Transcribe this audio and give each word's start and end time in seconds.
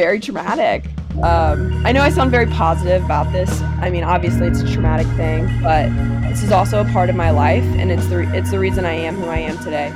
very 0.00 0.18
traumatic. 0.18 0.86
Um, 1.22 1.84
I 1.84 1.92
know 1.92 2.00
I 2.00 2.08
sound 2.08 2.30
very 2.30 2.46
positive 2.46 3.04
about 3.04 3.30
this. 3.32 3.60
I 3.82 3.90
mean, 3.90 4.02
obviously 4.02 4.46
it's 4.46 4.62
a 4.62 4.72
traumatic 4.72 5.06
thing, 5.08 5.46
but 5.62 5.90
this 6.30 6.42
is 6.42 6.52
also 6.52 6.80
a 6.80 6.86
part 6.86 7.10
of 7.10 7.16
my 7.16 7.28
life, 7.28 7.64
and 7.76 7.92
it's 7.92 8.06
the 8.06 8.20
it's 8.34 8.50
the 8.50 8.58
reason 8.58 8.86
I 8.86 8.94
am 8.94 9.16
who 9.16 9.26
I 9.26 9.40
am 9.40 9.58
today. 9.58 9.90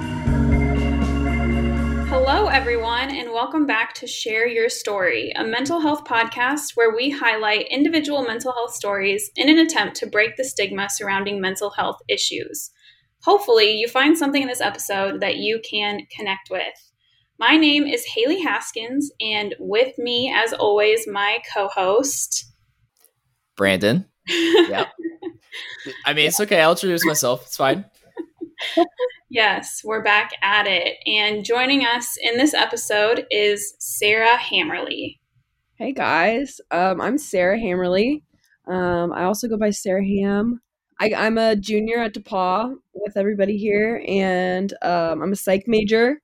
Hello, 2.10 2.48
everyone, 2.48 3.16
and 3.16 3.32
welcome 3.32 3.64
back 3.64 3.94
to 3.94 4.06
Share 4.06 4.46
Your 4.46 4.68
Story, 4.68 5.32
a 5.36 5.42
mental 5.42 5.80
health 5.80 6.04
podcast 6.04 6.72
where 6.74 6.94
we 6.94 7.08
highlight 7.08 7.68
individual 7.70 8.24
mental 8.24 8.52
health 8.52 8.74
stories 8.74 9.30
in 9.36 9.48
an 9.48 9.56
attempt 9.56 9.96
to 9.96 10.06
break 10.06 10.36
the 10.36 10.44
stigma 10.44 10.88
surrounding 10.90 11.40
mental 11.40 11.70
health 11.70 11.96
issues. 12.08 12.70
Hopefully, 13.22 13.72
you 13.72 13.88
find 13.88 14.18
something 14.18 14.42
in 14.42 14.48
this 14.48 14.60
episode 14.60 15.22
that 15.22 15.36
you 15.36 15.62
can 15.66 16.00
connect 16.14 16.50
with. 16.50 16.93
My 17.38 17.56
name 17.56 17.84
is 17.84 18.04
Haley 18.14 18.40
Haskins, 18.40 19.10
and 19.20 19.56
with 19.58 19.98
me, 19.98 20.32
as 20.32 20.52
always, 20.52 21.08
my 21.08 21.38
co 21.52 21.66
host, 21.66 22.44
Brandon. 23.56 24.06
yep. 24.28 24.88
I 26.06 26.14
mean, 26.14 26.28
it's 26.28 26.38
okay. 26.40 26.60
I'll 26.60 26.72
introduce 26.72 27.04
myself. 27.04 27.42
It's 27.46 27.56
fine. 27.56 27.86
yes, 29.30 29.82
we're 29.84 30.02
back 30.02 30.30
at 30.42 30.68
it. 30.68 30.96
And 31.06 31.44
joining 31.44 31.84
us 31.84 32.16
in 32.22 32.36
this 32.36 32.54
episode 32.54 33.26
is 33.32 33.74
Sarah 33.80 34.38
Hammerly. 34.38 35.18
Hey, 35.74 35.92
guys. 35.92 36.60
Um, 36.70 37.00
I'm 37.00 37.18
Sarah 37.18 37.58
Hammerly. 37.58 38.22
Um, 38.68 39.12
I 39.12 39.24
also 39.24 39.48
go 39.48 39.56
by 39.56 39.70
Sarah 39.70 40.04
Ham. 40.04 40.60
I, 41.00 41.08
am 41.08 41.36
a 41.36 41.56
junior 41.56 41.98
at 41.98 42.14
DePauw 42.14 42.76
with 42.94 43.16
everybody 43.16 43.58
here, 43.58 44.04
and 44.06 44.72
um, 44.82 45.20
I'm 45.20 45.32
a 45.32 45.36
psych 45.36 45.64
major 45.66 46.20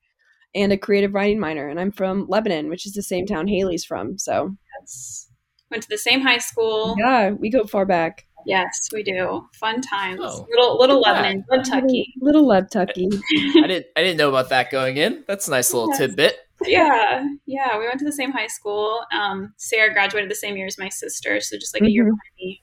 and 0.55 0.73
a 0.73 0.79
creative 0.79 1.15
writing 1.15 1.39
minor. 1.39 1.69
And 1.69 1.81
I'm 1.81 1.93
from 1.93 2.27
Lebanon, 2.29 2.69
which 2.69 2.87
is 2.87 2.93
the 2.93 3.03
same 3.03 3.27
town 3.27 3.47
Haley's 3.47 3.85
from. 3.85 4.19
So 4.19 4.57
yes. 4.81 5.31
went 5.71 5.83
to 5.83 5.89
the 5.89 5.99
same 5.99 6.21
high 6.21 6.39
school. 6.39 6.97
Yeah, 6.99 7.31
we 7.31 7.51
go 7.51 7.65
far 7.65 7.87
back. 7.87 8.27
Yes, 8.47 8.89
we 8.93 9.02
do. 9.02 9.47
Fun 9.55 9.83
times. 9.83 10.21
Oh, 10.23 10.47
little 10.51 10.79
little 10.79 11.01
Lebanon, 11.01 11.45
Kentucky. 11.51 12.15
Little, 12.21 12.47
little 12.47 12.63
Kentucky. 12.63 13.09
I 13.63 13.66
didn't 13.66 13.87
I 13.97 14.01
didn't 14.01 14.16
know 14.16 14.30
about 14.30 14.49
that 14.49 14.71
going 14.71 14.97
in. 14.97 15.24
That's 15.29 15.49
a 15.49 15.51
nice 15.51 15.73
little 15.73 15.91
yes. 15.91 15.99
tidbit. 15.99 16.37
Yeah, 16.67 17.27
yeah. 17.46 17.79
We 17.79 17.87
went 17.87 17.99
to 18.01 18.05
the 18.05 18.13
same 18.13 18.33
high 18.33 18.46
school. 18.46 19.02
Um, 19.15 19.52
Sarah 19.57 19.93
graduated 19.93 20.30
the 20.30 20.35
same 20.35 20.57
year 20.57 20.67
as 20.67 20.79
my 20.79 20.89
sister, 20.89 21.41
so 21.41 21.57
just 21.59 21.74
like 21.74 21.83
mm-hmm. 21.83 21.89
a 21.89 21.93
year 21.93 22.05
mm-hmm. 22.05 22.63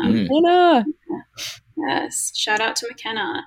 behind 0.00 0.16
me. 0.16 0.28
Um, 0.28 0.42
McKenna. 0.42 0.84
Yes, 1.76 2.32
shout 2.34 2.60
out 2.60 2.76
to 2.76 2.88
McKenna 2.88 3.44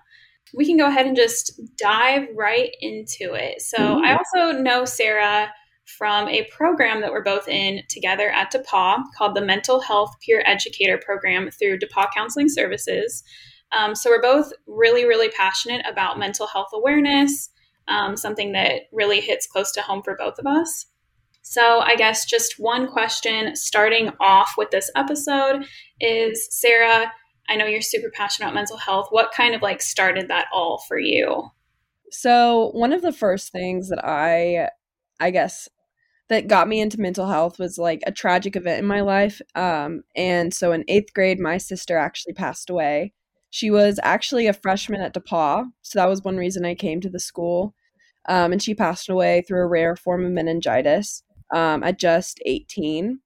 we 0.54 0.66
can 0.66 0.78
go 0.78 0.88
ahead 0.88 1.06
and 1.06 1.16
just 1.16 1.60
dive 1.78 2.28
right 2.36 2.72
into 2.82 3.34
it. 3.34 3.62
So, 3.62 3.78
mm-hmm. 3.78 4.06
I 4.06 4.18
also 4.18 4.60
know 4.60 4.86
Sarah 4.86 5.52
from 5.98 6.28
a 6.28 6.48
program 6.52 7.02
that 7.02 7.12
we're 7.12 7.24
both 7.24 7.48
in 7.48 7.82
together 7.90 8.30
at 8.30 8.52
DePauw 8.52 9.04
called 9.18 9.36
the 9.36 9.46
Mental 9.46 9.80
Health 9.80 10.16
Peer 10.26 10.44
Educator 10.46 11.00
Program 11.04 11.50
through 11.52 11.80
DePauw 11.80 12.08
Counseling 12.14 12.50
Services. 12.50 13.24
Um, 13.72 13.96
so, 13.96 14.10
we're 14.10 14.22
both 14.22 14.52
really, 14.66 15.06
really 15.06 15.30
passionate 15.30 15.86
about 15.90 16.20
mental 16.20 16.48
health 16.48 16.70
awareness, 16.74 17.50
um, 17.88 18.16
something 18.18 18.54
that 18.54 18.84
really 18.92 19.22
hits 19.22 19.48
close 19.48 19.72
to 19.74 19.82
home 19.82 20.02
for 20.04 20.16
both 20.18 20.40
of 20.40 20.46
us. 20.46 20.88
So, 21.50 21.80
I 21.80 21.96
guess 21.96 22.26
just 22.26 22.56
one 22.60 22.92
question 22.92 23.56
starting 23.56 24.12
off 24.20 24.56
with 24.58 24.70
this 24.72 24.92
episode 24.98 25.66
is 26.02 26.48
Sarah, 26.52 27.12
I 27.50 27.56
know 27.56 27.66
you're 27.66 27.82
super 27.82 28.10
passionate 28.10 28.48
about 28.48 28.56
mental 28.56 28.78
health. 28.78 29.08
What 29.10 29.32
kind 29.32 29.56
of 29.56 29.62
like 29.62 29.82
started 29.82 30.28
that 30.28 30.48
all 30.54 30.84
for 30.88 31.00
you? 31.00 31.50
So, 32.12 32.72
one 32.74 32.94
of 32.94 33.02
the 33.02 33.12
first 33.12 33.52
things 33.52 33.90
that 33.90 34.04
I 34.04 34.70
I 35.20 35.32
guess 35.32 35.70
that 36.30 36.48
got 36.48 36.68
me 36.68 36.82
into 36.82 37.00
mental 37.00 37.28
health 37.28 37.58
was 37.58 37.78
like 37.78 38.02
a 38.06 38.12
tragic 38.12 38.56
event 38.56 38.80
in 38.80 38.86
my 38.86 39.02
life. 39.02 39.42
Um, 39.56 40.04
and 40.16 40.54
so 40.54 40.74
in 40.74 40.84
eighth 40.88 41.14
grade, 41.14 41.40
my 41.40 41.58
sister 41.58 41.98
actually 41.98 42.34
passed 42.34 42.70
away. 42.70 43.14
She 43.50 43.72
was 43.72 44.00
actually 44.04 44.48
a 44.48 44.54
freshman 44.54 45.02
at 45.02 45.14
DePauw. 45.14 45.66
So 45.82 46.00
that 46.00 46.10
was 46.10 46.24
one 46.24 46.36
reason 46.36 46.66
I 46.66 46.76
came 46.76 47.00
to 47.02 47.10
the 47.10 47.20
school. 47.20 47.74
Um, 48.28 48.52
and 48.52 48.62
she 48.62 48.76
passed 48.76 49.08
away 49.08 49.44
through 49.48 49.62
a 49.62 49.68
rare 49.68 49.96
form 49.96 50.26
of 50.26 50.32
meningitis 50.32 51.24
um, 51.54 51.82
at 51.82 51.98
just 51.98 52.42
18 52.46 53.20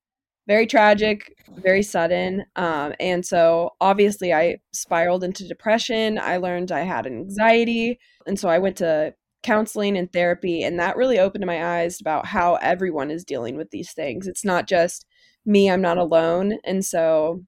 very 0.52 0.68
tragic, 0.68 1.34
very 1.64 1.82
sudden. 1.82 2.44
Um, 2.58 2.94
and 3.00 3.26
so 3.26 3.70
obviously 3.80 4.34
I 4.34 4.58
spiraled 4.74 5.24
into 5.24 5.48
depression. 5.48 6.20
I 6.20 6.36
learned 6.36 6.74
I 6.74 6.82
had 6.82 7.08
anxiety. 7.08 7.98
And 8.28 8.38
so 8.38 8.50
I 8.50 8.60
went 8.60 8.76
to 8.80 9.14
counseling 9.44 9.96
and 9.98 10.12
therapy. 10.12 10.62
And 10.62 10.78
that 10.78 10.98
really 10.98 11.20
opened 11.20 11.46
my 11.46 11.80
eyes 11.80 12.02
about 12.02 12.26
how 12.26 12.56
everyone 12.56 13.12
is 13.12 13.24
dealing 13.24 13.56
with 13.56 13.72
these 13.72 13.94
things. 13.94 14.28
It's 14.28 14.44
not 14.44 14.68
just 14.68 15.06
me, 15.46 15.72
I'm 15.72 15.82
not 15.82 15.98
alone. 15.98 16.58
And 16.66 16.84
so 16.84 17.46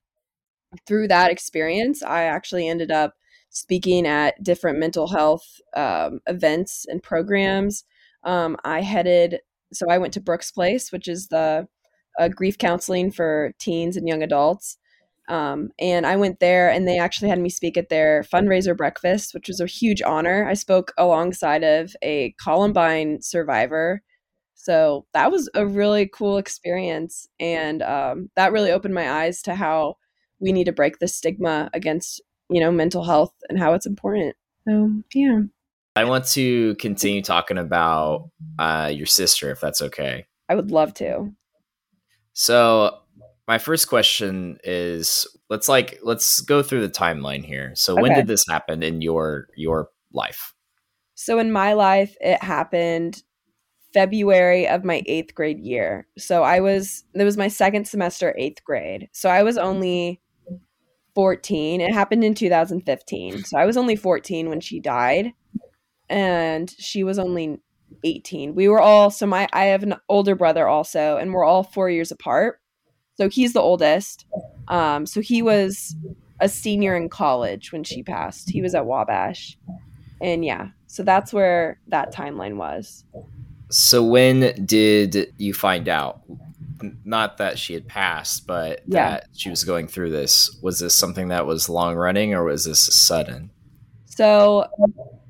through 0.87 1.09
that 1.09 1.29
experience, 1.29 2.01
I 2.01 2.23
actually 2.23 2.69
ended 2.69 2.89
up 2.89 3.15
speaking 3.49 4.07
at 4.07 4.41
different 4.41 4.79
mental 4.79 5.09
health 5.09 5.59
um, 5.75 6.21
events 6.25 6.85
and 6.87 7.03
programs. 7.03 7.83
Um, 8.23 8.55
I 8.63 8.79
headed, 8.79 9.41
so 9.73 9.89
I 9.89 9.97
went 9.97 10.13
to 10.13 10.21
Brooks 10.21 10.53
Place, 10.53 10.93
which 10.93 11.09
is 11.09 11.27
the 11.27 11.67
uh, 12.19 12.27
grief 12.27 12.57
counseling 12.57 13.11
for 13.11 13.53
teens 13.59 13.97
and 13.97 14.07
young 14.07 14.23
adults. 14.23 14.77
Um, 15.29 15.69
and 15.79 16.05
I 16.05 16.17
went 16.17 16.39
there, 16.39 16.69
and 16.69 16.87
they 16.87 16.99
actually 16.99 17.29
had 17.29 17.39
me 17.39 17.49
speak 17.49 17.77
at 17.77 17.89
their 17.89 18.23
fundraiser 18.23 18.75
breakfast, 18.75 19.33
which 19.33 19.47
was 19.47 19.61
a 19.61 19.65
huge 19.65 20.01
honor. 20.01 20.45
I 20.47 20.53
spoke 20.53 20.93
alongside 20.97 21.63
of 21.63 21.95
a 22.01 22.35
Columbine 22.41 23.21
survivor, 23.21 24.01
so 24.53 25.05
that 25.13 25.31
was 25.31 25.49
a 25.55 25.65
really 25.65 26.07
cool 26.07 26.37
experience, 26.37 27.27
and 27.39 27.81
um, 27.81 28.29
that 28.35 28.51
really 28.51 28.71
opened 28.71 28.93
my 28.93 29.09
eyes 29.09 29.41
to 29.43 29.55
how 29.55 29.95
we 30.39 30.51
need 30.51 30.65
to 30.65 30.73
break 30.73 30.99
the 30.99 31.07
stigma 31.07 31.69
against 31.73 32.21
you 32.49 32.59
know 32.59 32.71
mental 32.71 33.03
health 33.03 33.33
and 33.49 33.57
how 33.57 33.73
it's 33.73 33.85
important. 33.85 34.35
So 34.67 34.91
yeah. 35.13 35.41
I 35.95 36.05
want 36.05 36.25
to 36.29 36.75
continue 36.75 37.21
talking 37.21 37.57
about 37.57 38.29
uh, 38.57 38.91
your 38.93 39.05
sister, 39.05 39.51
if 39.51 39.61
that's 39.61 39.81
okay. 39.81 40.25
I 40.49 40.55
would 40.55 40.71
love 40.71 40.93
to. 40.95 41.33
So 42.33 42.99
my 43.47 43.57
first 43.57 43.87
question 43.87 44.57
is 44.63 45.27
let's 45.49 45.69
like 45.69 45.99
let's 46.03 46.41
go 46.41 46.63
through 46.63 46.81
the 46.81 46.93
timeline 46.93 47.45
here. 47.45 47.73
So 47.75 47.93
okay. 47.93 48.01
when 48.01 48.13
did 48.13 48.27
this 48.27 48.45
happen 48.49 48.83
in 48.83 49.01
your 49.01 49.47
your 49.55 49.89
life? 50.11 50.53
So 51.15 51.39
in 51.39 51.51
my 51.51 51.73
life 51.73 52.15
it 52.19 52.43
happened 52.43 53.23
February 53.93 54.67
of 54.67 54.83
my 54.83 55.03
8th 55.07 55.35
grade 55.35 55.59
year. 55.59 56.07
So 56.17 56.43
I 56.43 56.59
was 56.59 57.03
it 57.13 57.23
was 57.23 57.37
my 57.37 57.47
second 57.47 57.87
semester 57.87 58.35
8th 58.39 58.63
grade. 58.63 59.09
So 59.13 59.29
I 59.29 59.43
was 59.43 59.57
only 59.57 60.19
14. 61.15 61.81
It 61.81 61.93
happened 61.93 62.23
in 62.23 62.33
2015. 62.33 63.43
So 63.43 63.57
I 63.57 63.65
was 63.65 63.77
only 63.77 63.95
14 63.95 64.49
when 64.49 64.59
she 64.59 64.79
died 64.79 65.33
and 66.09 66.73
she 66.79 67.03
was 67.03 67.19
only 67.19 67.59
18. 68.03 68.55
We 68.55 68.67
were 68.67 68.81
all 68.81 69.09
so 69.09 69.25
my 69.25 69.47
I 69.53 69.65
have 69.65 69.83
an 69.83 69.95
older 70.09 70.35
brother 70.35 70.67
also 70.67 71.17
and 71.17 71.33
we're 71.33 71.45
all 71.45 71.63
4 71.63 71.89
years 71.89 72.11
apart. 72.11 72.59
So 73.15 73.29
he's 73.29 73.53
the 73.53 73.61
oldest. 73.61 74.25
Um 74.67 75.05
so 75.05 75.21
he 75.21 75.41
was 75.41 75.95
a 76.39 76.49
senior 76.49 76.95
in 76.95 77.09
college 77.09 77.71
when 77.71 77.83
she 77.83 78.03
passed. 78.03 78.49
He 78.49 78.61
was 78.61 78.75
at 78.75 78.85
Wabash. 78.85 79.57
And 80.21 80.43
yeah, 80.43 80.69
so 80.87 81.03
that's 81.03 81.33
where 81.33 81.79
that 81.87 82.13
timeline 82.13 82.55
was. 82.55 83.03
So 83.69 84.03
when 84.03 84.65
did 84.65 85.33
you 85.37 85.53
find 85.53 85.89
out? 85.89 86.21
Not 87.05 87.37
that 87.37 87.57
she 87.57 87.73
had 87.73 87.87
passed, 87.87 88.45
but 88.45 88.81
yeah. 88.85 89.09
that 89.09 89.27
she 89.33 89.49
was 89.49 89.63
going 89.63 89.87
through 89.87 90.11
this. 90.11 90.57
Was 90.61 90.79
this 90.79 90.93
something 90.93 91.29
that 91.29 91.45
was 91.45 91.69
long 91.69 91.95
running 91.95 92.33
or 92.33 92.43
was 92.43 92.65
this 92.65 92.79
sudden? 92.79 93.51
So 94.05 94.67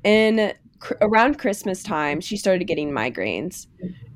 in 0.03 0.53
cr- 0.83 0.93
around 1.01 1.39
Christmas 1.39 1.81
time, 1.81 2.19
she 2.19 2.37
started 2.37 2.65
getting 2.65 2.91
migraines. 2.91 3.67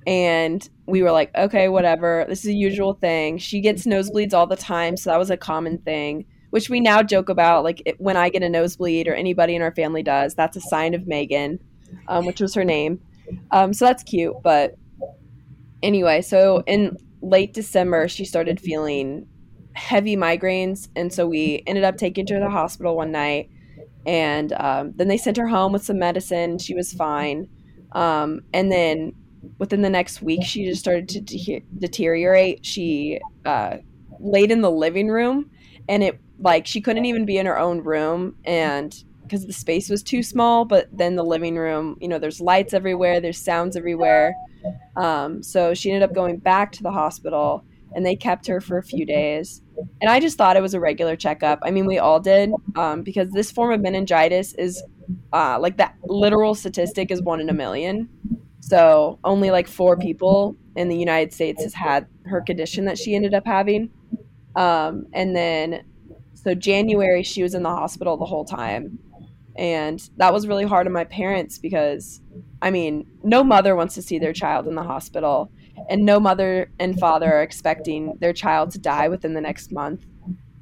And 0.05 0.67
we 0.85 1.01
were 1.01 1.11
like, 1.11 1.35
okay, 1.35 1.69
whatever. 1.69 2.25
This 2.29 2.45
is 2.45 2.51
a 2.51 2.53
usual 2.53 2.93
thing. 2.93 3.37
She 3.37 3.59
gets 3.61 3.85
nosebleeds 3.85 4.33
all 4.33 4.47
the 4.47 4.55
time. 4.55 4.95
So 4.97 5.09
that 5.09 5.19
was 5.19 5.29
a 5.29 5.37
common 5.37 5.79
thing, 5.79 6.25
which 6.51 6.69
we 6.69 6.79
now 6.79 7.01
joke 7.03 7.29
about. 7.29 7.63
Like, 7.63 7.81
it, 7.85 7.99
when 7.99 8.15
I 8.15 8.29
get 8.29 8.43
a 8.43 8.49
nosebleed 8.49 9.07
or 9.07 9.15
anybody 9.15 9.55
in 9.55 9.61
our 9.61 9.73
family 9.73 10.03
does, 10.03 10.35
that's 10.35 10.55
a 10.55 10.61
sign 10.61 10.93
of 10.93 11.07
Megan, 11.07 11.59
um, 12.07 12.25
which 12.25 12.39
was 12.39 12.53
her 12.53 12.63
name. 12.63 13.01
Um, 13.51 13.73
so 13.73 13.85
that's 13.85 14.03
cute. 14.03 14.35
But 14.43 14.75
anyway, 15.81 16.21
so 16.21 16.63
in 16.67 16.97
late 17.21 17.53
December, 17.53 18.07
she 18.07 18.23
started 18.23 18.59
feeling 18.59 19.27
heavy 19.73 20.15
migraines. 20.15 20.89
And 20.95 21.11
so 21.11 21.27
we 21.27 21.63
ended 21.67 21.83
up 21.83 21.97
taking 21.97 22.25
her 22.27 22.35
to 22.35 22.45
the 22.45 22.49
hospital 22.49 22.95
one 22.95 23.11
night 23.11 23.49
and 24.07 24.53
um, 24.53 24.93
then 24.95 25.07
they 25.07 25.17
sent 25.17 25.37
her 25.37 25.47
home 25.47 25.73
with 25.73 25.83
some 25.83 25.99
medicine. 25.99 26.57
She 26.57 26.73
was 26.73 26.93
fine. 26.93 27.47
Um, 27.91 28.41
and 28.53 28.71
then 28.71 29.13
within 29.59 29.81
the 29.81 29.89
next 29.89 30.21
week, 30.21 30.43
she 30.43 30.65
just 30.65 30.79
started 30.79 31.09
to 31.09 31.21
de- 31.21 31.63
deteriorate. 31.77 32.65
She 32.65 33.19
uh, 33.45 33.77
laid 34.19 34.51
in 34.51 34.61
the 34.61 34.71
living 34.71 35.09
room, 35.09 35.51
and 35.87 36.03
it 36.03 36.19
like 36.39 36.65
she 36.65 36.81
couldn't 36.81 37.05
even 37.05 37.25
be 37.25 37.37
in 37.37 37.45
her 37.45 37.59
own 37.59 37.83
room. 37.83 38.35
And 38.45 38.95
because 39.27 39.45
the 39.45 39.53
space 39.53 39.89
was 39.89 40.01
too 40.01 40.23
small. 40.23 40.65
But 40.65 40.87
then 40.91 41.15
the 41.15 41.23
living 41.23 41.57
room, 41.57 41.97
you 41.99 42.07
know, 42.07 42.17
there's 42.17 42.41
lights 42.41 42.73
everywhere, 42.73 43.19
there's 43.19 43.37
sounds 43.37 43.75
everywhere. 43.75 44.33
Um, 44.95 45.43
so 45.43 45.73
she 45.73 45.91
ended 45.91 46.09
up 46.09 46.15
going 46.15 46.37
back 46.37 46.71
to 46.73 46.83
the 46.83 46.91
hospital, 46.91 47.63
and 47.93 48.05
they 48.05 48.15
kept 48.15 48.47
her 48.47 48.61
for 48.61 48.77
a 48.77 48.83
few 48.83 49.05
days. 49.05 49.61
And 50.01 50.09
I 50.09 50.19
just 50.19 50.37
thought 50.37 50.57
it 50.57 50.61
was 50.61 50.73
a 50.73 50.79
regular 50.79 51.15
checkup. 51.15 51.59
I 51.63 51.71
mean, 51.71 51.85
we 51.85 51.99
all 51.99 52.19
did 52.19 52.51
um, 52.75 53.03
because 53.03 53.31
this 53.31 53.51
form 53.51 53.71
of 53.71 53.81
meningitis 53.81 54.53
is 54.53 54.81
uh, 55.33 55.59
like 55.59 55.77
that 55.77 55.95
literal 56.03 56.55
statistic 56.55 57.11
is 57.11 57.21
one 57.21 57.39
in 57.39 57.49
a 57.49 57.53
million. 57.53 58.09
So 58.59 59.19
only 59.23 59.51
like 59.51 59.67
four 59.67 59.97
people 59.97 60.55
in 60.75 60.89
the 60.89 60.97
United 60.97 61.33
States 61.33 61.63
has 61.63 61.73
had 61.73 62.07
her 62.25 62.41
condition 62.41 62.85
that 62.85 62.97
she 62.97 63.15
ended 63.15 63.33
up 63.33 63.45
having. 63.45 63.89
Um, 64.55 65.07
and 65.13 65.35
then, 65.35 65.85
so 66.33 66.53
January, 66.53 67.23
she 67.23 67.43
was 67.43 67.53
in 67.53 67.63
the 67.63 67.69
hospital 67.69 68.17
the 68.17 68.25
whole 68.25 68.45
time. 68.45 68.99
And 69.55 70.07
that 70.17 70.33
was 70.33 70.47
really 70.47 70.65
hard 70.65 70.85
on 70.85 70.93
my 70.93 71.05
parents 71.05 71.57
because, 71.57 72.21
I 72.61 72.69
mean, 72.69 73.07
no 73.23 73.43
mother 73.43 73.75
wants 73.75 73.95
to 73.95 74.01
see 74.01 74.19
their 74.19 74.33
child 74.33 74.67
in 74.67 74.75
the 74.75 74.83
hospital, 74.83 75.51
and 75.89 76.05
no 76.05 76.19
mother 76.19 76.71
and 76.79 76.99
father 76.99 77.33
are 77.33 77.41
expecting 77.41 78.17
their 78.19 78.33
child 78.33 78.71
to 78.71 78.79
die 78.79 79.07
within 79.07 79.33
the 79.33 79.41
next 79.41 79.71
month. 79.71 80.05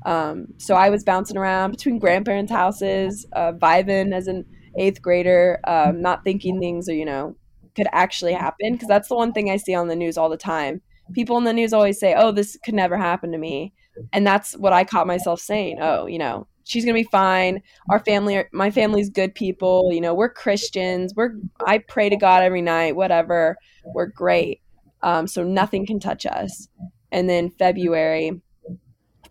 Um, 0.06 0.48
so 0.58 0.76
I 0.76 0.90
was 0.90 1.04
bouncing 1.04 1.38
around 1.38 1.72
between 1.72 1.98
grandparents' 1.98 2.52
houses, 2.52 3.26
uh, 3.34 3.54
vibing 3.54 4.14
as 4.14 4.28
an 4.28 4.46
eighth 4.78 5.02
grader, 5.02 5.60
um, 5.66 6.02
not 6.02 6.24
thinking 6.24 6.60
things 6.60 6.88
are, 6.88 6.94
you 6.94 7.06
know, 7.06 7.36
could 7.76 7.88
actually 7.92 8.34
happen 8.34 8.74
because 8.74 8.88
that's 8.88 9.10
the 9.10 9.16
one 9.16 9.34
thing 9.34 9.50
I 9.50 9.58
see 9.58 9.74
on 9.74 9.88
the 9.88 9.96
news 9.96 10.18
all 10.18 10.30
the 10.30 10.38
time. 10.38 10.82
People 11.14 11.38
in 11.38 11.44
the 11.44 11.54
news 11.54 11.74
always 11.74 12.00
say, 12.00 12.14
"Oh, 12.16 12.32
this 12.32 12.58
could 12.64 12.74
never 12.74 12.98
happen 12.98 13.32
to 13.32 13.38
me," 13.38 13.74
and 14.14 14.26
that's 14.26 14.54
what 14.58 14.74
I 14.74 14.84
caught 14.84 15.08
myself 15.08 15.40
saying. 15.40 15.78
Oh, 15.82 16.06
you 16.08 16.18
know, 16.18 16.48
she's 16.64 16.84
gonna 16.84 16.94
be 16.96 17.04
fine. 17.04 17.62
Our 17.90 18.00
family, 18.00 18.44
my 18.52 18.72
family's 18.72 19.10
good 19.10 19.36
people. 19.36 19.92
You 19.92 20.02
know, 20.02 20.14
we're 20.14 20.30
Christians. 20.30 21.14
We're 21.16 21.34
I 21.66 21.80
pray 21.80 22.10
to 22.10 22.18
God 22.18 22.44
every 22.44 22.62
night. 22.62 22.96
Whatever, 22.96 23.58
we're 23.94 24.08
great. 24.08 24.62
Um, 25.06 25.28
so 25.28 25.44
nothing 25.44 25.86
can 25.86 26.00
touch 26.00 26.26
us. 26.26 26.68
And 27.12 27.30
then 27.30 27.50
February 27.50 28.42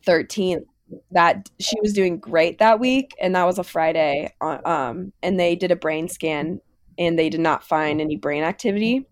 thirteenth, 0.07 0.67
that 1.11 1.51
she 1.59 1.77
was 1.83 1.93
doing 1.93 2.19
great 2.19 2.59
that 2.59 2.79
week, 2.79 3.11
and 3.21 3.35
that 3.35 3.45
was 3.45 3.59
a 3.59 3.65
Friday. 3.65 4.33
Uh, 4.41 4.59
um, 4.65 5.13
and 5.23 5.39
they 5.39 5.57
did 5.57 5.73
a 5.73 5.77
brain 5.77 6.09
scan 6.09 6.61
and 6.97 7.19
they 7.19 7.29
did 7.29 7.41
not 7.41 7.65
find 7.65 8.01
any 8.01 8.17
brain 8.17 8.45
activity. 8.45 9.05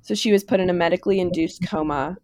So 0.00 0.14
she 0.14 0.32
was 0.32 0.44
put 0.44 0.60
in 0.60 0.70
a 0.70 0.72
medically 0.72 1.20
induced 1.20 1.68
coma, 1.68 2.16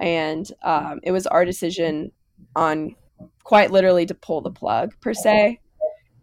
and 0.00 0.46
um, 0.62 1.00
it 1.02 1.10
was 1.10 1.26
our 1.26 1.44
decision 1.44 2.12
on 2.54 2.94
quite 3.42 3.72
literally 3.72 4.06
to 4.06 4.14
pull 4.14 4.40
the 4.40 4.52
plug 4.52 4.94
per 5.00 5.14
se. 5.14 5.60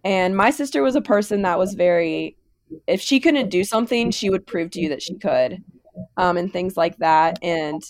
And 0.06 0.38
my 0.38 0.52
sister 0.52 0.82
was 0.82 0.96
a 0.96 1.02
person 1.02 1.42
that 1.42 1.60
was 1.60 1.74
very, 1.74 2.38
if 2.88 3.02
she 3.02 3.20
couldn't 3.20 3.50
do 3.50 3.64
something, 3.64 4.12
she 4.12 4.30
would 4.30 4.48
prove 4.48 4.72
to 4.72 4.80
you 4.80 4.90
that 4.90 5.02
she 5.02 5.16
could, 5.16 5.64
um, 6.18 6.38
and 6.38 6.52
things 6.52 6.78
like 6.78 6.98
that. 6.98 7.40
And 7.42 7.82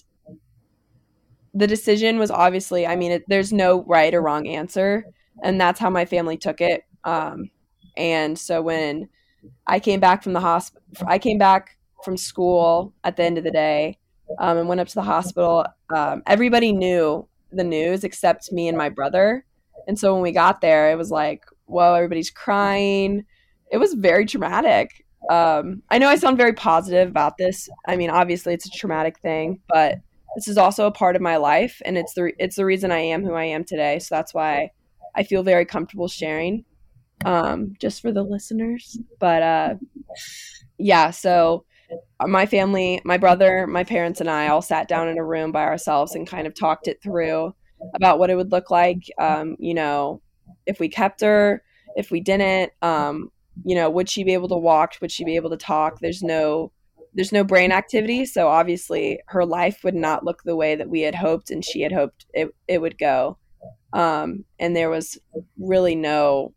the 1.54 1.68
decision 1.68 2.18
was 2.18 2.32
obviously, 2.32 2.88
I 2.88 2.96
mean, 2.96 3.12
it, 3.12 3.24
there's 3.28 3.54
no 3.54 3.84
right 3.84 4.14
or 4.14 4.22
wrong 4.22 4.48
answer, 4.48 5.06
and 5.44 5.60
that's 5.60 5.80
how 5.80 5.90
my 5.90 6.06
family 6.06 6.38
took 6.38 6.62
it. 6.62 6.84
Um, 7.04 7.52
and 7.96 8.38
so 8.38 8.62
when 8.62 9.10
I 9.68 9.80
came 9.80 10.00
back 10.00 10.24
from 10.24 10.34
the 10.34 10.40
hospital. 10.40 10.82
I 11.08 11.20
came 11.20 11.38
back 11.38 11.78
from 12.04 12.18
school 12.18 12.94
at 13.04 13.18
the 13.18 13.24
end 13.24 13.38
of 13.38 13.44
the 13.44 13.52
day 13.52 13.98
um, 14.40 14.58
and 14.58 14.68
went 14.68 14.82
up 14.82 14.88
to 14.90 14.96
the 14.96 15.02
hospital. 15.02 15.66
Um, 15.94 16.24
everybody 16.28 16.72
knew 16.72 17.28
the 17.52 17.64
news 17.64 18.04
except 18.04 18.52
me 18.52 18.68
and 18.68 18.78
my 18.78 18.90
brother. 18.90 19.46
And 19.88 19.98
so 19.98 20.14
when 20.14 20.24
we 20.24 20.32
got 20.32 20.62
there, 20.62 20.92
it 20.92 20.98
was 20.98 21.12
like, 21.12 21.44
whoa, 21.66 21.94
everybody's 21.94 22.30
crying. 22.30 23.26
It 23.72 23.78
was 23.78 23.94
very 23.94 24.26
traumatic. 24.26 25.06
Um, 25.30 25.81
I 25.90 25.98
know 25.98 26.10
I 26.10 26.16
sound 26.16 26.38
very 26.38 26.54
positive 26.54 27.08
about 27.10 27.38
this. 27.38 27.70
I 27.88 27.96
mean, 27.96 28.10
obviously, 28.10 28.54
it's 28.54 28.66
a 28.66 28.72
traumatic 28.72 29.20
thing, 29.20 29.60
but 29.68 30.00
this 30.36 30.48
is 30.48 30.58
also 30.58 30.88
a 30.88 30.92
part 30.92 31.16
of 31.16 31.22
my 31.22 31.38
life, 31.38 31.81
and 31.86 31.98
it's 31.98 32.14
the 32.14 32.31
it's 32.40 32.56
the 32.56 32.66
reason 32.66 32.92
I 32.92 33.00
am 33.00 33.24
who 33.24 33.34
I 33.34 33.46
am 33.46 33.64
today. 33.64 34.00
So 34.00 34.16
that's 34.16 34.34
why 34.34 34.72
I 35.16 35.24
feel 35.24 35.44
very 35.44 35.66
comfortable 35.66 36.08
sharing 36.08 36.66
um, 37.25 37.75
just 37.80 38.02
for 38.02 38.12
the 38.12 38.24
listeners. 38.24 38.98
But 39.20 39.44
uh, 39.44 39.75
yeah, 40.78 41.12
so 41.12 41.66
my 42.26 42.46
family, 42.46 43.02
my 43.06 43.18
brother, 43.18 43.68
my 43.68 43.84
parents, 43.84 44.19
and 44.22 44.30
I 44.30 44.48
all 44.48 44.62
sat 44.62 44.88
down 44.88 45.08
in 45.08 45.18
a 45.18 45.26
room 45.26 45.52
by 45.52 45.64
ourselves 45.64 46.16
and 46.16 46.28
kind 46.28 46.48
of 46.48 46.56
talked 46.56 46.88
it 46.88 47.02
through 47.02 47.54
about 47.96 48.19
what 48.19 48.30
it 48.30 48.36
would 48.36 48.52
look 48.52 48.72
like. 48.72 49.04
Um, 49.18 49.56
you 49.60 49.74
know, 49.74 50.22
if 50.66 50.80
we 50.80 50.90
kept 50.90 51.22
her, 51.22 51.64
if 51.96 52.12
we 52.12 52.19
didn't, 52.19 52.72
um, 52.81 53.31
you 53.64 53.76
know, 53.76 53.90
would 53.90 54.10
she 54.10 54.24
be 54.24 54.34
able 54.34 54.50
to 54.50 54.58
walk? 54.58 54.96
Would 55.02 55.12
she 55.12 55.24
be 55.24 55.36
able 55.36 55.50
to 55.52 55.58
talk? 55.58 56.00
There's 56.00 56.24
no 56.24 56.72
there's 57.16 57.32
no 57.32 57.44
brain 57.44 57.72
activity, 57.72 58.26
so 58.26 58.48
obviously 58.48 59.20
her 59.28 59.46
life 59.46 59.84
would 59.84 59.94
not 59.94 60.26
look 60.26 60.42
the 60.44 60.56
way 60.56 60.76
that 60.76 60.90
we 60.90 61.02
had 61.02 61.14
hoped 61.14 61.52
and 61.52 61.64
she 61.64 61.82
had 61.82 61.92
hoped 61.92 62.26
it, 62.34 62.50
it 62.68 62.82
would 62.82 62.98
go. 62.98 63.38
Um, 63.94 64.46
and 64.60 64.76
there 64.76 64.90
was 64.90 65.20
really 65.60 65.96
no 65.96 66.56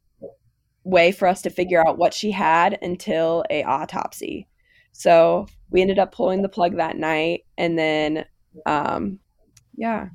way 0.83 1.13
for 1.13 1.29
us 1.29 1.43
to 1.43 1.51
figure 1.51 1.87
out 1.87 1.99
what 1.99 2.15
she 2.15 2.31
had 2.31 2.79
until 2.81 3.45
a 3.51 3.65
autopsy. 3.65 4.49
So 4.93 5.47
we 5.69 5.83
ended 5.83 5.99
up 5.99 6.15
pulling 6.15 6.41
the 6.41 6.49
plug 6.49 6.77
that 6.77 6.97
night, 6.97 7.45
and 7.59 7.79
then, 7.79 8.25
um, 8.65 9.19
yeah. 9.77 10.09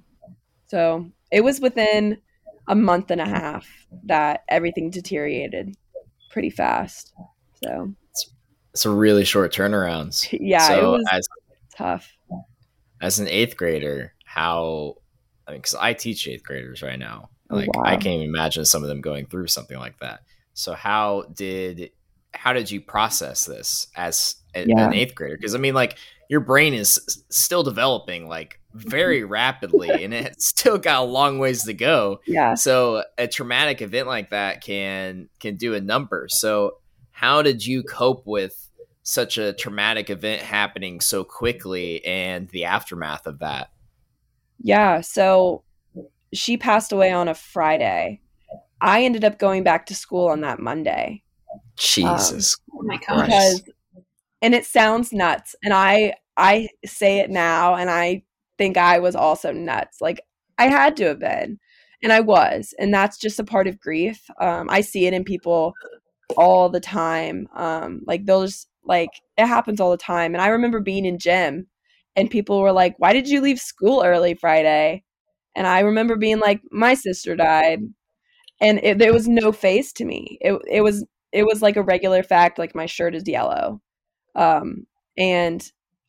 So 0.67 1.11
it 1.31 1.43
was 1.43 1.59
within 1.59 2.17
a 2.67 2.73
month 2.73 3.11
and 3.11 3.21
a 3.21 3.27
half 3.27 3.67
that 4.05 4.43
everything 4.49 4.89
deteriorated 4.89 5.75
pretty 6.31 6.49
fast. 6.49 7.13
So 7.63 7.93
it's 8.73 8.85
a 8.85 8.89
really 8.89 9.23
short 9.25 9.53
turnarounds. 9.53 10.27
Yeah, 10.41 10.67
so 10.67 10.95
it 10.95 10.97
was 10.97 11.05
as, 11.11 11.27
tough. 11.75 12.17
As 13.01 13.19
an 13.19 13.27
eighth 13.27 13.57
grader, 13.57 14.13
how? 14.25 14.95
I 15.47 15.51
mean, 15.51 15.59
because 15.59 15.75
I 15.75 15.93
teach 15.93 16.27
eighth 16.27 16.43
graders 16.43 16.81
right 16.81 16.99
now. 16.99 17.29
Oh, 17.49 17.57
like 17.57 17.75
wow. 17.75 17.83
I 17.83 17.95
can't 17.95 18.15
even 18.15 18.29
imagine 18.29 18.65
some 18.65 18.83
of 18.83 18.89
them 18.89 19.01
going 19.01 19.25
through 19.27 19.47
something 19.47 19.77
like 19.77 19.99
that. 19.99 20.21
So 20.53 20.73
how 20.73 21.25
did 21.33 21.91
how 22.33 22.53
did 22.53 22.71
you 22.71 22.79
process 22.79 23.45
this 23.45 23.87
as 23.95 24.35
a, 24.55 24.65
yeah. 24.65 24.87
an 24.87 24.93
eighth 24.93 25.15
grader? 25.15 25.35
Because 25.35 25.55
I 25.55 25.57
mean, 25.57 25.73
like 25.73 25.97
your 26.29 26.39
brain 26.39 26.73
is 26.73 27.23
still 27.29 27.63
developing 27.63 28.27
like 28.27 28.60
very 28.73 29.23
rapidly, 29.23 30.03
and 30.03 30.13
it's 30.13 30.47
still 30.47 30.77
got 30.77 31.01
a 31.01 31.05
long 31.05 31.39
ways 31.39 31.63
to 31.63 31.73
go. 31.73 32.19
Yeah. 32.25 32.55
So 32.55 33.03
a 33.17 33.27
traumatic 33.27 33.81
event 33.81 34.07
like 34.07 34.29
that 34.29 34.61
can 34.61 35.29
can 35.39 35.55
do 35.55 35.73
a 35.73 35.81
number. 35.81 36.27
So 36.29 36.77
how 37.11 37.41
did 37.41 37.65
you 37.65 37.83
cope 37.83 38.25
with 38.25 38.69
such 39.03 39.37
a 39.37 39.53
traumatic 39.53 40.09
event 40.09 40.41
happening 40.41 41.01
so 41.01 41.23
quickly 41.23 42.03
and 42.05 42.49
the 42.49 42.65
aftermath 42.65 43.27
of 43.27 43.39
that? 43.39 43.71
Yeah. 44.59 45.01
So 45.01 45.63
she 46.33 46.57
passed 46.57 46.91
away 46.91 47.11
on 47.11 47.27
a 47.27 47.33
Friday 47.33 48.21
I 48.81 49.03
ended 49.03 49.23
up 49.23 49.37
going 49.37 49.63
back 49.63 49.85
to 49.87 49.95
school 49.95 50.27
on 50.27 50.41
that 50.41 50.59
Monday. 50.59 51.23
Jesus. 51.77 52.57
Um, 52.71 52.79
oh 52.79 52.83
my 52.83 52.97
gosh. 52.97 53.25
Because, 53.25 53.63
and 54.41 54.55
it 54.55 54.65
sounds 54.65 55.13
nuts. 55.13 55.55
And 55.63 55.73
I 55.73 56.15
I 56.35 56.69
say 56.85 57.19
it 57.19 57.29
now 57.29 57.75
and 57.75 57.89
I 57.89 58.23
think 58.61 58.77
I 58.77 58.99
was 58.99 59.15
also 59.15 59.51
nuts. 59.51 60.01
Like 60.01 60.21
I 60.59 60.67
had 60.67 60.95
to 60.97 61.05
have 61.05 61.19
been. 61.19 61.59
And 62.03 62.13
I 62.13 62.19
was. 62.19 62.73
And 62.79 62.93
that's 62.93 63.17
just 63.17 63.39
a 63.39 63.43
part 63.43 63.67
of 63.67 63.79
grief. 63.79 64.23
Um, 64.39 64.67
I 64.69 64.81
see 64.81 65.05
it 65.07 65.13
in 65.13 65.23
people 65.23 65.73
all 66.37 66.69
the 66.69 66.79
time. 66.79 67.47
Um, 67.55 68.01
like 68.05 68.25
they'll 68.25 68.45
just 68.45 68.67
like 68.83 69.09
it 69.37 69.47
happens 69.47 69.79
all 69.79 69.91
the 69.91 69.97
time. 69.97 70.33
And 70.33 70.41
I 70.41 70.47
remember 70.47 70.79
being 70.79 71.05
in 71.05 71.17
gym 71.17 71.67
and 72.15 72.29
people 72.29 72.61
were 72.61 72.71
like, 72.71 72.95
Why 72.99 73.13
did 73.13 73.27
you 73.27 73.41
leave 73.41 73.59
school 73.59 74.03
early 74.05 74.35
Friday? 74.35 75.03
And 75.55 75.67
I 75.67 75.79
remember 75.79 76.15
being 76.15 76.39
like, 76.39 76.61
My 76.71 76.93
sister 76.93 77.35
died 77.35 77.81
and 78.59 78.79
it, 78.83 78.99
there 78.99 79.13
was 79.13 79.27
no 79.27 79.51
face 79.51 79.91
to 79.93 80.05
me. 80.05 80.37
It 80.39 80.59
it 80.69 80.81
was 80.81 81.05
it 81.31 81.45
was 81.45 81.61
like 81.61 81.77
a 81.77 81.83
regular 81.83 82.23
fact. 82.23 82.59
Like 82.59 82.75
my 82.75 82.85
shirt 82.85 83.15
is 83.15 83.27
yellow, 83.27 83.81
um, 84.35 84.85
and 85.17 85.63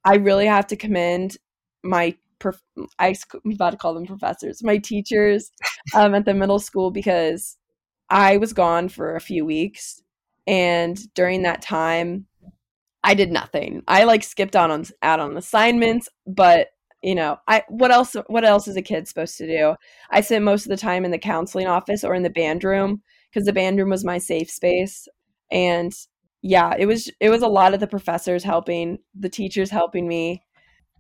I 0.05 0.17
really 0.17 0.47
have 0.47 0.67
to 0.69 0.77
commend 0.77 1.37
my 1.83 2.17
prof- 2.43 2.63
I, 2.99 3.09
am 3.45 3.53
about 3.53 3.71
to 3.71 3.77
call 3.77 3.95
them 3.95 4.07
professors, 4.07 4.63
my 4.63 4.79
teachers 4.79 5.51
um, 5.95 6.15
at 6.15 6.25
the 6.25 6.35
middle 6.35 6.59
school 6.59 6.91
because 6.91 7.57
I 8.11 8.37
was 8.37 8.53
gone 8.53 8.89
for 8.89 9.17
a 9.17 9.21
few 9.21 9.45
weeks, 9.45 10.03
and 10.47 10.99
during 11.15 11.43
that 11.43 11.63
time, 11.63 12.27
I 13.05 13.15
did 13.15 13.33
nothing. 13.33 13.83
I 13.89 14.05
like 14.05 14.23
skipped 14.23 14.57
out 14.57 14.71
on 14.71 14.85
out 15.03 15.21
on 15.21 15.37
assignments, 15.37 16.09
but 16.27 16.69
you 17.03 17.15
know 17.15 17.37
i 17.49 17.63
what 17.69 17.91
else 17.91 18.17
what 18.29 18.45
else 18.45 18.69
is 18.69 18.77
a 18.77 18.83
kid 18.83 19.07
supposed 19.07 19.37
to 19.37 19.47
do 19.47 19.75
i 20.11 20.21
spent 20.21 20.45
most 20.45 20.65
of 20.65 20.71
the 20.71 20.77
time 20.77 21.05
in 21.05 21.11
the 21.11 21.19
counseling 21.19 21.67
office 21.67 22.05
or 22.05 22.15
in 22.15 22.23
the 22.23 22.31
band 22.31 22.65
room 22.65 23.03
because 23.31 23.45
the 23.45 23.53
band 23.53 23.79
room 23.79 23.91
was 23.91 24.05
my 24.05 24.19
safe 24.19 24.49
space 24.49 25.09
and 25.51 25.93
yeah 26.43 26.75
it 26.79 26.87
was 26.87 27.11
it 27.21 27.29
was 27.29 27.43
a 27.43 27.49
lot 27.49 27.75
of 27.75 27.81
the 27.81 27.87
professors 27.87 28.45
helping 28.45 28.99
the 29.19 29.29
teachers 29.29 29.71
helping 29.71 30.07
me 30.07 30.43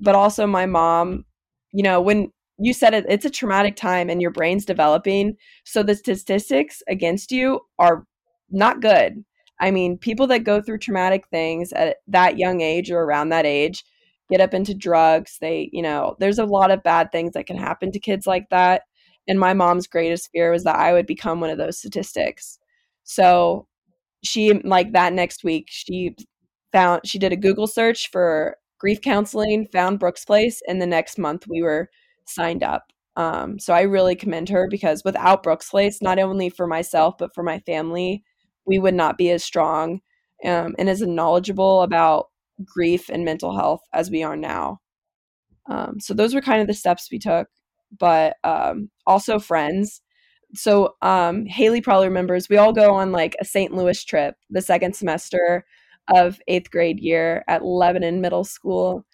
but 0.00 0.14
also 0.14 0.46
my 0.46 0.66
mom 0.66 1.24
you 1.72 1.82
know 1.82 2.00
when 2.00 2.30
you 2.58 2.72
said 2.72 2.94
it 2.94 3.04
it's 3.08 3.24
a 3.24 3.30
traumatic 3.30 3.76
time 3.76 4.10
and 4.10 4.20
your 4.20 4.30
brain's 4.30 4.64
developing 4.64 5.36
so 5.64 5.82
the 5.82 5.94
statistics 5.94 6.82
against 6.88 7.32
you 7.32 7.60
are 7.78 8.04
not 8.52 8.80
good. 8.80 9.24
I 9.60 9.70
mean, 9.70 9.98
people 9.98 10.26
that 10.28 10.44
go 10.44 10.60
through 10.60 10.78
traumatic 10.78 11.26
things 11.28 11.72
at 11.72 11.96
that 12.08 12.38
young 12.38 12.60
age 12.60 12.90
or 12.90 13.00
around 13.00 13.30
that 13.30 13.46
age 13.46 13.84
get 14.30 14.40
up 14.40 14.54
into 14.54 14.74
drugs. 14.74 15.38
They, 15.40 15.70
you 15.72 15.82
know, 15.82 16.16
there's 16.20 16.38
a 16.38 16.44
lot 16.44 16.70
of 16.70 16.82
bad 16.82 17.10
things 17.10 17.32
that 17.32 17.46
can 17.46 17.56
happen 17.56 17.90
to 17.92 17.98
kids 17.98 18.26
like 18.26 18.48
that. 18.50 18.82
And 19.28 19.38
my 19.38 19.54
mom's 19.54 19.86
greatest 19.86 20.30
fear 20.32 20.50
was 20.50 20.64
that 20.64 20.76
I 20.76 20.92
would 20.92 21.06
become 21.06 21.40
one 21.40 21.50
of 21.50 21.58
those 21.58 21.78
statistics. 21.78 22.58
So 23.04 23.66
she, 24.24 24.52
like 24.52 24.92
that 24.92 25.12
next 25.12 25.44
week, 25.44 25.66
she 25.68 26.16
found, 26.72 27.02
she 27.04 27.18
did 27.18 27.32
a 27.32 27.36
Google 27.36 27.66
search 27.66 28.10
for 28.10 28.56
grief 28.82 29.00
counseling, 29.00 29.68
found 29.72 30.00
Brooks 30.00 30.24
Place, 30.24 30.60
and 30.66 30.82
the 30.82 30.86
next 30.86 31.16
month 31.16 31.46
we 31.48 31.62
were 31.62 31.88
signed 32.24 32.64
up. 32.64 32.92
Um, 33.14 33.60
so 33.60 33.72
I 33.72 33.82
really 33.82 34.16
commend 34.16 34.48
her 34.48 34.66
because 34.68 35.04
without 35.04 35.44
Brooks 35.44 35.70
Place, 35.70 36.02
not 36.02 36.18
only 36.18 36.50
for 36.50 36.66
myself, 36.66 37.14
but 37.16 37.32
for 37.32 37.44
my 37.44 37.60
family, 37.60 38.24
we 38.66 38.80
would 38.80 38.94
not 38.94 39.16
be 39.16 39.30
as 39.30 39.44
strong 39.44 40.00
um, 40.44 40.74
and 40.80 40.90
as 40.90 41.00
knowledgeable 41.00 41.82
about 41.82 42.30
grief 42.64 43.08
and 43.08 43.24
mental 43.24 43.56
health 43.56 43.82
as 43.92 44.10
we 44.10 44.24
are 44.24 44.36
now. 44.36 44.80
Um, 45.70 46.00
so 46.00 46.12
those 46.12 46.34
were 46.34 46.40
kind 46.40 46.60
of 46.60 46.66
the 46.66 46.74
steps 46.74 47.08
we 47.12 47.20
took, 47.20 47.46
but 47.96 48.34
um, 48.42 48.90
also 49.06 49.38
friends. 49.38 50.00
So 50.54 50.96
um, 51.02 51.46
Haley 51.46 51.82
probably 51.82 52.08
remembers 52.08 52.48
we 52.48 52.56
all 52.56 52.72
go 52.72 52.94
on 52.94 53.12
like 53.12 53.36
a 53.40 53.44
St. 53.44 53.72
Louis 53.72 54.02
trip 54.02 54.34
the 54.50 54.60
second 54.60 54.96
semester 54.96 55.64
of 56.08 56.40
eighth 56.48 56.70
grade 56.70 57.00
year 57.00 57.44
at 57.48 57.64
Lebanon 57.64 58.20
Middle 58.20 58.44
School. 58.44 59.04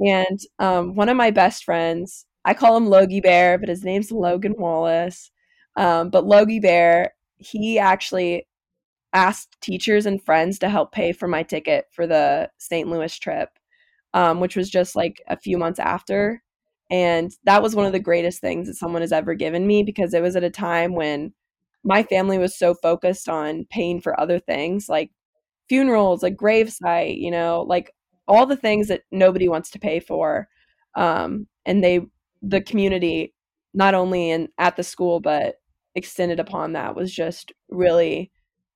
And 0.00 0.38
um, 0.58 0.94
one 0.94 1.08
of 1.08 1.16
my 1.16 1.30
best 1.30 1.64
friends, 1.64 2.26
I 2.44 2.54
call 2.54 2.76
him 2.76 2.86
Logie 2.86 3.20
Bear, 3.20 3.58
but 3.58 3.68
his 3.68 3.84
name's 3.84 4.12
Logan 4.12 4.54
Wallace. 4.56 5.30
Um, 5.76 6.10
but 6.10 6.26
Logie 6.26 6.60
Bear, 6.60 7.14
he 7.36 7.78
actually 7.78 8.46
asked 9.12 9.56
teachers 9.60 10.06
and 10.06 10.22
friends 10.22 10.58
to 10.58 10.68
help 10.68 10.92
pay 10.92 11.12
for 11.12 11.28
my 11.28 11.42
ticket 11.42 11.86
for 11.90 12.06
the 12.06 12.50
St. 12.58 12.88
Louis 12.88 13.16
trip, 13.18 13.48
um, 14.14 14.40
which 14.40 14.56
was 14.56 14.70
just 14.70 14.96
like 14.96 15.22
a 15.28 15.36
few 15.36 15.58
months 15.58 15.78
after. 15.78 16.42
And 16.90 17.32
that 17.44 17.62
was 17.62 17.74
one 17.74 17.86
of 17.86 17.92
the 17.92 18.00
greatest 18.00 18.40
things 18.40 18.66
that 18.68 18.76
someone 18.76 19.02
has 19.02 19.12
ever 19.12 19.34
given 19.34 19.66
me 19.66 19.82
because 19.82 20.14
it 20.14 20.22
was 20.22 20.36
at 20.36 20.44
a 20.44 20.50
time 20.50 20.94
when 20.94 21.32
my 21.84 22.02
family 22.02 22.38
was 22.38 22.58
so 22.58 22.74
focused 22.74 23.28
on 23.28 23.66
paying 23.70 24.00
for 24.00 24.18
other 24.18 24.38
things 24.38 24.88
like 24.88 25.10
funerals, 25.68 26.22
like 26.22 26.36
gravesite, 26.36 27.20
you 27.20 27.30
know, 27.30 27.64
like 27.68 27.92
all 28.26 28.46
the 28.46 28.56
things 28.56 28.88
that 28.88 29.02
nobody 29.10 29.48
wants 29.48 29.70
to 29.70 29.78
pay 29.78 30.00
for. 30.00 30.48
Um, 30.94 31.46
and 31.64 31.82
they, 31.82 32.00
the 32.42 32.60
community, 32.60 33.34
not 33.74 33.94
only 33.94 34.30
in 34.30 34.48
at 34.58 34.76
the 34.76 34.82
school 34.82 35.20
but 35.20 35.56
extended 35.94 36.40
upon 36.40 36.72
that, 36.72 36.94
was 36.94 37.12
just 37.12 37.52
really 37.68 38.30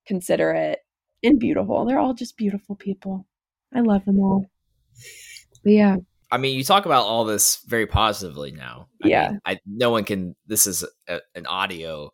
considerate 0.07 0.79
and 1.23 1.39
beautiful. 1.39 1.85
They're 1.85 1.99
all 1.99 2.15
just 2.15 2.37
beautiful 2.37 2.77
people. 2.77 3.27
I 3.75 3.81
love 3.81 4.05
them 4.05 4.19
all. 4.21 4.47
But 5.65 5.73
yeah. 5.73 5.97
I 6.31 6.39
mean, 6.39 6.57
you 6.57 6.65
talk 6.65 6.87
about 6.87 7.05
all 7.05 7.25
this 7.25 7.61
very 7.67 7.87
positively 7.87 8.53
now. 8.53 8.89
I 9.05 9.09
yeah. 9.09 9.29
Mean, 9.31 9.41
I 9.45 9.59
no 9.67 9.91
one 9.91 10.05
can. 10.05 10.35
This 10.47 10.67
is 10.67 10.85
a, 11.07 11.21
an 11.35 11.47
audio 11.47 12.11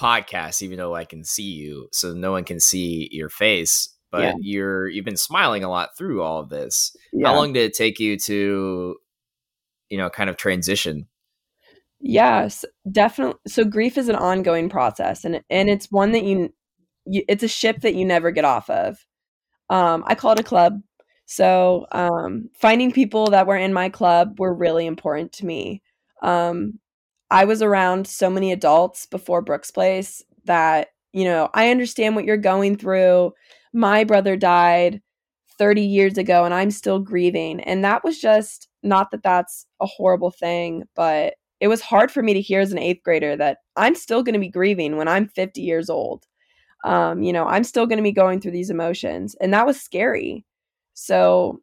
podcast, 0.00 0.62
even 0.62 0.78
though 0.78 0.94
I 0.94 1.04
can 1.04 1.24
see 1.24 1.50
you, 1.50 1.88
so 1.92 2.12
no 2.12 2.30
one 2.30 2.44
can 2.44 2.60
see 2.60 3.08
your 3.10 3.28
face 3.28 3.94
but 4.10 4.22
yeah. 4.22 4.32
you're 4.40 4.88
you've 4.88 5.04
been 5.04 5.16
smiling 5.16 5.64
a 5.64 5.70
lot 5.70 5.90
through 5.96 6.22
all 6.22 6.40
of 6.40 6.48
this. 6.48 6.94
Yeah. 7.12 7.28
How 7.28 7.36
long 7.36 7.52
did 7.52 7.64
it 7.64 7.74
take 7.74 8.00
you 8.00 8.18
to, 8.18 8.96
you 9.88 9.98
know, 9.98 10.10
kind 10.10 10.30
of 10.30 10.36
transition? 10.36 11.06
Yes, 12.00 12.64
definitely. 12.90 13.38
So 13.46 13.64
grief 13.64 13.98
is 13.98 14.08
an 14.08 14.16
ongoing 14.16 14.68
process, 14.68 15.24
and 15.24 15.42
and 15.50 15.68
it's 15.68 15.90
one 15.90 16.12
that 16.12 16.24
you, 16.24 16.52
you 17.04 17.22
it's 17.28 17.42
a 17.42 17.48
ship 17.48 17.82
that 17.82 17.94
you 17.94 18.04
never 18.04 18.30
get 18.30 18.44
off 18.44 18.70
of. 18.70 19.04
Um, 19.68 20.02
I 20.06 20.14
call 20.14 20.32
it 20.32 20.40
a 20.40 20.44
club. 20.44 20.80
So 21.26 21.86
um, 21.92 22.48
finding 22.58 22.90
people 22.90 23.28
that 23.30 23.46
were 23.46 23.56
in 23.56 23.72
my 23.72 23.88
club 23.88 24.40
were 24.40 24.52
really 24.52 24.86
important 24.86 25.30
to 25.34 25.46
me. 25.46 25.82
Um, 26.22 26.80
I 27.30 27.44
was 27.44 27.62
around 27.62 28.08
so 28.08 28.28
many 28.28 28.50
adults 28.50 29.06
before 29.06 29.40
Brooks 29.42 29.70
Place 29.70 30.24
that 30.46 30.88
you 31.12 31.24
know 31.24 31.50
I 31.54 31.70
understand 31.70 32.16
what 32.16 32.24
you're 32.24 32.36
going 32.38 32.76
through 32.76 33.32
my 33.72 34.04
brother 34.04 34.36
died 34.36 35.00
30 35.58 35.82
years 35.82 36.18
ago 36.18 36.44
and 36.44 36.54
I'm 36.54 36.70
still 36.70 36.98
grieving. 36.98 37.60
And 37.60 37.84
that 37.84 38.02
was 38.02 38.18
just 38.18 38.68
not 38.82 39.10
that 39.10 39.22
that's 39.22 39.66
a 39.80 39.86
horrible 39.86 40.30
thing, 40.30 40.84
but 40.96 41.34
it 41.60 41.68
was 41.68 41.82
hard 41.82 42.10
for 42.10 42.22
me 42.22 42.32
to 42.32 42.40
hear 42.40 42.60
as 42.60 42.72
an 42.72 42.78
eighth 42.78 43.02
grader 43.04 43.36
that 43.36 43.58
I'm 43.76 43.94
still 43.94 44.22
going 44.22 44.32
to 44.32 44.38
be 44.40 44.48
grieving 44.48 44.96
when 44.96 45.08
I'm 45.08 45.28
50 45.28 45.60
years 45.60 45.90
old. 45.90 46.24
Um, 46.84 47.22
you 47.22 47.32
know, 47.32 47.46
I'm 47.46 47.64
still 47.64 47.86
going 47.86 47.98
to 47.98 48.02
be 48.02 48.12
going 48.12 48.40
through 48.40 48.52
these 48.52 48.70
emotions. 48.70 49.36
And 49.40 49.52
that 49.52 49.66
was 49.66 49.78
scary. 49.78 50.46
So, 50.94 51.60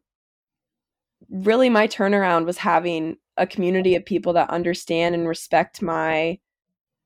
really, 1.28 1.68
my 1.68 1.88
turnaround 1.88 2.46
was 2.46 2.58
having 2.58 3.16
a 3.36 3.46
community 3.46 3.96
of 3.96 4.04
people 4.04 4.32
that 4.34 4.50
understand 4.50 5.16
and 5.16 5.26
respect 5.26 5.82
my 5.82 6.38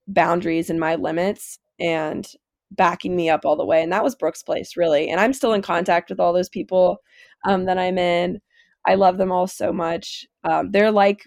boundaries 0.06 0.68
and 0.68 0.78
my 0.78 0.96
limits 0.96 1.58
and 1.80 2.26
backing 2.76 3.16
me 3.16 3.28
up 3.30 3.44
all 3.44 3.56
the 3.56 3.64
way. 3.64 3.82
And 3.82 3.92
that 3.92 4.04
was 4.04 4.14
Brooks 4.14 4.42
Place, 4.42 4.76
really. 4.76 5.08
And 5.08 5.20
I'm 5.20 5.32
still 5.32 5.52
in 5.52 5.62
contact 5.62 6.10
with 6.10 6.20
all 6.20 6.32
those 6.32 6.48
people 6.48 6.98
um, 7.44 7.64
that 7.66 7.78
I'm 7.78 7.98
in. 7.98 8.40
I 8.86 8.94
love 8.94 9.18
them 9.18 9.30
all 9.30 9.46
so 9.46 9.72
much. 9.72 10.26
Um, 10.44 10.70
they're 10.70 10.90
like 10.90 11.24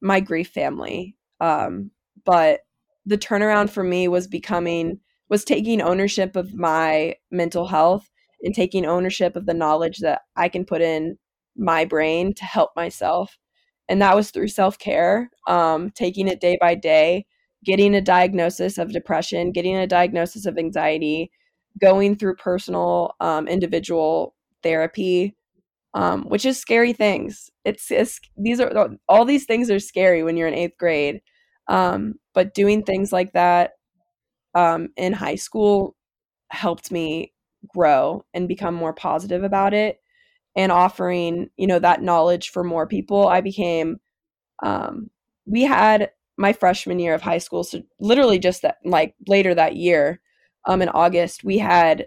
my 0.00 0.20
grief 0.20 0.48
family. 0.48 1.16
Um, 1.40 1.90
but 2.24 2.60
the 3.06 3.18
turnaround 3.18 3.70
for 3.70 3.82
me 3.82 4.08
was 4.08 4.26
becoming, 4.26 5.00
was 5.28 5.44
taking 5.44 5.80
ownership 5.80 6.36
of 6.36 6.54
my 6.54 7.14
mental 7.30 7.66
health 7.66 8.10
and 8.42 8.54
taking 8.54 8.84
ownership 8.84 9.36
of 9.36 9.46
the 9.46 9.54
knowledge 9.54 9.98
that 9.98 10.22
I 10.36 10.48
can 10.48 10.64
put 10.64 10.82
in 10.82 11.16
my 11.56 11.84
brain 11.84 12.34
to 12.34 12.44
help 12.44 12.70
myself. 12.76 13.38
And 13.88 14.02
that 14.02 14.14
was 14.14 14.30
through 14.30 14.48
self 14.48 14.78
care, 14.78 15.30
um, 15.46 15.90
taking 15.90 16.28
it 16.28 16.40
day 16.40 16.58
by 16.60 16.74
day 16.74 17.24
getting 17.64 17.94
a 17.94 18.00
diagnosis 18.00 18.78
of 18.78 18.92
depression, 18.92 19.52
getting 19.52 19.76
a 19.76 19.86
diagnosis 19.86 20.46
of 20.46 20.58
anxiety, 20.58 21.30
going 21.80 22.16
through 22.16 22.36
personal, 22.36 23.14
um, 23.20 23.48
individual 23.48 24.34
therapy, 24.62 25.34
um, 25.94 26.24
which 26.24 26.44
is 26.44 26.58
scary 26.58 26.92
things. 26.92 27.50
It's, 27.64 27.90
it's, 27.90 28.20
these 28.36 28.60
are 28.60 28.96
all 29.08 29.24
these 29.24 29.44
things 29.44 29.70
are 29.70 29.80
scary 29.80 30.22
when 30.22 30.36
you're 30.36 30.48
in 30.48 30.54
eighth 30.54 30.78
grade. 30.78 31.20
Um, 31.68 32.14
but 32.34 32.54
doing 32.54 32.82
things 32.82 33.12
like 33.12 33.32
that 33.32 33.72
um, 34.54 34.88
in 34.96 35.12
high 35.12 35.36
school 35.36 35.94
helped 36.50 36.90
me 36.90 37.32
grow 37.68 38.24
and 38.34 38.48
become 38.48 38.74
more 38.74 38.92
positive 38.92 39.44
about 39.44 39.74
it 39.74 40.00
and 40.56 40.72
offering 40.72 41.50
you 41.56 41.66
know 41.66 41.78
that 41.78 42.02
knowledge 42.02 42.50
for 42.50 42.64
more 42.64 42.86
people 42.86 43.28
i 43.28 43.40
became 43.40 43.98
um, 44.62 45.10
we 45.46 45.62
had 45.62 46.10
my 46.38 46.52
freshman 46.52 46.98
year 46.98 47.14
of 47.14 47.22
high 47.22 47.38
school. 47.38 47.64
So 47.64 47.82
literally 48.00 48.38
just 48.38 48.62
that 48.62 48.78
like 48.84 49.14
later 49.26 49.54
that 49.54 49.76
year, 49.76 50.20
um 50.66 50.82
in 50.82 50.88
August, 50.90 51.44
we 51.44 51.58
had 51.58 52.06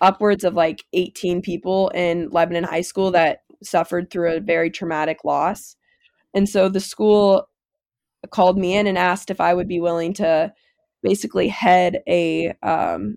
upwards 0.00 0.44
of 0.44 0.54
like 0.54 0.84
18 0.92 1.42
people 1.42 1.88
in 1.90 2.28
Lebanon 2.30 2.64
High 2.64 2.82
School 2.82 3.10
that 3.12 3.42
suffered 3.62 4.10
through 4.10 4.32
a 4.32 4.40
very 4.40 4.70
traumatic 4.70 5.24
loss. 5.24 5.76
And 6.34 6.48
so 6.48 6.68
the 6.68 6.80
school 6.80 7.48
called 8.30 8.58
me 8.58 8.76
in 8.76 8.86
and 8.86 8.98
asked 8.98 9.30
if 9.30 9.40
I 9.40 9.54
would 9.54 9.68
be 9.68 9.80
willing 9.80 10.12
to 10.14 10.52
basically 11.02 11.48
head 11.48 12.02
a 12.08 12.52
um, 12.62 13.16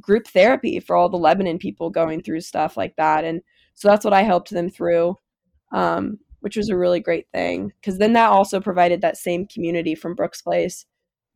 group 0.00 0.26
therapy 0.28 0.80
for 0.80 0.96
all 0.96 1.08
the 1.08 1.16
Lebanon 1.16 1.58
people 1.58 1.90
going 1.90 2.22
through 2.22 2.40
stuff 2.40 2.76
like 2.76 2.94
that. 2.96 3.24
And 3.24 3.42
so 3.74 3.88
that's 3.88 4.04
what 4.04 4.14
I 4.14 4.22
helped 4.22 4.50
them 4.50 4.70
through. 4.70 5.16
Um, 5.72 6.18
which 6.46 6.56
was 6.56 6.68
a 6.68 6.76
really 6.76 7.00
great 7.00 7.26
thing 7.32 7.72
because 7.80 7.98
then 7.98 8.12
that 8.12 8.30
also 8.30 8.60
provided 8.60 9.00
that 9.00 9.16
same 9.16 9.48
community 9.48 9.96
from 9.96 10.14
Brooks 10.14 10.40
Place 10.40 10.86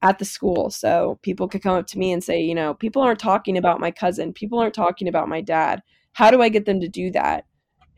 at 0.03 0.21
the 0.21 0.25
school. 0.25 0.71
So 0.71 1.19
people 1.23 1.49
could 1.49 1.65
come 1.65 1.77
up 1.77 1.89
to 1.89 1.99
me 1.99 2.13
and 2.13 2.23
say, 2.23 2.41
you 2.41 2.55
know, 2.55 2.75
people 2.75 3.03
aren't 3.03 3.19
talking 3.19 3.59
about 3.59 3.81
my 3.81 3.91
cousin, 3.91 4.33
people 4.33 4.61
aren't 4.61 4.73
talking 4.73 5.09
about 5.09 5.29
my 5.29 5.41
dad. 5.41 5.83
How 6.13 6.31
do 6.31 6.41
I 6.43 6.49
get 6.49 6.65
them 6.65 6.79
to 6.79 6.89
do 6.89 7.11
that? 7.11 7.45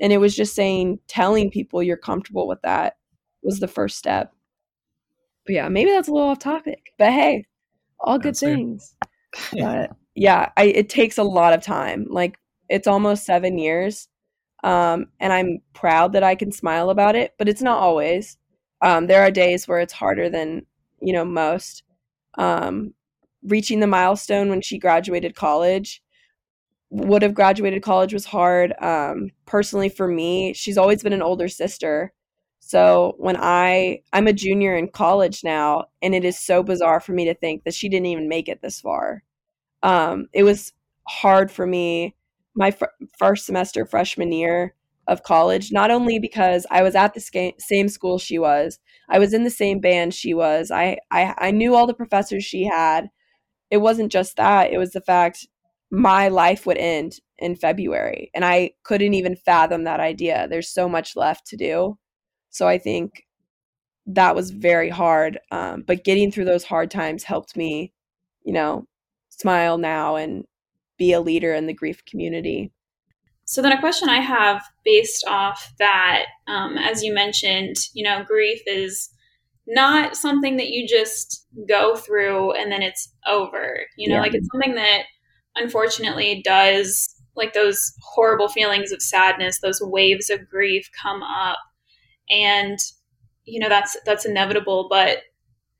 And 0.01 0.11
it 0.11 0.17
was 0.17 0.35
just 0.35 0.55
saying, 0.55 1.01
telling 1.07 1.51
people 1.51 1.83
you're 1.83 1.99
comfortable 1.99 2.49
with 2.49 2.63
that 2.63 2.97
was 3.43 3.61
the 3.61 3.69
first 3.69 3.99
step. 3.99 4.33
But 5.45 5.55
yeah, 5.55 5.69
maybe 5.69 5.91
that's 5.91 6.09
a 6.09 6.13
little 6.13 6.31
off 6.31 6.39
topic, 6.39 6.95
but 6.99 7.13
hey, 7.13 7.45
all 8.01 8.19
good 8.19 8.29
that's 8.29 8.41
things. 8.41 8.97
but 9.53 9.91
yeah, 10.15 10.51
I, 10.57 10.65
it 10.65 10.89
takes 10.89 11.19
a 11.19 11.25
lot 11.25 11.53
of 11.53 11.63
time. 11.63 12.07
Like 12.09 12.39
it's 12.71 12.87
almost 12.87 13.27
seven 13.27 13.59
years 13.59 14.09
um, 14.63 15.07
and 15.21 15.33
I'm 15.33 15.61
proud 15.75 16.13
that 16.13 16.23
I 16.23 16.35
can 16.35 16.53
smile 16.53 16.91
about 16.91 17.17
it, 17.17 17.35
but 17.39 17.49
it's 17.49 17.63
not 17.63 17.79
always. 17.81 18.39
Um, 18.83 19.07
there 19.07 19.23
are 19.23 19.31
days 19.31 19.67
where 19.69 19.81
it's 19.81 19.93
harder 19.93 20.29
than, 20.31 20.67
you 21.01 21.13
know, 21.13 21.25
most. 21.25 21.85
Um, 22.39 22.95
reaching 23.45 23.81
the 23.81 23.87
milestone 23.87 24.49
when 24.51 24.61
she 24.63 24.79
graduated 24.79 25.35
college 25.35 26.03
would 26.91 27.23
have 27.23 27.35
graduated 27.35 27.83
college 27.83 28.13
was 28.13 28.27
hard. 28.27 28.75
Um, 28.81 29.31
personally, 29.47 29.89
for 29.89 30.09
me, 30.09 30.53
she's 30.53 30.79
always 30.79 31.03
been 31.03 31.13
an 31.13 31.23
older 31.23 31.49
sister. 31.49 32.13
So 32.61 33.15
when 33.19 33.37
I 33.39 34.03
I'm 34.13 34.27
a 34.29 34.33
junior 34.33 34.77
in 34.77 34.89
college 34.89 35.43
now, 35.45 35.87
and 36.03 36.15
it 36.15 36.25
is 36.25 36.39
so 36.39 36.63
bizarre 36.63 37.01
for 37.01 37.13
me 37.13 37.25
to 37.27 37.35
think 37.35 37.65
that 37.65 37.75
she 37.75 37.89
didn't 37.89 38.07
even 38.07 38.29
make 38.29 38.49
it 38.49 38.63
this 38.63 38.81
far. 38.81 39.23
um, 39.83 40.29
it 40.33 40.45
was 40.45 40.73
hard 41.09 41.51
for 41.53 41.67
me 41.67 42.15
my 42.55 42.71
fr- 42.71 42.87
first 43.19 43.47
semester 43.47 43.87
freshman 43.87 44.33
year 44.33 44.75
of 45.09 45.23
college, 45.23 45.73
not 45.73 45.91
only 45.91 46.19
because 46.19 46.67
I 46.71 46.83
was 46.83 46.95
at 46.95 47.15
the 47.15 47.21
sca- 47.21 47.55
same 47.59 47.89
school 47.89 48.19
she 48.19 48.39
was, 48.39 48.79
I 49.09 49.19
was 49.19 49.35
in 49.35 49.45
the 49.45 49.51
same 49.51 49.81
band 49.81 50.15
she 50.15 50.33
was, 50.35 50.71
I, 50.71 50.99
I, 51.11 51.35
I 51.39 51.51
knew 51.51 51.75
all 51.75 51.87
the 51.87 51.95
professors 51.95 52.45
she 52.45 52.65
had. 52.65 53.09
It 53.71 53.79
wasn't 53.79 54.13
just 54.13 54.37
that, 54.37 54.73
it 54.73 54.79
was 54.79 54.93
the 54.93 55.01
fact 55.01 55.49
my 55.91 56.29
life 56.29 56.67
would 56.67 56.79
end 56.79 57.19
in 57.39 57.57
February. 57.57 58.31
And 58.35 58.45
I 58.45 58.73
couldn't 58.85 59.15
even 59.15 59.37
fathom 59.37 59.85
that 59.85 60.01
idea. 60.01 60.47
There's 60.49 60.69
so 60.69 60.89
much 60.89 61.17
left 61.17 61.47
to 61.49 61.57
do. 61.57 61.99
So 62.51 62.69
I 62.69 62.79
think 62.79 63.27
that 64.07 64.35
was 64.35 64.51
very 64.51 64.89
hard. 64.89 65.39
Um, 65.51 65.85
but 65.87 66.05
getting 66.05 66.31
through 66.31 66.47
those 66.47 66.65
hard 66.65 66.91
times 66.91 67.25
helped 67.25 67.57
me, 67.57 67.93
you 68.45 68.53
know, 68.53 68.87
smile 69.29 69.79
now 69.79 70.17
and 70.17 70.45
be 70.99 71.13
a 71.13 71.21
leader 71.21 71.55
in 71.55 71.67
the 71.67 71.73
grief 71.73 72.05
community. 72.05 72.73
So 73.45 73.61
then, 73.61 73.73
a 73.73 73.81
question 73.81 74.09
I 74.09 74.21
have 74.21 74.63
based 74.85 75.25
off 75.27 75.73
that, 75.79 76.27
um, 76.47 76.79
as 76.79 77.03
you 77.03 77.13
mentioned, 77.13 77.77
you 77.93 78.05
know, 78.05 78.25
grief 78.25 78.61
is 78.67 79.11
not 79.67 80.17
something 80.17 80.57
that 80.57 80.69
you 80.69 80.87
just 80.87 81.47
go 81.69 81.97
through 81.97 82.53
and 82.53 82.71
then 82.71 82.83
it's 82.83 83.13
over. 83.27 83.81
You 83.97 84.09
know, 84.09 84.17
yeah. 84.17 84.21
like 84.21 84.35
it's 84.35 84.49
something 84.53 84.75
that 84.75 85.03
unfortunately 85.57 86.43
does, 86.45 87.15
like 87.37 87.53
those 87.53 87.93
horrible 88.03 88.49
feelings 88.49 88.93
of 88.93 89.03
sadness, 89.03 89.61
those 89.61 89.81
waves 89.83 90.31
of 90.31 90.49
grief 90.49 90.89
come 91.01 91.23
up, 91.23 91.59
and 92.31 92.79
you 93.45 93.61
know 93.61 93.69
that's 93.69 93.97
that's 94.05 94.25
inevitable. 94.25 94.87
But 94.91 95.19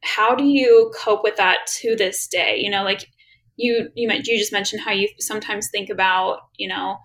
how 0.03 0.35
do 0.35 0.45
you 0.45 0.93
cope 0.99 1.23
with 1.23 1.37
that 1.37 1.59
to 1.81 1.95
this 1.97 2.27
day? 2.27 2.59
You 2.59 2.71
know, 2.71 2.83
like 2.83 3.09
you 3.57 3.89
you 3.95 4.11
you 4.11 4.39
just 4.39 4.53
mentioned 4.53 4.83
how 4.83 4.93
you 4.93 5.09
sometimes 5.19 5.69
think 5.71 5.91
about 5.91 6.39
you 6.57 6.69
know 6.69 6.99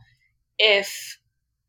if 0.58 1.20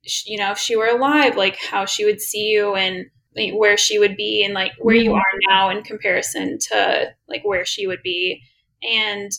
she, 0.04 0.32
you 0.32 0.38
know 0.38 0.52
if 0.52 0.58
she 0.58 0.76
were 0.76 0.86
alive 0.86 1.36
like 1.36 1.56
how 1.56 1.84
she 1.84 2.04
would 2.04 2.20
see 2.20 2.48
you 2.48 2.74
and 2.74 3.06
like, 3.38 3.52
where 3.54 3.76
she 3.76 3.98
would 3.98 4.16
be 4.16 4.44
and 4.44 4.54
like 4.54 4.72
where 4.80 4.96
you 4.96 5.10
mm-hmm. 5.10 5.18
are 5.18 5.50
now 5.50 5.70
in 5.70 5.82
comparison 5.82 6.58
to 6.58 7.06
like 7.28 7.42
where 7.44 7.64
she 7.64 7.86
would 7.86 8.02
be. 8.02 8.42
And 8.82 9.30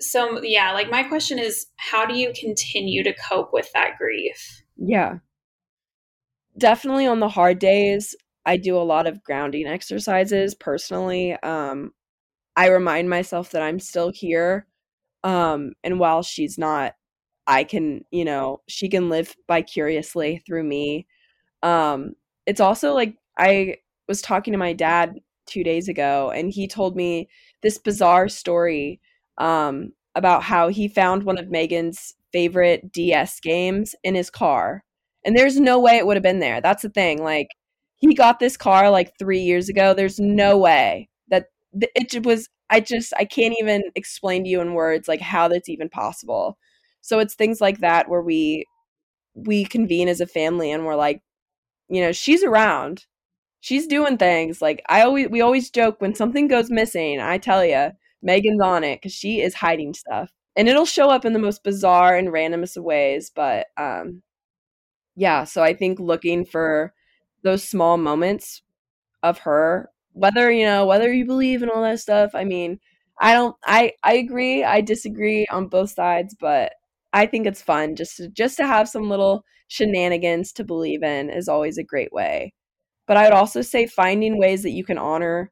so 0.00 0.42
yeah 0.42 0.72
like 0.72 0.90
my 0.90 1.02
question 1.02 1.38
is 1.38 1.66
how 1.76 2.04
do 2.04 2.14
you 2.16 2.32
continue 2.38 3.04
to 3.04 3.14
cope 3.14 3.52
with 3.52 3.70
that 3.72 3.98
grief? 3.98 4.62
Yeah. 4.76 5.18
Definitely 6.58 7.06
on 7.06 7.20
the 7.20 7.28
hard 7.28 7.58
days 7.58 8.14
i 8.44 8.56
do 8.56 8.76
a 8.76 8.82
lot 8.82 9.06
of 9.06 9.22
grounding 9.22 9.66
exercises 9.66 10.54
personally. 10.54 11.34
Um 11.42 11.92
i 12.56 12.68
remind 12.68 13.08
myself 13.08 13.50
that 13.50 13.62
i'm 13.62 13.78
still 13.78 14.10
here 14.12 14.66
um 15.24 15.72
and 15.84 15.98
while 16.00 16.22
she's 16.22 16.58
not 16.58 16.94
i 17.46 17.64
can 17.64 18.04
you 18.10 18.24
know 18.24 18.60
she 18.68 18.88
can 18.88 19.08
live 19.08 19.34
vicariously 19.48 20.42
through 20.46 20.64
me. 20.64 21.06
Um 21.62 22.14
it's 22.46 22.60
also 22.60 22.94
like 22.94 23.16
i 23.38 23.76
was 24.08 24.22
talking 24.22 24.52
to 24.52 24.58
my 24.58 24.72
dad 24.72 25.20
2 25.46 25.64
days 25.64 25.88
ago 25.88 26.30
and 26.34 26.50
he 26.52 26.66
told 26.68 26.96
me 26.96 27.28
this 27.62 27.78
bizarre 27.78 28.28
story 28.28 29.00
um 29.38 29.92
about 30.14 30.42
how 30.42 30.68
he 30.68 30.88
found 30.88 31.24
one 31.24 31.38
of 31.38 31.50
Megan's 31.50 32.14
favorite 32.32 32.92
DS 32.92 33.40
games 33.40 33.94
in 34.04 34.14
his 34.14 34.30
car. 34.30 34.84
And 35.24 35.36
there's 35.36 35.58
no 35.60 35.78
way 35.80 35.96
it 35.96 36.06
would 36.06 36.16
have 36.16 36.22
been 36.22 36.40
there. 36.40 36.60
That's 36.60 36.82
the 36.82 36.90
thing 36.90 37.22
like 37.22 37.48
he 37.98 38.14
got 38.14 38.38
this 38.40 38.56
car 38.56 38.90
like 38.90 39.16
3 39.18 39.38
years 39.40 39.68
ago. 39.68 39.94
There's 39.94 40.18
no 40.20 40.58
way 40.58 41.08
that 41.28 41.46
it 41.74 42.24
was 42.26 42.48
I 42.70 42.80
just 42.80 43.12
I 43.18 43.24
can't 43.24 43.54
even 43.60 43.82
explain 43.94 44.44
to 44.44 44.50
you 44.50 44.60
in 44.60 44.74
words 44.74 45.08
like 45.08 45.20
how 45.20 45.48
that's 45.48 45.68
even 45.68 45.88
possible. 45.88 46.58
So 47.00 47.18
it's 47.18 47.34
things 47.34 47.60
like 47.60 47.78
that 47.80 48.08
where 48.08 48.22
we 48.22 48.66
we 49.34 49.64
convene 49.64 50.08
as 50.08 50.20
a 50.20 50.26
family 50.26 50.70
and 50.72 50.86
we're 50.86 50.96
like, 50.96 51.22
you 51.88 52.00
know, 52.02 52.12
she's 52.12 52.44
around. 52.44 53.06
She's 53.60 53.86
doing 53.86 54.18
things. 54.18 54.62
Like 54.62 54.82
I 54.88 55.02
always 55.02 55.28
we 55.30 55.40
always 55.42 55.70
joke 55.70 56.00
when 56.00 56.14
something 56.14 56.48
goes 56.48 56.70
missing, 56.70 57.20
I 57.20 57.38
tell 57.38 57.64
you, 57.64 57.92
Megan's 58.22 58.62
on 58.62 58.84
it 58.84 59.02
cuz 59.02 59.12
she 59.14 59.40
is 59.42 59.54
hiding 59.54 59.94
stuff. 59.94 60.32
And 60.56 60.68
it'll 60.68 60.86
show 60.86 61.10
up 61.10 61.24
in 61.26 61.32
the 61.34 61.38
most 61.40 61.64
bizarre 61.64 62.16
and 62.16 62.28
randomest 62.30 62.76
of 62.78 62.84
ways, 62.84 63.30
but 63.34 63.68
um 63.78 64.22
yeah, 65.16 65.44
so 65.44 65.62
I 65.62 65.74
think 65.74 66.00
looking 66.00 66.44
for 66.44 66.94
those 67.42 67.64
small 67.68 67.96
moments 67.98 68.62
of 69.24 69.40
her 69.40 69.90
whether 70.12 70.50
you 70.50 70.64
know 70.64 70.86
whether 70.86 71.12
you 71.12 71.24
believe 71.24 71.62
in 71.62 71.70
all 71.70 71.82
that 71.82 72.00
stuff 72.00 72.30
i 72.34 72.44
mean 72.44 72.78
i 73.20 73.32
don't 73.32 73.56
i 73.66 73.92
i 74.04 74.14
agree 74.14 74.64
i 74.64 74.80
disagree 74.80 75.46
on 75.50 75.68
both 75.68 75.90
sides 75.90 76.34
but 76.38 76.72
i 77.12 77.26
think 77.26 77.46
it's 77.46 77.62
fun 77.62 77.96
just 77.96 78.16
to 78.16 78.28
just 78.28 78.56
to 78.56 78.66
have 78.66 78.88
some 78.88 79.08
little 79.08 79.44
shenanigans 79.72 80.52
to 80.52 80.64
believe 80.64 81.02
in 81.02 81.30
is 81.30 81.48
always 81.48 81.78
a 81.78 81.82
great 81.82 82.12
way. 82.12 82.52
But 83.06 83.16
i 83.16 83.24
would 83.24 83.32
also 83.32 83.62
say 83.62 83.86
finding 83.86 84.38
ways 84.38 84.62
that 84.62 84.72
you 84.72 84.84
can 84.84 84.98
honor 84.98 85.50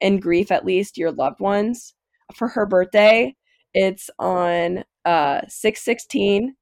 in 0.00 0.20
grief 0.20 0.50
at 0.52 0.64
least 0.66 0.98
your 0.98 1.10
loved 1.12 1.40
ones. 1.40 1.94
For 2.34 2.48
her 2.48 2.66
birthday 2.66 3.34
it's 3.74 4.10
on 4.18 4.84
uh 5.06 5.40
616 5.48 6.54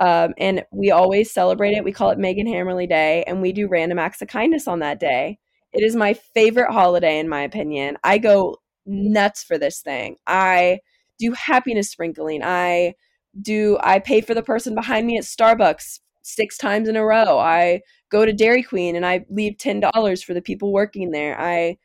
um, 0.00 0.34
and 0.38 0.64
we 0.72 0.92
always 0.92 1.32
celebrate 1.32 1.72
it. 1.76 1.84
We 1.84 1.92
call 1.92 2.10
it 2.10 2.18
megan 2.18 2.46
hammerly 2.46 2.88
day 2.88 3.24
and 3.26 3.40
we 3.42 3.52
do 3.52 3.68
random 3.68 3.98
acts 3.98 4.22
of 4.22 4.28
kindness 4.28 4.66
on 4.68 4.80
that 4.80 5.00
day 5.00 5.38
it 5.72 5.82
is 5.82 5.96
my 5.96 6.14
favorite 6.14 6.72
holiday, 6.72 7.18
in 7.18 7.28
my 7.28 7.42
opinion. 7.42 7.96
I 8.04 8.18
go 8.18 8.56
nuts 8.86 9.44
for 9.44 9.58
this 9.58 9.80
thing. 9.80 10.16
I 10.26 10.80
do 11.18 11.32
happiness 11.32 11.90
sprinkling. 11.90 12.42
I 12.42 12.94
do, 13.40 13.78
I 13.82 13.98
pay 13.98 14.20
for 14.20 14.34
the 14.34 14.42
person 14.42 14.74
behind 14.74 15.06
me 15.06 15.18
at 15.18 15.24
Starbucks 15.24 16.00
six 16.22 16.56
times 16.56 16.88
in 16.88 16.96
a 16.96 17.04
row. 17.04 17.38
I 17.38 17.82
go 18.10 18.24
to 18.24 18.32
Dairy 18.32 18.62
Queen 18.62 18.96
and 18.96 19.04
I 19.04 19.24
leave 19.30 19.56
$10 19.58 20.24
for 20.24 20.34
the 20.34 20.42
people 20.42 20.72
working 20.72 21.10
there. 21.10 21.38
I, 21.38 21.78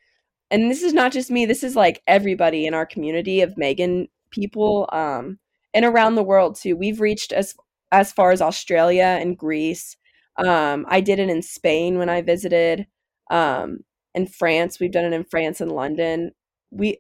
and 0.50 0.70
this 0.70 0.84
is 0.84 0.94
not 0.94 1.12
just 1.12 1.32
me, 1.32 1.46
this 1.46 1.64
is 1.64 1.76
like 1.76 2.02
everybody 2.08 2.66
in 2.66 2.74
our 2.74 2.86
community 2.86 3.42
of 3.42 3.58
Megan 3.58 4.08
people 4.32 4.88
um, 4.92 5.40
and 5.74 5.86
around 5.86 6.16
the 6.16 6.24
world 6.24 6.56
too. 6.56 6.76
We've 6.76 7.02
reached 7.02 7.32
as 7.32 7.56
as 7.92 8.12
far 8.12 8.32
as 8.32 8.42
Australia 8.42 9.18
and 9.22 9.38
Greece. 9.38 9.96
Um, 10.38 10.86
I 10.90 11.00
did 11.00 11.20
it 11.20 11.30
in 11.30 11.44
Spain 11.44 12.00
when 12.00 12.10
I 12.10 12.24
visited 12.24 12.88
um, 13.30 13.80
in 14.14 14.28
France. 14.28 14.80
We've 14.80 14.92
done 14.92 15.06
it 15.06 15.14
in 15.14 15.24
France 15.24 15.62
and 15.62 15.72
London. 15.72 16.32
We 16.72 17.00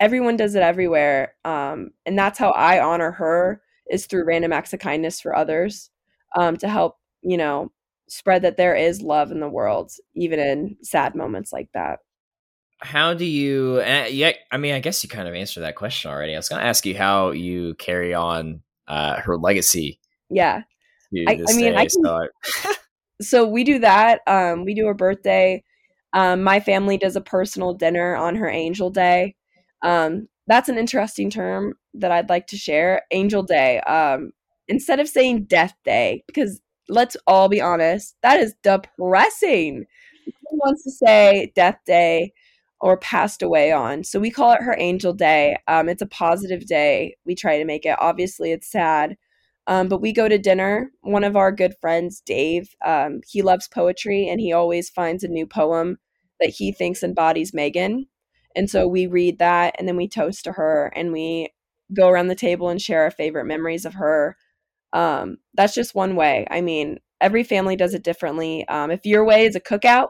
everyone 0.00 0.36
does 0.36 0.54
it 0.54 0.62
everywhere, 0.62 1.34
um, 1.44 1.90
and 2.06 2.18
that's 2.18 2.38
how 2.38 2.50
I 2.50 2.80
honor 2.80 3.12
her 3.12 3.62
is 3.90 4.06
through 4.06 4.24
random 4.24 4.52
acts 4.52 4.72
of 4.72 4.80
kindness 4.80 5.20
for 5.20 5.34
others 5.34 5.90
um, 6.36 6.56
to 6.58 6.68
help 6.68 6.98
you 7.22 7.36
know 7.36 7.72
spread 8.08 8.42
that 8.42 8.56
there 8.56 8.74
is 8.74 9.02
love 9.02 9.30
in 9.30 9.40
the 9.40 9.48
world, 9.48 9.92
even 10.14 10.38
in 10.38 10.76
sad 10.82 11.14
moments 11.14 11.52
like 11.52 11.68
that. 11.74 12.00
How 12.80 13.12
do 13.14 13.24
you? 13.24 13.82
Uh, 13.84 14.06
yeah, 14.08 14.32
I 14.52 14.56
mean, 14.56 14.74
I 14.74 14.80
guess 14.80 15.02
you 15.02 15.08
kind 15.08 15.28
of 15.28 15.34
answered 15.34 15.62
that 15.62 15.74
question 15.74 16.10
already. 16.10 16.34
I 16.34 16.38
was 16.38 16.48
going 16.48 16.60
to 16.60 16.66
ask 16.66 16.86
you 16.86 16.96
how 16.96 17.30
you 17.30 17.74
carry 17.74 18.14
on 18.14 18.62
uh, 18.86 19.20
her 19.20 19.36
legacy. 19.36 19.98
Yeah, 20.30 20.62
I, 21.26 21.42
I, 21.48 21.54
mean, 21.54 21.72
day, 21.72 21.76
I 21.76 21.86
can, 21.86 22.04
so 22.04 22.28
so 23.20 23.46
we 23.46 23.64
do 23.64 23.78
that. 23.80 24.20
Um, 24.26 24.64
we 24.64 24.74
do 24.74 24.86
her 24.86 24.94
birthday. 24.94 25.62
Um, 26.12 26.42
my 26.42 26.60
family 26.60 26.96
does 26.96 27.16
a 27.16 27.20
personal 27.20 27.74
dinner 27.74 28.16
on 28.16 28.36
her 28.36 28.48
angel 28.48 28.90
day. 28.90 29.34
Um, 29.82 30.28
that's 30.46 30.68
an 30.68 30.78
interesting 30.78 31.30
term 31.30 31.74
that 31.94 32.10
I'd 32.10 32.30
like 32.30 32.46
to 32.48 32.56
share. 32.56 33.02
Angel 33.10 33.42
day. 33.42 33.80
Um, 33.80 34.32
instead 34.68 35.00
of 35.00 35.08
saying 35.08 35.44
death 35.44 35.74
day, 35.84 36.24
because 36.26 36.60
let's 36.88 37.16
all 37.26 37.48
be 37.48 37.60
honest, 37.60 38.16
that 38.22 38.40
is 38.40 38.54
depressing. 38.62 39.84
Who 40.26 40.58
wants 40.58 40.84
to 40.84 40.90
say 40.90 41.52
death 41.54 41.78
day 41.86 42.32
or 42.80 42.96
passed 42.98 43.42
away 43.42 43.72
on? 43.72 44.04
So 44.04 44.18
we 44.18 44.30
call 44.30 44.52
it 44.52 44.62
her 44.62 44.76
angel 44.78 45.12
day. 45.12 45.56
Um, 45.66 45.88
it's 45.88 46.02
a 46.02 46.06
positive 46.06 46.66
day. 46.66 47.16
We 47.26 47.34
try 47.34 47.58
to 47.58 47.64
make 47.64 47.84
it. 47.84 47.96
Obviously, 48.00 48.52
it's 48.52 48.70
sad. 48.70 49.16
Um, 49.68 49.88
but 49.88 50.00
we 50.00 50.12
go 50.12 50.28
to 50.28 50.38
dinner. 50.38 50.90
One 51.02 51.24
of 51.24 51.36
our 51.36 51.52
good 51.52 51.74
friends, 51.80 52.22
Dave, 52.24 52.74
um, 52.84 53.20
he 53.28 53.42
loves 53.42 53.68
poetry 53.68 54.26
and 54.26 54.40
he 54.40 54.52
always 54.52 54.88
finds 54.88 55.22
a 55.22 55.28
new 55.28 55.46
poem 55.46 55.98
that 56.40 56.48
he 56.48 56.72
thinks 56.72 57.02
embodies 57.02 57.52
Megan. 57.52 58.06
And 58.56 58.70
so 58.70 58.88
we 58.88 59.06
read 59.06 59.38
that 59.38 59.76
and 59.78 59.86
then 59.86 59.96
we 59.96 60.08
toast 60.08 60.44
to 60.44 60.52
her 60.52 60.90
and 60.96 61.12
we 61.12 61.52
go 61.94 62.08
around 62.08 62.28
the 62.28 62.34
table 62.34 62.70
and 62.70 62.80
share 62.80 63.02
our 63.02 63.10
favorite 63.10 63.44
memories 63.44 63.84
of 63.84 63.94
her. 63.94 64.36
Um, 64.94 65.36
that's 65.52 65.74
just 65.74 65.94
one 65.94 66.16
way. 66.16 66.46
I 66.50 66.62
mean, 66.62 66.98
every 67.20 67.44
family 67.44 67.76
does 67.76 67.92
it 67.92 68.02
differently. 68.02 68.66
Um, 68.68 68.90
if 68.90 69.04
your 69.04 69.24
way 69.24 69.44
is 69.44 69.54
a 69.54 69.60
cookout, 69.60 70.08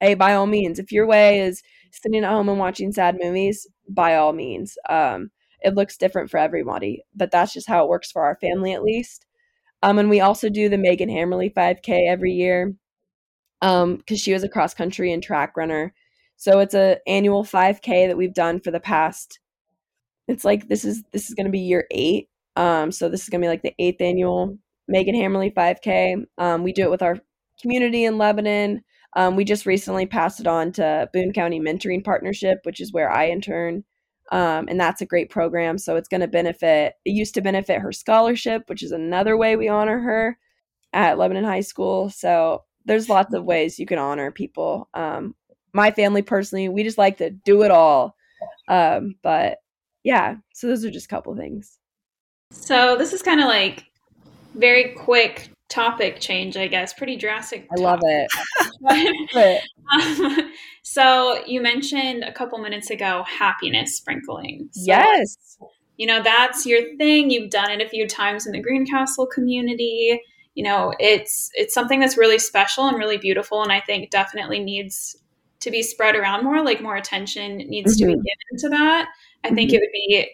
hey, 0.00 0.12
by 0.12 0.34
all 0.34 0.46
means. 0.46 0.78
If 0.78 0.92
your 0.92 1.06
way 1.06 1.40
is 1.40 1.62
sitting 1.90 2.22
at 2.22 2.30
home 2.30 2.50
and 2.50 2.58
watching 2.58 2.92
sad 2.92 3.16
movies, 3.18 3.66
by 3.88 4.16
all 4.16 4.34
means. 4.34 4.76
Um, 4.90 5.30
it 5.62 5.74
looks 5.74 5.96
different 5.96 6.30
for 6.30 6.38
everybody, 6.38 7.04
but 7.14 7.30
that's 7.30 7.52
just 7.52 7.68
how 7.68 7.84
it 7.84 7.88
works 7.88 8.10
for 8.10 8.22
our 8.22 8.36
family 8.36 8.72
at 8.72 8.82
least. 8.82 9.26
Um, 9.82 9.98
and 9.98 10.10
we 10.10 10.20
also 10.20 10.48
do 10.48 10.68
the 10.68 10.78
Megan 10.78 11.08
Hammerly 11.08 11.52
5K 11.52 12.08
every 12.08 12.32
year 12.32 12.74
um, 13.62 13.96
because 13.96 14.20
she 14.20 14.32
was 14.32 14.42
a 14.42 14.48
cross 14.48 14.74
country 14.74 15.12
and 15.12 15.22
track 15.22 15.56
runner. 15.56 15.94
So 16.36 16.58
it's 16.60 16.74
a 16.74 16.98
annual 17.06 17.44
5K 17.44 18.08
that 18.08 18.16
we've 18.16 18.34
done 18.34 18.60
for 18.60 18.70
the 18.70 18.80
past, 18.80 19.40
it's 20.30 20.44
like 20.44 20.68
this 20.68 20.84
is 20.84 21.02
this 21.12 21.28
is 21.28 21.34
going 21.34 21.46
to 21.46 21.52
be 21.52 21.58
year 21.58 21.86
eight. 21.90 22.28
Um, 22.56 22.92
so 22.92 23.08
this 23.08 23.22
is 23.22 23.28
going 23.28 23.40
to 23.40 23.44
be 23.44 23.50
like 23.50 23.62
the 23.62 23.74
eighth 23.78 24.00
annual 24.00 24.56
Megan 24.88 25.14
Hammerly 25.14 25.52
5K. 25.52 26.24
Um, 26.38 26.62
we 26.62 26.72
do 26.72 26.82
it 26.82 26.90
with 26.90 27.02
our 27.02 27.18
community 27.60 28.04
in 28.04 28.16
Lebanon. 28.16 28.82
Um, 29.16 29.34
we 29.34 29.44
just 29.44 29.66
recently 29.66 30.06
passed 30.06 30.40
it 30.40 30.46
on 30.46 30.72
to 30.72 31.08
Boone 31.12 31.32
County 31.32 31.60
Mentoring 31.60 32.04
Partnership, 32.04 32.60
which 32.62 32.80
is 32.80 32.92
where 32.92 33.10
I 33.10 33.28
intern. 33.28 33.84
Um, 34.30 34.66
and 34.68 34.78
that's 34.78 35.00
a 35.00 35.06
great 35.06 35.30
program. 35.30 35.76
So 35.76 35.96
it's 35.96 36.08
going 36.08 36.20
to 36.20 36.28
benefit, 36.28 36.94
it 37.04 37.10
used 37.10 37.34
to 37.34 37.40
benefit 37.40 37.80
her 37.80 37.92
scholarship, 37.92 38.62
which 38.68 38.82
is 38.82 38.92
another 38.92 39.36
way 39.36 39.56
we 39.56 39.68
honor 39.68 39.98
her 39.98 40.38
at 40.92 41.18
Lebanon 41.18 41.44
High 41.44 41.60
School. 41.60 42.10
So 42.10 42.64
there's 42.84 43.08
lots 43.08 43.34
of 43.34 43.44
ways 43.44 43.78
you 43.78 43.86
can 43.86 43.98
honor 43.98 44.30
people. 44.30 44.88
Um, 44.94 45.34
my 45.72 45.90
family 45.90 46.22
personally, 46.22 46.68
we 46.68 46.82
just 46.82 46.98
like 46.98 47.18
to 47.18 47.30
do 47.30 47.62
it 47.62 47.70
all. 47.70 48.14
Um, 48.68 49.16
but 49.22 49.58
yeah, 50.04 50.36
so 50.54 50.66
those 50.66 50.84
are 50.84 50.90
just 50.90 51.06
a 51.06 51.08
couple 51.08 51.34
things. 51.36 51.78
So 52.52 52.96
this 52.96 53.12
is 53.12 53.22
kind 53.22 53.40
of 53.40 53.46
like 53.46 53.84
very 54.54 54.94
quick 54.94 55.50
topic 55.70 56.20
change, 56.20 56.56
I 56.56 56.66
guess. 56.66 56.92
Pretty 56.92 57.16
drastic. 57.16 57.66
I 57.70 57.80
love 57.80 58.00
it. 58.02 58.30
um, 59.92 60.52
so 60.82 61.42
you 61.46 61.62
mentioned 61.62 62.24
a 62.24 62.32
couple 62.32 62.58
minutes 62.58 62.90
ago 62.90 63.24
happiness 63.26 63.96
sprinkling. 63.96 64.68
So, 64.72 64.82
yes. 64.84 65.58
You 65.96 66.06
know, 66.06 66.22
that's 66.22 66.66
your 66.66 66.96
thing. 66.96 67.30
You've 67.30 67.50
done 67.50 67.70
it 67.70 67.80
a 67.80 67.88
few 67.88 68.06
times 68.06 68.46
in 68.46 68.52
the 68.52 68.60
Greencastle 68.60 69.26
community. 69.26 70.20
You 70.54 70.64
know, 70.64 70.92
it's 70.98 71.50
it's 71.54 71.72
something 71.72 72.00
that's 72.00 72.18
really 72.18 72.38
special 72.38 72.88
and 72.88 72.98
really 72.98 73.18
beautiful 73.18 73.62
and 73.62 73.70
I 73.70 73.80
think 73.80 74.10
definitely 74.10 74.60
needs 74.60 75.16
to 75.60 75.70
be 75.70 75.82
spread 75.82 76.16
around 76.16 76.44
more, 76.44 76.64
like 76.64 76.80
more 76.80 76.96
attention 76.96 77.58
needs 77.58 77.96
mm-hmm. 77.96 78.00
to 78.00 78.06
be 78.06 78.12
mm-hmm. 78.14 78.22
given 78.22 78.60
to 78.60 78.68
that. 78.70 79.08
I 79.44 79.48
mm-hmm. 79.48 79.56
think 79.56 79.72
it 79.72 79.80
would 79.80 79.92
be 79.92 80.28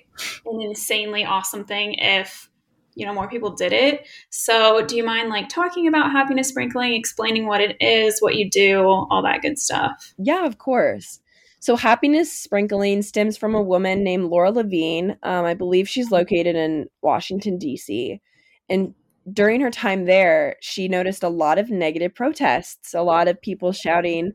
an 0.47 0.63
insanely 0.63 1.25
awesome 1.25 1.65
thing 1.65 1.95
if 1.99 2.49
you 2.97 3.07
know 3.07 3.15
more 3.15 3.29
people 3.29 3.55
did 3.55 3.73
it. 3.73 4.07
So 4.31 4.85
do 4.85 4.97
you 4.97 5.05
mind 5.05 5.29
like 5.29 5.49
talking 5.49 5.87
about 5.87 6.11
happiness 6.11 6.49
sprinkling 6.49 6.95
explaining 6.95 7.47
what 7.47 7.61
it 7.61 7.77
is 7.81 8.19
what 8.21 8.35
you 8.35 8.51
do 8.51 8.85
all 8.85 9.23
that 9.23 9.43
good 9.43 9.59
stuff? 9.59 10.15
Yeah 10.19 10.45
of 10.47 10.59
course. 10.59 11.21
So 11.61 11.77
happiness 11.77 12.33
sprinkling 12.33 13.03
stems 13.03 13.37
from 13.37 13.55
a 13.55 13.63
woman 13.63 14.03
named 14.03 14.25
laura 14.25 14.51
levine. 14.51 15.17
Um, 15.23 15.45
i 15.45 15.55
believe 15.55 15.89
she's 15.89 16.11
located 16.11 16.57
in 16.57 16.87
washington 17.03 17.59
d.c 17.59 18.21
and 18.69 18.95
during 19.33 19.61
her 19.61 19.71
time 19.71 20.07
there 20.07 20.57
she 20.61 20.89
noticed 20.89 21.23
a 21.23 21.29
lot 21.29 21.59
of 21.59 21.71
negative 21.71 22.15
protests 22.15 22.95
a 22.95 23.03
lot 23.03 23.29
of 23.29 23.41
people 23.41 23.73
shouting 23.73 24.33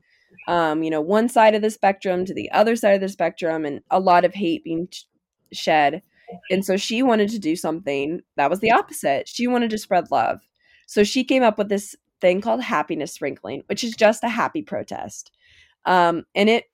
um, 0.47 0.83
you 0.83 0.89
know 0.89 1.01
one 1.01 1.29
side 1.29 1.55
of 1.55 1.61
the 1.61 1.69
spectrum 1.69 2.25
to 2.25 2.33
the 2.33 2.51
other 2.51 2.75
side 2.75 2.93
of 2.93 3.01
the 3.01 3.09
spectrum 3.09 3.65
and 3.65 3.81
a 3.89 3.99
lot 3.99 4.25
of 4.25 4.33
hate 4.33 4.63
being 4.63 4.87
shed 5.51 6.01
and 6.49 6.65
so 6.65 6.77
she 6.77 7.03
wanted 7.03 7.29
to 7.29 7.39
do 7.39 7.55
something 7.55 8.21
that 8.37 8.49
was 8.49 8.59
the 8.59 8.71
opposite. 8.71 9.27
She 9.27 9.47
wanted 9.47 9.69
to 9.71 9.77
spread 9.77 10.11
love. 10.11 10.41
So 10.87 11.03
she 11.03 11.23
came 11.23 11.43
up 11.43 11.57
with 11.57 11.69
this 11.69 11.95
thing 12.19 12.41
called 12.41 12.61
happiness 12.61 13.13
sprinkling, 13.13 13.63
which 13.67 13.83
is 13.83 13.95
just 13.95 14.23
a 14.23 14.29
happy 14.29 14.61
protest. 14.61 15.31
Um, 15.85 16.25
and 16.35 16.49
it, 16.49 16.65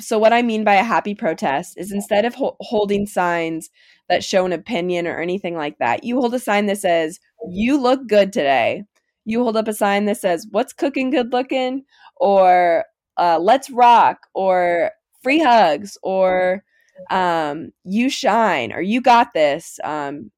so 0.00 0.18
what 0.18 0.32
I 0.32 0.42
mean 0.42 0.64
by 0.64 0.74
a 0.74 0.84
happy 0.84 1.14
protest 1.14 1.78
is 1.78 1.92
instead 1.92 2.24
of 2.24 2.34
ho- 2.34 2.56
holding 2.60 3.06
signs 3.06 3.70
that 4.08 4.24
show 4.24 4.44
an 4.44 4.52
opinion 4.52 5.06
or 5.06 5.20
anything 5.20 5.56
like 5.56 5.78
that, 5.78 6.04
you 6.04 6.20
hold 6.20 6.34
a 6.34 6.38
sign 6.38 6.66
that 6.66 6.78
says, 6.78 7.20
You 7.48 7.80
look 7.80 8.06
good 8.06 8.32
today. 8.32 8.84
You 9.24 9.42
hold 9.42 9.56
up 9.56 9.68
a 9.68 9.72
sign 9.72 10.04
that 10.06 10.18
says, 10.18 10.46
What's 10.50 10.72
cooking 10.72 11.10
good 11.10 11.32
looking? 11.32 11.84
Or 12.16 12.84
uh, 13.16 13.38
Let's 13.40 13.70
rock, 13.70 14.26
or 14.34 14.90
free 15.22 15.38
hugs, 15.38 15.96
or 16.02 16.64
um, 17.10 17.72
you 17.84 18.08
shine 18.08 18.72
or 18.72 18.80
you 18.80 19.00
got 19.00 19.32
this 19.34 19.78
um, 19.84 20.30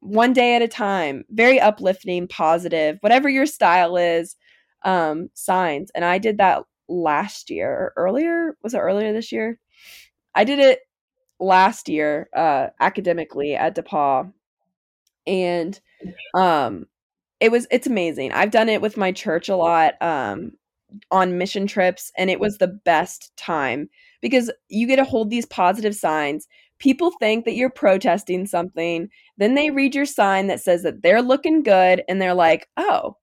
one 0.00 0.32
day 0.32 0.54
at 0.54 0.62
a 0.62 0.68
time 0.68 1.24
very 1.30 1.58
uplifting 1.60 2.28
positive 2.28 2.98
whatever 3.00 3.28
your 3.28 3.46
style 3.46 3.96
is 3.96 4.36
um, 4.84 5.30
signs. 5.34 5.90
And 5.94 6.04
i 6.04 6.18
did 6.18 6.38
that 6.38 6.64
last 6.88 7.48
year 7.50 7.70
or 7.70 7.92
earlier 7.96 8.56
was 8.62 8.74
it 8.74 8.78
earlier 8.78 9.12
this 9.12 9.32
year? 9.32 9.58
I 10.34 10.44
did 10.44 10.58
it 10.58 10.80
last 11.40 11.88
year 11.88 12.28
uh, 12.36 12.68
academically 12.80 13.54
at 13.54 13.76
DePauw. 13.76 14.32
And 15.26 15.80
um 16.34 16.86
it 17.40 17.50
was 17.50 17.66
it's 17.70 17.86
amazing. 17.86 18.32
I've 18.32 18.50
done 18.50 18.68
it 18.68 18.82
with 18.82 18.96
my 18.96 19.10
church 19.12 19.48
a 19.48 19.56
lot 19.56 19.94
um 20.02 20.52
on 21.10 21.38
mission 21.38 21.66
trips 21.66 22.12
and 22.16 22.30
it 22.30 22.38
was 22.38 22.58
the 22.58 22.68
best 22.68 23.32
time 23.36 23.88
because 24.24 24.50
you 24.70 24.86
get 24.86 24.96
to 24.96 25.04
hold 25.04 25.28
these 25.28 25.44
positive 25.44 25.94
signs. 25.94 26.48
People 26.78 27.12
think 27.20 27.44
that 27.44 27.56
you're 27.56 27.68
protesting 27.68 28.46
something. 28.46 29.10
Then 29.36 29.54
they 29.54 29.68
read 29.68 29.94
your 29.94 30.06
sign 30.06 30.46
that 30.46 30.62
says 30.62 30.82
that 30.82 31.02
they're 31.02 31.20
looking 31.20 31.62
good 31.62 32.02
and 32.08 32.22
they're 32.22 32.32
like, 32.32 32.66
oh, 32.78 33.18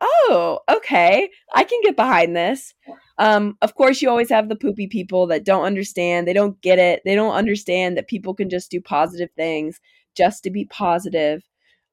oh, 0.00 0.60
okay, 0.70 1.28
I 1.52 1.64
can 1.64 1.78
get 1.82 1.96
behind 1.96 2.34
this. 2.34 2.72
Um, 3.18 3.58
of 3.60 3.74
course, 3.74 4.00
you 4.00 4.08
always 4.08 4.30
have 4.30 4.48
the 4.48 4.56
poopy 4.56 4.86
people 4.86 5.26
that 5.26 5.44
don't 5.44 5.64
understand. 5.64 6.26
They 6.26 6.32
don't 6.32 6.58
get 6.62 6.78
it. 6.78 7.02
They 7.04 7.14
don't 7.14 7.34
understand 7.34 7.98
that 7.98 8.08
people 8.08 8.32
can 8.32 8.48
just 8.48 8.70
do 8.70 8.80
positive 8.80 9.28
things 9.36 9.78
just 10.16 10.42
to 10.44 10.50
be 10.50 10.64
positive. 10.64 11.42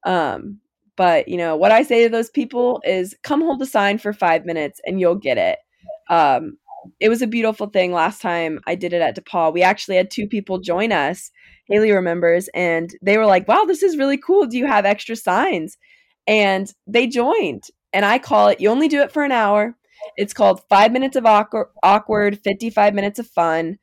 Um, 0.06 0.60
but 0.96 1.28
you 1.28 1.36
know 1.36 1.56
what 1.56 1.72
I 1.72 1.82
say 1.82 2.04
to 2.04 2.08
those 2.08 2.30
people 2.30 2.80
is, 2.86 3.14
come 3.22 3.42
hold 3.42 3.60
a 3.60 3.66
sign 3.66 3.98
for 3.98 4.14
five 4.14 4.46
minutes 4.46 4.80
and 4.86 4.98
you'll 4.98 5.16
get 5.16 5.36
it. 5.36 5.58
Um, 6.08 6.56
it 7.00 7.08
was 7.08 7.22
a 7.22 7.26
beautiful 7.26 7.66
thing 7.68 7.92
last 7.92 8.20
time 8.20 8.60
I 8.66 8.74
did 8.74 8.92
it 8.92 9.02
at 9.02 9.16
DePauw. 9.16 9.52
We 9.52 9.62
actually 9.62 9.96
had 9.96 10.10
two 10.10 10.26
people 10.26 10.58
join 10.58 10.92
us. 10.92 11.30
Haley 11.68 11.90
remembers, 11.92 12.48
and 12.54 12.94
they 13.02 13.18
were 13.18 13.26
like, 13.26 13.48
"Wow, 13.48 13.64
this 13.64 13.82
is 13.82 13.96
really 13.96 14.18
cool. 14.18 14.46
Do 14.46 14.58
you 14.58 14.66
have 14.66 14.86
extra 14.86 15.16
signs?" 15.16 15.76
And 16.26 16.72
they 16.86 17.06
joined. 17.06 17.64
And 17.92 18.04
I 18.04 18.18
call 18.18 18.48
it. 18.48 18.60
You 18.60 18.70
only 18.70 18.88
do 18.88 19.00
it 19.00 19.12
for 19.12 19.24
an 19.24 19.32
hour. 19.32 19.76
It's 20.16 20.34
called 20.34 20.62
five 20.68 20.92
minutes 20.92 21.16
of 21.16 21.26
awkward, 21.26 21.68
awkward, 21.82 22.40
fifty-five 22.44 22.94
minutes 22.94 23.18
of 23.18 23.26
fun. 23.28 23.78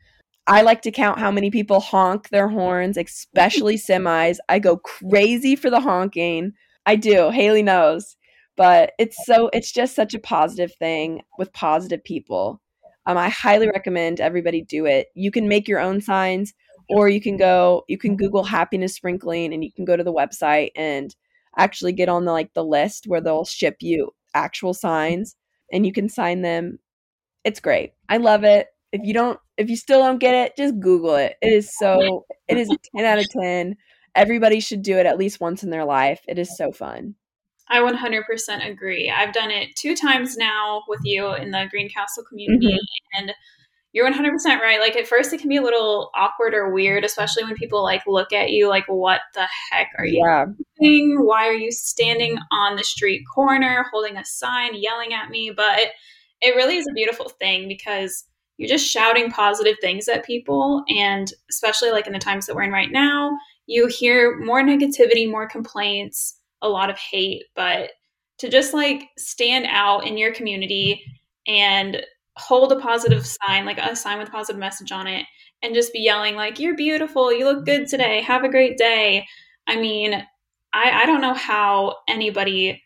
I 0.47 0.61
like 0.61 0.81
to 0.83 0.91
count 0.91 1.19
how 1.19 1.31
many 1.31 1.49
people 1.51 1.79
honk 1.79 2.29
their 2.29 2.49
horns, 2.49 2.97
especially 2.97 3.75
semis. 3.77 4.37
I 4.49 4.59
go 4.59 4.77
crazy 4.77 5.55
for 5.55 5.69
the 5.69 5.79
honking. 5.79 6.53
I 6.85 6.95
do. 6.95 7.29
Haley 7.29 7.63
knows. 7.63 8.17
But 8.55 8.91
it's 8.99 9.17
so 9.25 9.49
it's 9.51 9.71
just 9.71 9.95
such 9.95 10.13
a 10.13 10.19
positive 10.19 10.73
thing 10.75 11.21
with 11.37 11.53
positive 11.53 12.03
people. 12.03 12.61
Um, 13.05 13.17
I 13.17 13.29
highly 13.29 13.67
recommend 13.67 14.19
everybody 14.19 14.61
do 14.61 14.85
it. 14.85 15.07
You 15.15 15.31
can 15.31 15.47
make 15.47 15.67
your 15.67 15.79
own 15.79 16.01
signs, 16.01 16.53
or 16.89 17.09
you 17.09 17.21
can 17.21 17.37
go, 17.37 17.83
you 17.87 17.97
can 17.97 18.15
Google 18.15 18.43
happiness 18.43 18.95
sprinkling, 18.95 19.53
and 19.53 19.63
you 19.63 19.71
can 19.71 19.85
go 19.85 19.97
to 19.97 20.03
the 20.03 20.13
website 20.13 20.71
and 20.75 21.15
actually 21.57 21.93
get 21.93 22.09
on 22.09 22.25
the 22.25 22.31
like 22.31 22.53
the 22.53 22.63
list 22.63 23.05
where 23.07 23.21
they'll 23.21 23.45
ship 23.45 23.77
you 23.81 24.11
actual 24.33 24.73
signs, 24.73 25.35
and 25.71 25.85
you 25.85 25.91
can 25.91 26.09
sign 26.09 26.41
them. 26.41 26.79
It's 27.43 27.59
great. 27.59 27.93
I 28.09 28.17
love 28.17 28.43
it. 28.43 28.67
If 28.91 29.01
you 29.03 29.13
don't, 29.13 29.39
if 29.57 29.69
you 29.69 29.75
still 29.75 29.99
don't 29.99 30.19
get 30.19 30.35
it, 30.35 30.55
just 30.55 30.79
Google 30.79 31.15
it. 31.15 31.35
It 31.41 31.53
is 31.53 31.75
so. 31.77 32.25
It 32.47 32.57
is 32.57 32.69
ten 32.95 33.05
out 33.05 33.19
of 33.19 33.27
ten. 33.29 33.75
Everybody 34.15 34.59
should 34.59 34.81
do 34.83 34.97
it 34.97 35.05
at 35.05 35.17
least 35.17 35.41
once 35.41 35.63
in 35.63 35.71
their 35.71 35.85
life. 35.85 36.21
It 36.27 36.37
is 36.37 36.55
so 36.55 36.71
fun. 36.71 37.15
I 37.73 37.79
100% 37.79 38.69
agree. 38.69 39.09
I've 39.09 39.33
done 39.33 39.49
it 39.49 39.75
two 39.75 39.95
times 39.95 40.37
now 40.37 40.83
with 40.87 40.99
you 41.03 41.33
in 41.33 41.49
the 41.49 41.65
Greencastle 41.71 42.23
community, 42.23 42.67
mm-hmm. 42.67 43.19
and 43.19 43.33
you're 43.93 44.07
100% 44.07 44.59
right. 44.59 44.79
Like 44.79 44.95
at 44.95 45.07
first, 45.07 45.33
it 45.33 45.39
can 45.39 45.49
be 45.49 45.57
a 45.57 45.61
little 45.63 46.11
awkward 46.15 46.53
or 46.53 46.71
weird, 46.71 47.03
especially 47.03 47.43
when 47.43 47.55
people 47.55 47.81
like 47.81 48.03
look 48.05 48.31
at 48.31 48.51
you 48.51 48.69
like, 48.69 48.85
"What 48.85 49.21
the 49.33 49.47
heck 49.71 49.87
are 49.97 50.05
you 50.05 50.23
yeah. 50.23 50.45
doing? 50.79 51.25
Why 51.25 51.47
are 51.47 51.53
you 51.53 51.71
standing 51.71 52.37
on 52.51 52.75
the 52.75 52.83
street 52.83 53.23
corner 53.33 53.87
holding 53.91 54.17
a 54.17 54.25
sign, 54.25 54.75
yelling 54.75 55.11
at 55.11 55.31
me?" 55.31 55.49
But 55.49 55.79
it 56.41 56.55
really 56.55 56.77
is 56.77 56.87
a 56.87 56.93
beautiful 56.93 57.29
thing 57.29 57.67
because 57.67 58.23
you're 58.57 58.69
just 58.69 58.87
shouting 58.87 59.31
positive 59.31 59.77
things 59.81 60.07
at 60.07 60.25
people, 60.25 60.83
and 60.89 61.27
especially 61.49 61.89
like 61.89 62.05
in 62.05 62.13
the 62.13 62.19
times 62.19 62.45
that 62.45 62.55
we're 62.55 62.61
in 62.61 62.71
right 62.71 62.91
now, 62.91 63.35
you 63.65 63.87
hear 63.87 64.37
more 64.37 64.61
negativity, 64.61 65.27
more 65.27 65.49
complaints 65.49 66.37
a 66.63 66.69
lot 66.69 66.89
of 66.89 66.97
hate, 66.97 67.43
but 67.55 67.91
to 68.39 68.49
just 68.49 68.73
like 68.73 69.09
stand 69.17 69.67
out 69.69 70.07
in 70.07 70.17
your 70.17 70.33
community 70.33 71.03
and 71.47 72.03
hold 72.35 72.71
a 72.71 72.79
positive 72.79 73.25
sign, 73.25 73.65
like 73.65 73.77
a 73.77 73.95
sign 73.95 74.17
with 74.17 74.29
a 74.29 74.31
positive 74.31 74.59
message 74.59 74.91
on 74.91 75.05
it, 75.05 75.25
and 75.61 75.75
just 75.75 75.93
be 75.93 75.99
yelling, 75.99 76.35
like, 76.35 76.59
you're 76.59 76.75
beautiful, 76.75 77.31
you 77.31 77.45
look 77.45 77.65
good 77.65 77.87
today, 77.87 78.21
have 78.21 78.43
a 78.43 78.49
great 78.49 78.77
day. 78.77 79.25
I 79.67 79.75
mean, 79.75 80.13
I, 80.73 81.03
I 81.03 81.05
don't 81.05 81.21
know 81.21 81.33
how 81.33 81.97
anybody 82.07 82.81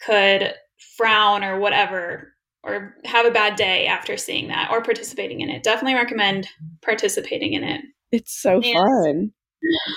could 0.00 0.54
frown 0.96 1.44
or 1.44 1.60
whatever 1.60 2.32
or 2.62 2.96
have 3.04 3.26
a 3.26 3.30
bad 3.30 3.54
day 3.54 3.86
after 3.86 4.16
seeing 4.16 4.48
that 4.48 4.70
or 4.72 4.82
participating 4.82 5.40
in 5.40 5.50
it. 5.50 5.62
Definitely 5.62 5.94
recommend 5.94 6.48
participating 6.82 7.52
in 7.52 7.62
it. 7.62 7.82
It's 8.10 8.40
so 8.40 8.60
and, 8.60 8.74
fun 8.74 9.32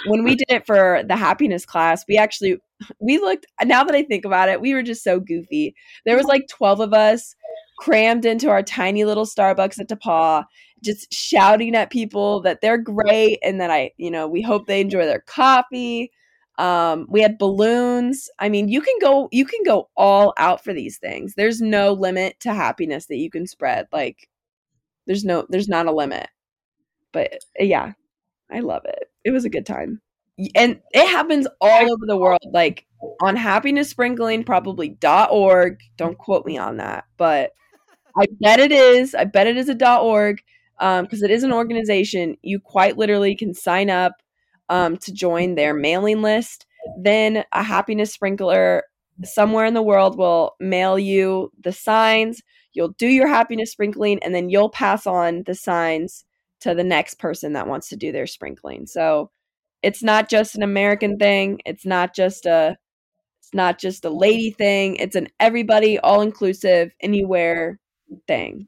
when 0.05 0.23
we 0.23 0.35
did 0.35 0.49
it 0.49 0.65
for 0.65 1.03
the 1.07 1.15
happiness 1.15 1.65
class, 1.65 2.05
we 2.07 2.17
actually 2.17 2.57
we 2.99 3.17
looked 3.17 3.45
now 3.63 3.83
that 3.83 3.95
I 3.95 4.03
think 4.03 4.25
about 4.25 4.49
it, 4.49 4.61
we 4.61 4.73
were 4.73 4.83
just 4.83 5.03
so 5.03 5.19
goofy. 5.19 5.75
There 6.05 6.17
was 6.17 6.25
like 6.27 6.47
12 6.49 6.79
of 6.81 6.93
us. 6.93 7.35
crammed 7.79 8.25
into 8.25 8.49
our 8.49 8.63
tiny 8.63 9.05
little 9.05 9.25
Starbucks 9.25 9.79
at 9.79 9.87
DePauw, 9.89 10.43
just 10.83 11.11
shouting 11.13 11.75
at 11.75 11.89
people 11.91 12.41
that 12.41 12.61
they're 12.61 12.77
great 12.77 13.39
and 13.43 13.59
that 13.61 13.71
I, 13.71 13.91
you 13.97 14.11
know, 14.11 14.27
we 14.27 14.41
hope 14.41 14.67
they 14.67 14.81
enjoy 14.81 15.05
their 15.05 15.21
coffee. 15.27 16.11
Um, 16.57 17.07
we 17.09 17.21
had 17.21 17.37
balloons. 17.37 18.29
I 18.39 18.49
mean, 18.49 18.67
you 18.67 18.81
can 18.81 18.95
go 19.01 19.29
you 19.31 19.45
can 19.45 19.63
go 19.63 19.89
all 19.95 20.33
out 20.37 20.63
for 20.63 20.73
these 20.73 20.97
things. 20.97 21.35
There's 21.35 21.61
no 21.61 21.93
limit 21.93 22.39
to 22.41 22.53
happiness 22.53 23.05
that 23.07 23.17
you 23.17 23.29
can 23.31 23.47
spread. 23.47 23.87
Like 23.93 24.27
there's 25.07 25.25
no 25.25 25.45
there's 25.49 25.69
not 25.69 25.87
a 25.87 25.91
limit. 25.93 26.27
But 27.13 27.39
yeah, 27.59 27.93
I 28.51 28.59
love 28.61 28.83
it. 28.85 29.05
It 29.23 29.31
was 29.31 29.45
a 29.45 29.49
good 29.49 29.65
time. 29.65 30.01
And 30.55 30.79
it 30.91 31.07
happens 31.07 31.47
all 31.59 31.91
over 31.91 32.05
the 32.05 32.17
world. 32.17 32.39
Like 32.53 32.85
on 33.21 33.35
happiness 33.35 33.89
sprinkling 33.89 34.43
probably 34.43 34.89
dot 34.89 35.29
org. 35.31 35.79
Don't 35.97 36.17
quote 36.17 36.45
me 36.45 36.57
on 36.57 36.77
that, 36.77 37.05
but 37.17 37.51
I 38.17 38.27
bet 38.39 38.59
it 38.59 38.71
is. 38.71 39.15
I 39.15 39.25
bet 39.25 39.47
it 39.47 39.57
is 39.57 39.69
a 39.69 39.75
dot 39.75 40.03
org 40.03 40.41
because 40.77 41.21
um, 41.21 41.23
it 41.23 41.31
is 41.31 41.43
an 41.43 41.51
organization. 41.51 42.37
You 42.41 42.59
quite 42.59 42.97
literally 42.97 43.35
can 43.35 43.53
sign 43.53 43.89
up 43.89 44.13
um, 44.69 44.97
to 44.97 45.13
join 45.13 45.55
their 45.55 45.73
mailing 45.73 46.21
list. 46.21 46.65
Then 47.01 47.43
a 47.51 47.63
happiness 47.63 48.13
sprinkler 48.13 48.83
somewhere 49.23 49.65
in 49.65 49.73
the 49.73 49.81
world 49.81 50.17
will 50.17 50.55
mail 50.59 50.97
you 50.97 51.51
the 51.61 51.73
signs. 51.73 52.41
You'll 52.71 52.89
do 52.97 53.07
your 53.07 53.27
happiness 53.27 53.71
sprinkling, 53.71 54.19
and 54.23 54.33
then 54.33 54.49
you'll 54.49 54.69
pass 54.69 55.05
on 55.05 55.43
the 55.45 55.55
signs 55.55 56.23
to 56.61 56.75
the 56.75 56.83
next 56.83 57.19
person 57.19 57.53
that 57.53 57.67
wants 57.67 57.89
to 57.89 57.95
do 57.95 58.11
their 58.11 58.27
sprinkling. 58.27 58.85
So 58.85 59.31
it's 59.81 60.03
not 60.03 60.29
just 60.29 60.55
an 60.55 60.63
American 60.63 61.17
thing. 61.17 61.61
It's 61.65 61.85
not 61.85 62.15
just 62.15 62.45
a 62.45 62.77
it's 63.41 63.53
not 63.53 63.79
just 63.79 64.05
a 64.05 64.09
lady 64.09 64.51
thing. 64.51 64.95
It's 64.97 65.15
an 65.15 65.27
everybody 65.39 65.97
all 65.99 66.21
inclusive 66.21 66.91
anywhere 67.01 67.79
thing 68.27 68.67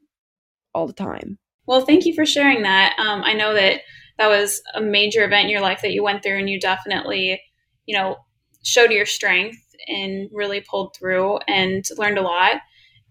all 0.73 0.88
the 0.88 0.93
time. 0.93 1.38
Well, 1.65 1.86
thank 1.86 2.06
you 2.06 2.15
for 2.15 2.25
sharing 2.25 2.63
that. 2.63 2.95
Um, 2.97 3.21
I 3.23 3.34
know 3.34 3.54
that 3.54 3.82
that 4.17 4.27
was 4.27 4.62
a 4.73 4.82
major 4.82 5.23
event 5.23 5.45
in 5.45 5.49
your 5.49 5.62
life 5.62 5.82
that 5.82 5.91
you 5.91 6.04
went 6.04 6.23
through, 6.23 6.38
and 6.38 6.49
you 6.49 6.60
definitely, 6.60 7.41
you 7.86 7.97
know, 7.97 8.17
showed 8.63 8.91
your 8.91 9.06
strength 9.06 9.58
and 9.88 10.30
really 10.32 10.62
pulled 10.62 10.95
through 10.95 11.38
and 11.47 11.84
learned 11.97 12.17
a 12.17 12.21
lot. 12.21 12.56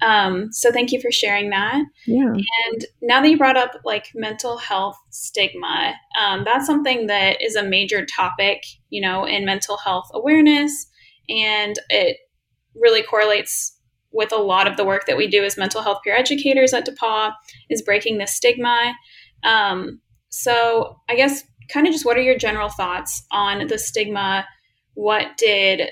Um, 0.03 0.53
so 0.53 0.73
thank 0.73 0.93
you 0.93 1.01
for 1.01 1.13
sharing 1.13 1.51
that. 1.51 1.83
Yeah. 2.07 2.33
And 2.33 2.85
now 3.03 3.21
that 3.21 3.29
you 3.29 3.37
brought 3.37 3.57
up 3.57 3.73
like 3.85 4.11
mental 4.15 4.57
health 4.57 4.97
stigma, 5.11 5.95
um, 6.21 6.45
that's 6.45 6.67
something 6.67 7.07
that 7.07 7.43
is 7.43 7.55
a 7.55 7.63
major 7.63 8.07
topic, 8.07 8.63
you 8.89 9.01
know, 9.01 9.25
in 9.25 9.45
mental 9.45 9.77
health 9.77 10.11
awareness, 10.15 10.87
and 11.29 11.79
it 11.91 12.17
really 12.75 13.03
correlates 13.03 13.77
with 14.13 14.33
a 14.33 14.37
lot 14.37 14.67
of 14.67 14.77
the 14.77 14.85
work 14.85 15.07
that 15.07 15.17
we 15.17 15.29
do 15.29 15.45
as 15.45 15.57
mental 15.57 15.83
health 15.83 16.01
peer 16.03 16.17
educators 16.17 16.73
at 16.73 16.87
DePauw 16.87 17.33
is 17.69 17.83
breaking 17.83 18.19
the 18.19 18.27
stigma. 18.27 18.95
Um, 19.45 20.01
so 20.31 20.97
I 21.09 21.15
guess 21.15 21.45
kind 21.69 21.87
of 21.87 21.93
just 21.93 22.05
what 22.05 22.17
are 22.17 22.23
your 22.23 22.37
general 22.37 22.69
thoughts 22.69 23.25
on 23.31 23.67
the 23.69 23.79
stigma? 23.79 24.47
What 24.95 25.37
did 25.39 25.91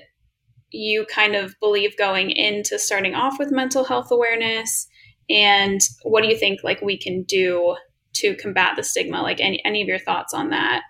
you 0.71 1.07
kind 1.07 1.35
of 1.35 1.55
believe 1.61 1.97
going 1.97 2.31
into 2.31 2.79
starting 2.79 3.15
off 3.15 3.39
with 3.39 3.51
mental 3.51 3.85
health 3.85 4.11
awareness? 4.11 4.87
And 5.31 5.81
what 6.03 6.23
do 6.23 6.29
you 6.29 6.37
think 6.37 6.61
like 6.63 6.81
we 6.81 6.99
can 6.99 7.23
do 7.25 7.77
to 8.15 8.35
combat 8.37 8.75
the 8.77 8.83
stigma? 8.83 9.23
Like 9.23 9.41
any 9.41 9.63
any 9.65 9.83
of 9.83 9.89
your 9.89 9.99
thoughts 9.99 10.33
on 10.35 10.51
that? 10.51 10.83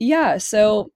Yeah, 0.00 0.38
so 0.38 0.90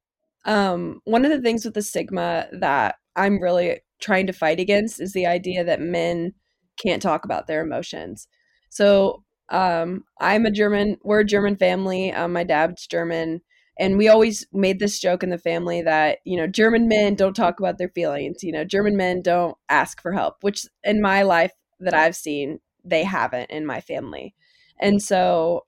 um, 0.45 1.01
one 1.05 1.25
of 1.25 1.31
the 1.31 1.41
things 1.41 1.65
with 1.65 1.75
the 1.75 1.83
stigma 1.83 2.49
that 2.53 2.97
I'm 3.15 3.41
really 3.41 3.81
trying 4.01 4.27
to 4.27 4.33
fight 4.33 4.61
against 4.61 5.01
is 5.01 5.13
the 5.13 5.27
idea 5.27 5.65
that 5.65 5.81
men 5.81 6.33
can't 6.81 7.03
talk 7.03 7.25
about 7.25 7.47
their 7.47 7.63
emotions. 7.63 8.29
So 8.71 9.23
um, 9.49 10.05
I'm 10.21 10.47
a 10.47 10.51
German. 10.51 10.99
We're 11.03 11.21
a 11.21 11.25
German 11.25 11.57
family. 11.57 12.13
Um, 12.13 12.33
my 12.33 12.45
dad's 12.45 12.87
German, 12.87 13.41
and 13.79 13.99
we 13.99 14.09
always 14.09 14.47
made 14.53 14.79
this 14.79 14.99
joke 14.99 15.23
in 15.23 15.31
the 15.31 15.39
family 15.39 15.83
that 15.83 16.19
you 16.25 16.37
know 16.37 16.47
German 16.47 16.89
men 16.89 17.15
don't 17.15 17.37
talk 17.37 17.59
about 17.61 17.79
their 17.79 17.89
feelings. 17.89 18.43
You 18.43 18.53
know, 18.53 18.65
German 18.65 18.97
men 18.97 19.23
don't 19.23 19.57
ask 19.69 20.01
for 20.01 20.13
help, 20.13 20.37
which 20.43 20.67
in 20.85 21.01
my 21.01 21.23
life 21.23 21.53
that 21.81 21.95
I've 21.95 22.17
seen, 22.17 22.61
they 22.85 23.05
haven't 23.05 23.51
in 23.51 23.67
my 23.67 23.81
family. 23.81 24.35
And 24.81 25.03
so 25.03 25.67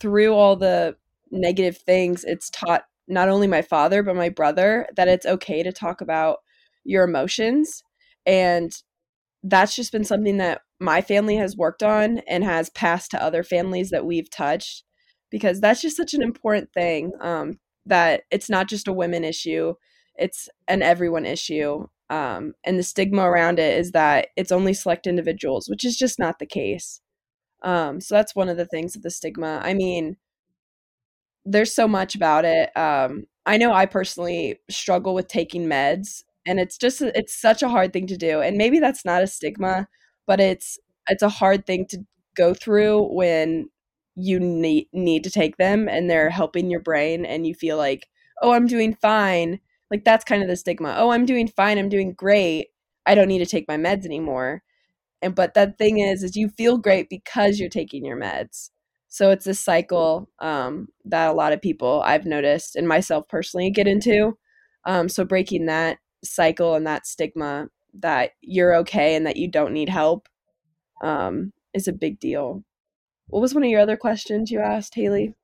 through 0.00 0.34
all 0.34 0.56
the 0.56 0.96
negative 1.30 1.78
things, 1.78 2.24
it's 2.24 2.50
taught 2.50 2.84
not 3.08 3.28
only 3.28 3.46
my 3.46 3.62
father 3.62 4.02
but 4.02 4.16
my 4.16 4.28
brother 4.28 4.86
that 4.96 5.08
it's 5.08 5.26
okay 5.26 5.62
to 5.62 5.72
talk 5.72 6.00
about 6.00 6.38
your 6.84 7.04
emotions 7.04 7.82
and 8.26 8.72
that's 9.42 9.74
just 9.74 9.92
been 9.92 10.04
something 10.04 10.36
that 10.38 10.60
my 10.80 11.00
family 11.00 11.36
has 11.36 11.56
worked 11.56 11.82
on 11.82 12.18
and 12.28 12.44
has 12.44 12.70
passed 12.70 13.10
to 13.10 13.22
other 13.22 13.42
families 13.42 13.90
that 13.90 14.04
we've 14.04 14.30
touched 14.30 14.84
because 15.30 15.60
that's 15.60 15.82
just 15.82 15.96
such 15.96 16.14
an 16.14 16.22
important 16.22 16.72
thing 16.72 17.12
um, 17.20 17.58
that 17.86 18.22
it's 18.30 18.50
not 18.50 18.68
just 18.68 18.88
a 18.88 18.92
women 18.92 19.24
issue 19.24 19.74
it's 20.16 20.48
an 20.66 20.82
everyone 20.82 21.24
issue 21.24 21.86
um, 22.10 22.54
and 22.64 22.78
the 22.78 22.82
stigma 22.82 23.22
around 23.22 23.58
it 23.58 23.78
is 23.78 23.92
that 23.92 24.28
it's 24.36 24.52
only 24.52 24.72
select 24.72 25.06
individuals 25.06 25.68
which 25.68 25.84
is 25.84 25.96
just 25.96 26.18
not 26.18 26.38
the 26.38 26.46
case. 26.46 27.00
Um, 27.62 28.00
so 28.00 28.14
that's 28.14 28.36
one 28.36 28.48
of 28.48 28.56
the 28.56 28.66
things 28.66 28.96
of 28.96 29.02
the 29.02 29.10
stigma. 29.10 29.60
I 29.62 29.74
mean 29.74 30.16
there's 31.44 31.74
so 31.74 31.88
much 31.88 32.14
about 32.14 32.44
it 32.44 32.76
um, 32.76 33.24
i 33.46 33.56
know 33.56 33.72
i 33.72 33.86
personally 33.86 34.58
struggle 34.68 35.14
with 35.14 35.28
taking 35.28 35.66
meds 35.66 36.22
and 36.46 36.60
it's 36.60 36.76
just 36.76 37.00
it's 37.00 37.40
such 37.40 37.62
a 37.62 37.68
hard 37.68 37.92
thing 37.92 38.06
to 38.06 38.16
do 38.16 38.40
and 38.40 38.56
maybe 38.56 38.78
that's 38.78 39.04
not 39.04 39.22
a 39.22 39.26
stigma 39.26 39.88
but 40.26 40.40
it's 40.40 40.78
it's 41.08 41.22
a 41.22 41.28
hard 41.28 41.66
thing 41.66 41.86
to 41.86 41.98
go 42.36 42.52
through 42.52 43.02
when 43.14 43.68
you 44.18 44.40
need 44.40 44.88
need 44.92 45.24
to 45.24 45.30
take 45.30 45.56
them 45.58 45.88
and 45.88 46.10
they're 46.10 46.30
helping 46.30 46.70
your 46.70 46.80
brain 46.80 47.24
and 47.24 47.46
you 47.46 47.54
feel 47.54 47.76
like 47.76 48.08
oh 48.42 48.52
i'm 48.52 48.66
doing 48.66 48.94
fine. 48.94 49.60
Like 49.90 50.04
that's 50.04 50.24
kind 50.24 50.42
of 50.42 50.48
the 50.48 50.56
stigma. 50.56 50.94
Oh 50.98 51.10
i'm 51.10 51.26
doing 51.26 51.48
fine. 51.48 51.78
I'm 51.78 51.88
doing 51.88 52.12
great. 52.14 52.68
I 53.06 53.14
don't 53.14 53.28
need 53.28 53.38
to 53.40 53.46
take 53.46 53.68
my 53.68 53.76
meds 53.76 54.04
anymore. 54.04 54.62
And 55.22 55.34
but 55.34 55.54
that 55.54 55.78
thing 55.78 55.98
is 56.00 56.22
is 56.22 56.36
you 56.36 56.48
feel 56.48 56.78
great 56.78 57.08
because 57.10 57.58
you're 57.58 57.68
taking 57.68 58.04
your 58.04 58.18
meds. 58.18 58.70
So 59.08 59.30
it's 59.30 59.44
this 59.46 59.60
cycle 59.60 60.28
um, 60.40 60.88
that 61.06 61.30
a 61.30 61.32
lot 61.32 61.52
of 61.52 61.62
people 61.62 62.02
i've 62.04 62.26
noticed 62.26 62.76
and 62.76 62.88
myself 62.88 63.28
personally 63.28 63.70
get 63.70 63.88
into. 63.88 64.36
Um, 64.84 65.08
so 65.08 65.24
breaking 65.24 65.66
that 65.66 65.98
cycle 66.24 66.74
and 66.74 66.86
that 66.86 67.06
stigma 67.06 67.68
that 68.00 68.32
you're 68.42 68.74
okay 68.76 69.14
and 69.16 69.26
that 69.26 69.36
you 69.36 69.48
don't 69.50 69.72
need 69.72 69.88
help 69.88 70.28
um, 71.02 71.52
is 71.74 71.88
a 71.88 71.92
big 71.92 72.20
deal. 72.20 72.64
What 73.28 73.40
was 73.40 73.54
one 73.54 73.62
of 73.62 73.70
your 73.70 73.80
other 73.80 73.96
questions 73.96 74.50
you 74.50 74.60
asked, 74.60 74.94
Haley? 74.94 75.34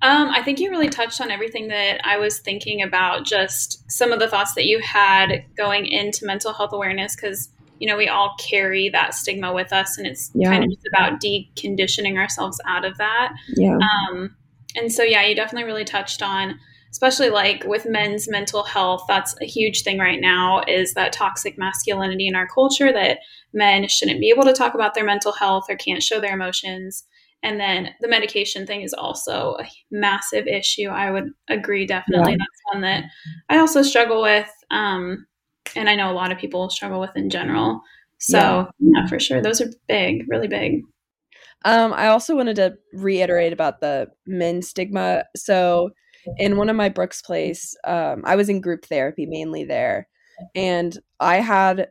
Um, 0.00 0.28
I 0.30 0.42
think 0.42 0.60
you 0.60 0.70
really 0.70 0.88
touched 0.88 1.20
on 1.20 1.30
everything 1.30 1.68
that 1.68 2.00
I 2.04 2.18
was 2.18 2.38
thinking 2.38 2.82
about, 2.82 3.26
just 3.26 3.90
some 3.90 4.12
of 4.12 4.20
the 4.20 4.28
thoughts 4.28 4.54
that 4.54 4.66
you 4.66 4.80
had 4.80 5.44
going 5.56 5.86
into 5.86 6.24
mental 6.24 6.52
health 6.52 6.72
awareness, 6.72 7.16
because, 7.16 7.48
you 7.80 7.88
know, 7.88 7.96
we 7.96 8.06
all 8.06 8.36
carry 8.38 8.90
that 8.90 9.14
stigma 9.14 9.52
with 9.52 9.72
us, 9.72 9.98
and 9.98 10.06
it's 10.06 10.30
yeah. 10.34 10.50
kind 10.50 10.62
of 10.62 10.70
just 10.70 10.86
about 10.86 11.20
deconditioning 11.20 12.16
ourselves 12.16 12.60
out 12.64 12.84
of 12.84 12.96
that. 12.98 13.32
Yeah. 13.56 13.78
Um, 13.78 14.36
and 14.76 14.92
so, 14.92 15.02
yeah, 15.02 15.24
you 15.24 15.34
definitely 15.34 15.66
really 15.66 15.84
touched 15.84 16.22
on 16.22 16.60
especially 16.90 17.30
like 17.30 17.64
with 17.64 17.86
men's 17.86 18.28
mental 18.28 18.64
health 18.64 19.02
that's 19.08 19.34
a 19.40 19.44
huge 19.44 19.82
thing 19.82 19.98
right 19.98 20.20
now 20.20 20.62
is 20.66 20.94
that 20.94 21.12
toxic 21.12 21.58
masculinity 21.58 22.26
in 22.26 22.34
our 22.34 22.46
culture 22.48 22.92
that 22.92 23.18
men 23.52 23.86
shouldn't 23.88 24.20
be 24.20 24.30
able 24.30 24.44
to 24.44 24.52
talk 24.52 24.74
about 24.74 24.94
their 24.94 25.04
mental 25.04 25.32
health 25.32 25.64
or 25.68 25.76
can't 25.76 26.02
show 26.02 26.20
their 26.20 26.34
emotions 26.34 27.04
and 27.42 27.60
then 27.60 27.90
the 28.00 28.08
medication 28.08 28.66
thing 28.66 28.82
is 28.82 28.92
also 28.92 29.56
a 29.60 29.68
massive 29.90 30.46
issue 30.46 30.88
i 30.88 31.10
would 31.10 31.30
agree 31.48 31.86
definitely 31.86 32.32
yeah. 32.32 32.38
that's 32.38 32.74
one 32.74 32.82
that 32.82 33.04
i 33.48 33.58
also 33.58 33.82
struggle 33.82 34.22
with 34.22 34.50
um, 34.70 35.26
and 35.76 35.88
i 35.88 35.94
know 35.94 36.10
a 36.10 36.14
lot 36.14 36.32
of 36.32 36.38
people 36.38 36.68
struggle 36.70 37.00
with 37.00 37.16
in 37.16 37.30
general 37.30 37.80
so 38.18 38.68
yeah. 38.78 39.00
yeah 39.00 39.06
for 39.06 39.20
sure 39.20 39.42
those 39.42 39.60
are 39.60 39.70
big 39.88 40.24
really 40.28 40.48
big 40.48 40.82
um, 41.64 41.92
I 41.92 42.08
also 42.08 42.36
wanted 42.36 42.56
to 42.56 42.74
reiterate 42.92 43.52
about 43.52 43.80
the 43.80 44.08
men 44.26 44.62
stigma. 44.62 45.24
So 45.36 45.90
in 46.36 46.56
one 46.56 46.68
of 46.68 46.76
my 46.76 46.88
Brooks 46.88 47.22
Place, 47.22 47.76
um, 47.84 48.22
I 48.24 48.36
was 48.36 48.48
in 48.48 48.60
group 48.60 48.86
therapy 48.86 49.26
mainly 49.26 49.64
there, 49.64 50.08
and 50.54 50.96
I 51.20 51.36
had 51.36 51.88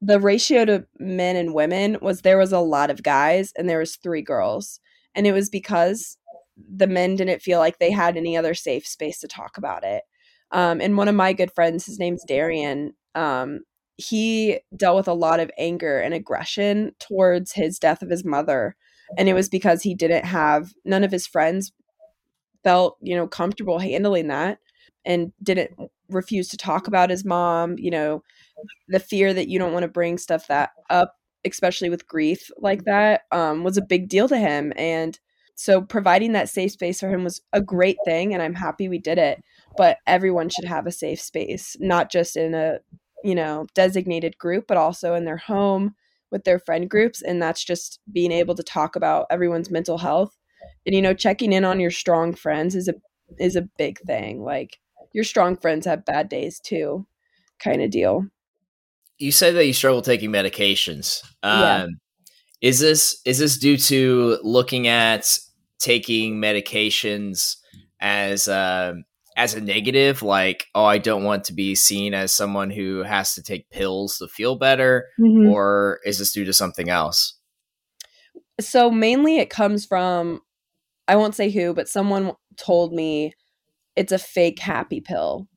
the 0.00 0.20
ratio 0.20 0.64
to 0.64 0.86
men 0.98 1.36
and 1.36 1.54
women 1.54 1.98
was 2.00 2.20
there 2.20 2.38
was 2.38 2.52
a 2.52 2.60
lot 2.60 2.90
of 2.90 3.02
guys 3.02 3.52
and 3.56 3.68
there 3.68 3.78
was 3.78 3.96
three 3.96 4.22
girls, 4.22 4.80
and 5.14 5.26
it 5.26 5.32
was 5.32 5.50
because 5.50 6.16
the 6.56 6.86
men 6.86 7.16
didn't 7.16 7.42
feel 7.42 7.58
like 7.58 7.78
they 7.78 7.90
had 7.90 8.16
any 8.16 8.36
other 8.36 8.54
safe 8.54 8.86
space 8.86 9.20
to 9.20 9.28
talk 9.28 9.56
about 9.56 9.84
it. 9.84 10.02
Um, 10.50 10.80
and 10.80 10.96
one 10.96 11.08
of 11.08 11.14
my 11.14 11.32
good 11.32 11.52
friends, 11.54 11.86
his 11.86 11.98
name's 11.98 12.24
Darian. 12.26 12.94
Um, 13.14 13.60
he 13.96 14.60
dealt 14.76 14.96
with 14.96 15.08
a 15.08 15.12
lot 15.12 15.40
of 15.40 15.50
anger 15.58 15.98
and 15.98 16.14
aggression 16.14 16.92
towards 17.00 17.52
his 17.52 17.78
death 17.78 18.00
of 18.00 18.10
his 18.10 18.24
mother 18.24 18.76
and 19.16 19.28
it 19.28 19.34
was 19.34 19.48
because 19.48 19.82
he 19.82 19.94
didn't 19.94 20.24
have 20.24 20.72
none 20.84 21.04
of 21.04 21.12
his 21.12 21.26
friends 21.26 21.72
felt 22.64 22.96
you 23.00 23.14
know 23.14 23.26
comfortable 23.26 23.78
handling 23.78 24.28
that 24.28 24.58
and 25.04 25.32
didn't 25.42 25.70
refuse 26.08 26.48
to 26.48 26.56
talk 26.56 26.86
about 26.86 27.10
his 27.10 27.24
mom 27.24 27.76
you 27.78 27.90
know 27.90 28.22
the 28.88 29.00
fear 29.00 29.32
that 29.32 29.48
you 29.48 29.58
don't 29.58 29.72
want 29.72 29.82
to 29.82 29.88
bring 29.88 30.18
stuff 30.18 30.46
that 30.48 30.70
up 30.90 31.18
especially 31.44 31.90
with 31.90 32.06
grief 32.06 32.50
like 32.58 32.84
that, 32.84 33.22
um, 33.32 33.64
was 33.64 33.76
a 33.76 33.82
big 33.82 34.08
deal 34.08 34.28
to 34.28 34.38
him. 34.38 34.72
And 34.76 35.18
so 35.54 35.82
providing 35.82 36.32
that 36.32 36.48
safe 36.48 36.72
space 36.72 37.00
for 37.00 37.08
him 37.08 37.24
was 37.24 37.40
a 37.52 37.60
great 37.60 37.96
thing. 38.04 38.32
And 38.32 38.42
I'm 38.42 38.54
happy 38.54 38.88
we 38.88 38.98
did 38.98 39.18
it. 39.18 39.42
But 39.76 39.98
everyone 40.06 40.48
should 40.48 40.64
have 40.64 40.86
a 40.86 40.92
safe 40.92 41.20
space, 41.20 41.76
not 41.80 42.10
just 42.10 42.36
in 42.36 42.54
a, 42.54 42.78
you 43.24 43.34
know, 43.34 43.66
designated 43.74 44.38
group, 44.38 44.66
but 44.68 44.76
also 44.76 45.14
in 45.14 45.24
their 45.24 45.36
home 45.36 45.94
with 46.30 46.44
their 46.44 46.58
friend 46.58 46.88
groups. 46.88 47.22
And 47.22 47.42
that's 47.42 47.64
just 47.64 48.00
being 48.12 48.32
able 48.32 48.54
to 48.54 48.62
talk 48.62 48.96
about 48.96 49.26
everyone's 49.30 49.70
mental 49.70 49.98
health. 49.98 50.36
And, 50.86 50.94
you 50.94 51.02
know, 51.02 51.14
checking 51.14 51.52
in 51.52 51.64
on 51.64 51.80
your 51.80 51.90
strong 51.90 52.34
friends 52.34 52.74
is 52.74 52.88
a 52.88 52.94
is 53.38 53.56
a 53.56 53.68
big 53.78 53.98
thing. 54.00 54.42
Like 54.42 54.78
your 55.12 55.24
strong 55.24 55.56
friends 55.56 55.86
have 55.86 56.04
bad 56.04 56.28
days 56.28 56.60
too, 56.60 57.06
kind 57.58 57.82
of 57.82 57.90
deal 57.90 58.26
you 59.18 59.32
said 59.32 59.56
that 59.56 59.66
you 59.66 59.72
struggle 59.72 60.02
taking 60.02 60.30
medications. 60.30 61.22
Um, 61.42 61.60
yeah. 61.60 61.86
Is 62.60 62.80
this 62.80 63.20
is 63.24 63.38
this 63.38 63.58
due 63.58 63.76
to 63.76 64.38
looking 64.42 64.88
at 64.88 65.38
taking 65.78 66.40
medications 66.40 67.56
as 68.00 68.48
uh, 68.48 68.94
as 69.36 69.54
a 69.54 69.60
negative, 69.60 70.22
like 70.22 70.66
oh, 70.74 70.84
I 70.84 70.98
don't 70.98 71.24
want 71.24 71.44
to 71.44 71.52
be 71.52 71.74
seen 71.74 72.14
as 72.14 72.32
someone 72.32 72.70
who 72.70 73.04
has 73.04 73.34
to 73.34 73.42
take 73.42 73.70
pills 73.70 74.18
to 74.18 74.26
feel 74.26 74.56
better, 74.56 75.06
mm-hmm. 75.20 75.50
or 75.50 76.00
is 76.04 76.18
this 76.18 76.32
due 76.32 76.44
to 76.44 76.52
something 76.52 76.88
else? 76.88 77.34
So 78.60 78.90
mainly, 78.90 79.38
it 79.38 79.50
comes 79.50 79.86
from 79.86 80.40
I 81.08 81.16
won't 81.16 81.34
say 81.34 81.50
who, 81.50 81.74
but 81.74 81.88
someone 81.88 82.32
told 82.56 82.92
me 82.92 83.32
it's 83.96 84.12
a 84.12 84.18
fake 84.18 84.60
happy 84.60 85.00
pill 85.00 85.48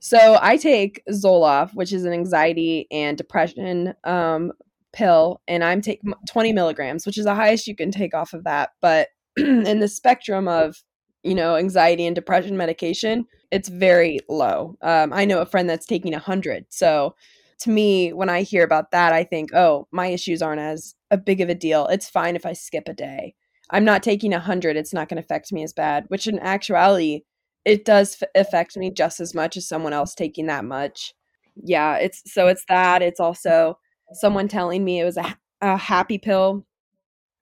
so 0.00 0.38
I 0.40 0.56
take 0.56 1.02
Zoloft, 1.10 1.74
which 1.74 1.92
is 1.92 2.04
an 2.04 2.12
anxiety 2.12 2.86
and 2.90 3.16
depression 3.16 3.94
um, 4.04 4.52
pill, 4.92 5.40
and 5.48 5.64
I'm 5.64 5.80
taking 5.80 6.12
20 6.28 6.52
milligrams, 6.52 7.04
which 7.04 7.18
is 7.18 7.24
the 7.24 7.34
highest 7.34 7.66
you 7.66 7.74
can 7.74 7.90
take 7.90 8.14
off 8.14 8.32
of 8.32 8.44
that. 8.44 8.70
But 8.80 9.08
in 9.36 9.80
the 9.80 9.88
spectrum 9.88 10.48
of 10.48 10.82
you 11.24 11.34
know 11.34 11.56
anxiety 11.56 12.06
and 12.06 12.14
depression 12.14 12.56
medication, 12.56 13.26
it's 13.50 13.68
very 13.68 14.20
low. 14.28 14.76
Um, 14.82 15.12
I 15.12 15.24
know 15.24 15.40
a 15.40 15.46
friend 15.46 15.68
that's 15.68 15.86
taking 15.86 16.12
100. 16.12 16.66
So 16.68 17.16
to 17.60 17.70
me, 17.70 18.12
when 18.12 18.28
I 18.28 18.42
hear 18.42 18.62
about 18.62 18.92
that, 18.92 19.12
I 19.12 19.24
think, 19.24 19.52
oh, 19.52 19.88
my 19.90 20.06
issues 20.06 20.42
aren't 20.42 20.60
as 20.60 20.94
a 21.10 21.18
big 21.18 21.40
of 21.40 21.48
a 21.48 21.56
deal. 21.56 21.86
It's 21.88 22.08
fine 22.08 22.36
if 22.36 22.46
I 22.46 22.52
skip 22.52 22.88
a 22.88 22.94
day. 22.94 23.34
I'm 23.70 23.84
not 23.84 24.02
taking 24.02 24.32
100. 24.32 24.76
It's 24.76 24.94
not 24.94 25.08
going 25.08 25.16
to 25.16 25.24
affect 25.24 25.52
me 25.52 25.62
as 25.62 25.72
bad, 25.72 26.04
which 26.08 26.26
in 26.26 26.38
actuality 26.38 27.22
it 27.64 27.84
does 27.84 28.16
f- 28.22 28.28
affect 28.34 28.76
me 28.76 28.90
just 28.90 29.20
as 29.20 29.34
much 29.34 29.56
as 29.56 29.68
someone 29.68 29.92
else 29.92 30.14
taking 30.14 30.46
that 30.46 30.64
much. 30.64 31.14
Yeah, 31.56 31.96
it's 31.96 32.22
so 32.32 32.48
it's 32.48 32.64
that. 32.68 33.02
It's 33.02 33.20
also 33.20 33.78
someone 34.12 34.48
telling 34.48 34.84
me 34.84 35.00
it 35.00 35.04
was 35.04 35.16
a, 35.16 35.36
a 35.60 35.76
happy 35.76 36.18
pill, 36.18 36.64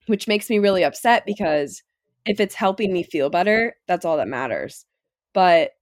which 0.06 0.26
makes 0.26 0.50
me 0.50 0.58
really 0.58 0.84
upset 0.84 1.24
because 1.26 1.82
if 2.24 2.40
it's 2.40 2.54
helping 2.54 2.92
me 2.92 3.02
feel 3.02 3.30
better, 3.30 3.76
that's 3.86 4.04
all 4.04 4.16
that 4.16 4.28
matters. 4.28 4.84
But 5.32 5.72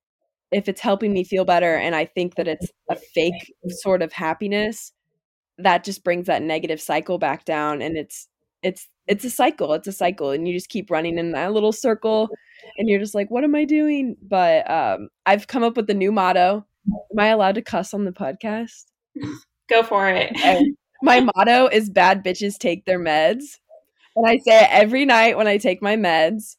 if 0.53 0.69
it's 0.69 0.81
helping 0.81 1.13
me 1.13 1.25
feel 1.25 1.45
better 1.45 1.77
and 1.77 1.95
I 1.95 2.05
think 2.05 2.35
that 2.35 2.49
it's 2.49 2.71
a 2.91 2.97
fake 2.97 3.55
sort 3.69 4.03
of 4.03 4.13
happiness, 4.13 4.93
that 5.59 5.85
just 5.85 6.05
brings 6.05 6.27
that 6.27 6.43
negative 6.43 6.81
cycle 6.81 7.19
back 7.19 7.45
down 7.45 7.81
and 7.81 7.97
it's 7.97 8.29
it's 8.63 8.89
it's 9.07 9.25
a 9.25 9.31
cycle. 9.31 9.75
It's 9.75 9.89
a 9.89 9.93
cycle 9.93 10.31
and 10.31 10.47
you 10.49 10.55
just 10.55 10.69
keep 10.69 10.91
running 10.91 11.19
in 11.19 11.33
that 11.33 11.53
little 11.53 11.73
circle 11.73 12.29
and 12.79 12.89
you're 12.89 13.01
just 13.01 13.15
like, 13.15 13.31
what 13.31 13.45
am 13.45 13.55
I 13.55 13.65
doing? 13.65 14.17
But 14.23 14.69
um, 14.71 15.09
I've 15.27 15.47
come 15.47 15.63
up 15.63 15.77
with 15.77 15.91
a 15.91 15.95
new 15.95 16.13
motto. 16.13 16.65
Am 16.87 17.19
I 17.19 17.29
allowed 17.29 17.57
to 17.57 17.63
cuss 17.63 17.95
on 17.95 18.05
the 18.05 18.13
podcast? 18.13 18.85
Go 19.69 19.83
for 19.83 20.09
it. 20.09 20.33
my 21.03 21.21
motto 21.21 21.69
is 21.69 21.89
bad 21.91 22.25
bitches 22.25 22.59
take 22.59 22.85
their 22.85 22.99
meds. 22.99 23.59
And 24.17 24.27
I 24.29 24.39
say 24.39 24.63
it 24.63 24.69
every 24.71 25.05
night 25.05 25.37
when 25.37 25.49
I 25.49 25.59
take 25.59 25.83
my 25.83 25.97
meds. 25.97 26.57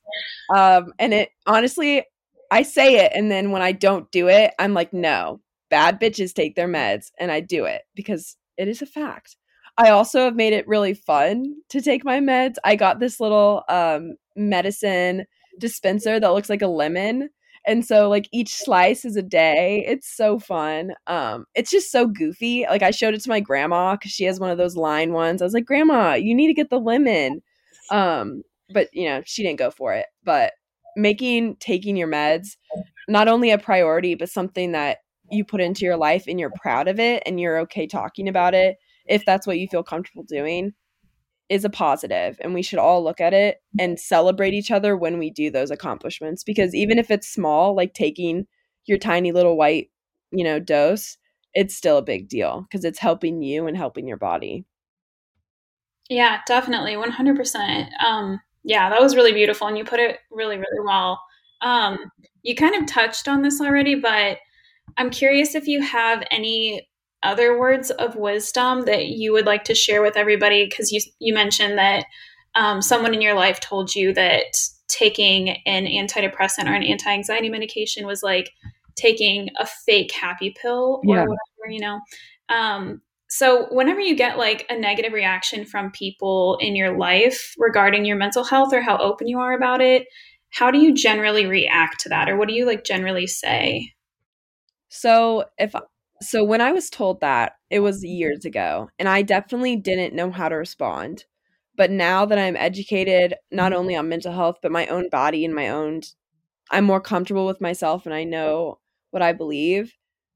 Um, 0.53 0.93
and 0.99 1.13
it 1.13 1.29
honestly, 1.45 2.03
I 2.51 2.63
say 2.63 3.05
it. 3.05 3.12
And 3.15 3.31
then 3.31 3.51
when 3.51 3.62
I 3.62 3.71
don't 3.71 4.12
do 4.12 4.27
it, 4.27 4.53
I'm 4.60 4.73
like, 4.73 4.91
no, 4.91 5.41
bad 5.69 5.99
bitches 5.99 6.34
take 6.34 6.55
their 6.55 6.67
meds. 6.67 7.12
And 7.19 7.31
I 7.31 7.39
do 7.39 7.65
it 7.65 7.84
because 7.95 8.36
it 8.58 8.67
is 8.67 8.81
a 8.81 8.86
fact. 8.86 9.38
I 9.77 9.89
also 9.89 10.21
have 10.21 10.35
made 10.35 10.53
it 10.53 10.67
really 10.67 10.93
fun 10.93 11.55
to 11.69 11.81
take 11.81 12.05
my 12.05 12.19
meds. 12.19 12.55
I 12.63 12.75
got 12.75 12.99
this 12.99 13.19
little 13.19 13.63
um, 13.67 14.15
medicine 14.35 15.25
dispenser 15.59 16.19
that 16.19 16.33
looks 16.33 16.49
like 16.49 16.61
a 16.61 16.67
lemon. 16.67 17.29
And 17.67 17.83
so 17.85 18.09
like 18.09 18.29
each 18.31 18.53
slice 18.53 19.05
is 19.05 19.15
a 19.15 19.21
day. 19.21 19.83
It's 19.88 20.15
so 20.15 20.39
fun. 20.39 20.93
Um 21.07 21.45
it's 21.55 21.71
just 21.71 21.91
so 21.91 22.07
goofy. 22.07 22.65
Like 22.69 22.83
i 22.83 22.91
showed 22.91 23.13
it 23.13 23.21
to 23.21 23.29
my 23.29 23.39
grandma 23.39 23.95
because 23.95 24.11
she 24.11 24.25
has 24.25 24.39
one 24.39 24.51
of 24.51 24.57
those 24.57 24.75
line 24.75 25.13
ones. 25.13 25.41
I 25.41 25.45
was 25.45 25.53
like 25.53 25.65
grandma 25.65 26.13
you 26.13 26.35
need 26.35 26.47
to 26.47 26.53
get 26.53 26.69
the 26.69 26.79
lemon. 26.79 27.41
Um 27.91 28.43
but 28.73 28.89
you 28.93 29.09
know 29.09 29.21
she 29.25 29.43
didn't 29.43 29.59
go 29.59 29.71
for 29.71 29.93
it. 29.93 30.05
But 30.23 30.53
making 30.95 31.57
taking 31.57 31.97
your 31.97 32.07
meds 32.07 32.55
not 33.07 33.27
only 33.27 33.51
a 33.51 33.57
priority 33.57 34.15
but 34.15 34.29
something 34.29 34.71
that 34.73 34.99
you 35.31 35.43
put 35.43 35.59
into 35.59 35.85
your 35.85 35.97
life 35.97 36.25
and 36.27 36.39
you're 36.39 36.53
proud 36.61 36.88
of 36.88 36.99
it 36.99 37.23
and 37.25 37.39
you're 37.39 37.59
okay 37.59 37.88
talking 37.88 38.29
about 38.29 38.53
it 38.53 38.77
if 39.05 39.25
that's 39.25 39.47
what 39.47 39.59
you 39.59 39.67
feel 39.67 39.83
comfortable 39.83 40.23
doing 40.23 40.73
is 41.47 41.63
a 41.63 41.69
positive 41.69 42.37
and 42.41 42.53
we 42.53 42.61
should 42.61 42.79
all 42.79 43.03
look 43.03 43.21
at 43.21 43.33
it 43.33 43.61
and 43.79 43.99
celebrate 43.99 44.53
each 44.53 44.71
other 44.71 44.97
when 44.97 45.19
we 45.19 45.29
do 45.29 45.51
those 45.51 45.69
accomplishments 45.69 46.43
because 46.43 46.73
even 46.73 46.97
if 46.97 47.11
it's 47.11 47.27
small 47.31 47.75
like 47.75 47.93
taking 47.93 48.47
your 48.85 48.97
tiny 48.97 49.31
little 49.31 49.55
white 49.55 49.91
you 50.31 50.43
know 50.43 50.59
dose 50.59 51.17
it's 51.53 51.75
still 51.75 51.97
a 51.97 52.03
big 52.03 52.27
deal 52.27 52.65
because 52.67 52.83
it's 52.83 52.99
helping 52.99 53.41
you 53.41 53.65
and 53.65 53.77
helping 53.77 54.07
your 54.07 54.17
body. 54.17 54.65
Yeah 56.09 56.41
definitely 56.47 56.95
100% 56.95 58.03
um 58.03 58.39
yeah 58.63 58.89
that 58.89 59.01
was 59.01 59.15
really 59.15 59.33
beautiful 59.33 59.67
and 59.67 59.77
you 59.77 59.85
put 59.85 59.99
it 59.99 60.19
really 60.31 60.57
really 60.57 60.83
well. 60.83 61.21
Um 61.61 61.97
you 62.41 62.55
kind 62.55 62.75
of 62.75 62.87
touched 62.87 63.27
on 63.27 63.41
this 63.41 63.59
already 63.61 63.95
but 63.95 64.37
i'm 64.97 65.09
curious 65.09 65.55
if 65.55 65.67
you 65.67 65.81
have 65.81 66.23
any 66.29 66.87
other 67.25 67.59
words 67.59 67.91
of 67.91 68.15
wisdom 68.15 68.85
that 68.85 69.07
you 69.07 69.33
would 69.33 69.45
like 69.45 69.63
to 69.65 69.75
share 69.75 70.01
with 70.01 70.15
everybody? 70.15 70.65
Because 70.65 70.91
you 70.91 71.01
you 71.19 71.33
mentioned 71.33 71.77
that 71.77 72.05
um, 72.55 72.81
someone 72.81 73.13
in 73.13 73.21
your 73.21 73.33
life 73.33 73.59
told 73.59 73.93
you 73.93 74.13
that 74.13 74.55
taking 74.88 75.49
an 75.65 75.85
antidepressant 75.85 76.69
or 76.69 76.73
an 76.73 76.83
anti-anxiety 76.83 77.49
medication 77.49 78.05
was 78.05 78.23
like 78.23 78.51
taking 78.95 79.49
a 79.57 79.65
fake 79.65 80.11
happy 80.13 80.55
pill 80.61 81.01
or 81.05 81.15
yeah. 81.15 81.21
whatever, 81.21 81.69
you 81.69 81.79
know. 81.79 81.99
Um, 82.49 83.01
so 83.27 83.67
whenever 83.71 83.99
you 83.99 84.15
get 84.15 84.38
like 84.38 84.65
a 84.69 84.79
negative 84.79 85.11
reaction 85.11 85.65
from 85.65 85.91
people 85.91 86.57
in 86.61 86.75
your 86.75 86.97
life 86.97 87.53
regarding 87.57 88.05
your 88.05 88.15
mental 88.15 88.43
health 88.43 88.73
or 88.73 88.81
how 88.81 88.97
open 88.97 89.27
you 89.27 89.39
are 89.39 89.53
about 89.53 89.81
it, 89.81 90.07
how 90.51 90.71
do 90.71 90.79
you 90.79 90.93
generally 90.93 91.45
react 91.45 91.99
to 92.01 92.09
that 92.09 92.29
or 92.29 92.38
what 92.38 92.47
do 92.47 92.53
you 92.53 92.65
like 92.65 92.85
generally 92.85 93.27
say? 93.27 93.91
So 94.88 95.45
if 95.57 95.73
so 96.21 96.43
when 96.43 96.62
I 96.62 96.71
was 96.71 96.89
told 96.89 97.21
that, 97.21 97.54
it 97.69 97.80
was 97.80 98.04
years 98.04 98.45
ago, 98.45 98.89
and 98.97 99.10
I 99.10 99.21
definitely 99.21 99.75
didn't 99.75 100.15
know 100.15 100.32
how 100.32 100.49
to 100.49 100.56
respond. 100.56 101.25
But 101.78 101.91
now 101.91 102.25
that 102.25 102.38
I'm 102.38 102.56
educated 102.56 103.36
not 103.51 103.71
mm-hmm. 103.71 103.80
only 103.80 103.95
on 103.95 104.10
mental 104.10 104.34
health 104.34 104.60
but 104.62 104.71
my 104.71 104.88
own 104.88 105.10
body 105.10 105.45
and 105.45 105.54
my 105.54 105.69
own 105.69 106.01
I'm 106.71 106.86
more 106.86 107.01
comfortable 107.01 107.45
with 107.45 107.62
myself 107.62 108.06
and 108.06 108.15
I 108.15 108.23
know 108.23 108.80
what 109.12 109.21
I 109.21 109.34
believe. 109.34 109.93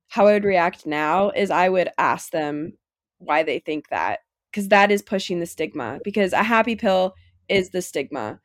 How 0.09 0.27
I 0.27 0.33
would 0.33 0.43
react 0.43 0.85
now 0.85 1.29
is 1.31 1.49
I 1.49 1.69
would 1.69 1.89
ask 1.97 2.31
them 2.31 2.73
why 3.19 3.43
they 3.43 3.59
think 3.59 3.89
that 3.89 4.19
because 4.51 4.69
that 4.69 4.91
is 4.91 5.01
pushing 5.01 5.39
the 5.39 5.45
stigma 5.45 5.99
because 6.03 6.33
a 6.33 6.43
happy 6.43 6.75
pill 6.75 7.13
is 7.47 7.69
the 7.69 7.81
stigma 7.81 8.39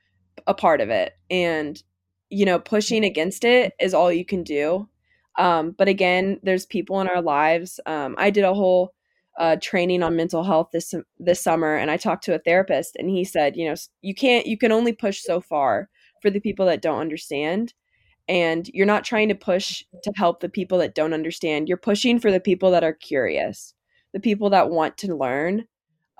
a 0.46 0.54
part 0.54 0.80
of 0.80 0.90
it 0.90 1.12
and 1.30 1.82
you 2.28 2.44
know 2.44 2.58
pushing 2.58 3.04
against 3.04 3.44
it 3.44 3.72
is 3.80 3.94
all 3.94 4.12
you 4.12 4.24
can 4.24 4.42
do 4.42 4.88
um, 5.36 5.72
but 5.72 5.88
again, 5.88 6.38
there's 6.42 6.66
people 6.66 7.00
in 7.00 7.08
our 7.08 7.22
lives. 7.22 7.80
Um, 7.86 8.14
I 8.18 8.30
did 8.30 8.44
a 8.44 8.54
whole 8.54 8.94
uh, 9.38 9.56
training 9.60 10.02
on 10.02 10.16
mental 10.16 10.44
health 10.44 10.68
this 10.72 10.94
this 11.18 11.40
summer, 11.40 11.76
and 11.76 11.90
I 11.90 11.96
talked 11.96 12.24
to 12.24 12.34
a 12.34 12.38
therapist, 12.38 12.96
and 12.96 13.10
he 13.10 13.24
said, 13.24 13.56
you 13.56 13.68
know, 13.68 13.74
you 14.00 14.14
can't, 14.14 14.46
you 14.46 14.56
can 14.56 14.72
only 14.72 14.92
push 14.92 15.22
so 15.22 15.40
far 15.40 15.88
for 16.22 16.30
the 16.30 16.40
people 16.40 16.66
that 16.66 16.82
don't 16.82 17.00
understand, 17.00 17.74
and 18.28 18.68
you're 18.72 18.86
not 18.86 19.04
trying 19.04 19.28
to 19.28 19.34
push 19.34 19.82
to 20.04 20.12
help 20.14 20.40
the 20.40 20.48
people 20.48 20.78
that 20.78 20.94
don't 20.94 21.14
understand. 21.14 21.68
You're 21.68 21.78
pushing 21.78 22.20
for 22.20 22.30
the 22.30 22.40
people 22.40 22.70
that 22.70 22.84
are 22.84 22.92
curious, 22.92 23.74
the 24.12 24.20
people 24.20 24.50
that 24.50 24.70
want 24.70 24.96
to 24.98 25.16
learn. 25.16 25.66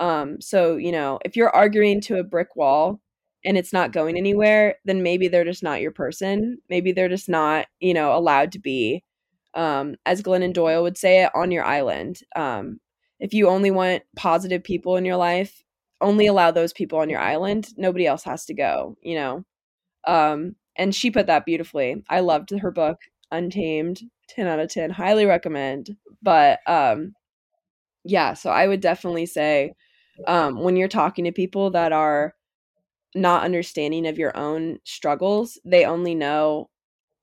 Um, 0.01 0.41
so 0.41 0.77
you 0.77 0.91
know, 0.91 1.21
if 1.25 1.37
you're 1.37 1.55
arguing 1.55 2.01
to 2.03 2.19
a 2.19 2.25
brick 2.25 2.57
wall, 2.57 3.01
and 3.45 3.57
it's 3.57 3.73
not 3.73 3.93
going 3.93 4.17
anywhere, 4.17 4.77
then 4.85 5.03
maybe 5.03 5.29
they're 5.29 5.45
just 5.45 5.63
not 5.63 5.81
your 5.81 5.91
person. 5.91 6.59
Maybe 6.71 6.93
they're 6.93 7.09
just 7.09 7.29
not, 7.29 7.67
you 7.81 7.95
know, 7.95 8.17
allowed 8.17 8.53
to 8.53 8.59
be, 8.59 9.05
um, 9.55 9.97
as 10.07 10.23
Glennon 10.23 10.53
Doyle 10.53 10.83
would 10.83 10.97
say 10.97 11.25
it, 11.25 11.31
on 11.35 11.51
your 11.51 11.65
island. 11.65 12.21
Um, 12.35 12.81
if 13.21 13.33
you 13.35 13.49
only 13.49 13.71
want 13.71 14.03
positive 14.17 14.65
people 14.65 14.97
in 14.97 15.05
your 15.05 15.17
life, 15.17 15.63
only 16.01 16.27
allow 16.27 16.51
those 16.51 16.73
people 16.73 16.99
on 16.99 17.09
your 17.09 17.21
island. 17.21 17.69
Nobody 17.77 18.07
else 18.07 18.25
has 18.25 18.45
to 18.47 18.55
go, 18.55 18.97
you 19.03 19.15
know. 19.15 19.45
Um, 20.07 20.57
and 20.77 20.95
she 20.95 21.11
put 21.11 21.27
that 21.27 21.47
beautifully. 21.47 22.03
I 22.09 22.21
loved 22.21 22.51
her 22.51 22.71
book, 22.71 22.99
Untamed, 23.31 24.03
10 24.29 24.47
out 24.47 24.61
of 24.61 24.69
10. 24.71 24.91
Highly 24.91 25.25
recommend. 25.25 25.97
But 26.23 26.61
um, 26.67 27.15
yeah, 28.05 28.35
so 28.35 28.51
I 28.51 28.67
would 28.67 28.81
definitely 28.81 29.27
say 29.27 29.75
um, 30.27 30.63
when 30.63 30.77
you're 30.77 30.89
talking 30.89 31.25
to 31.25 31.33
people 31.33 31.71
that 31.71 31.93
are 31.93 32.35
not 33.15 33.45
understanding 33.45 34.07
of 34.07 34.19
your 34.19 34.37
own 34.37 34.79
struggles, 34.85 35.59
they 35.65 35.85
only 35.85 36.15
know 36.15 36.69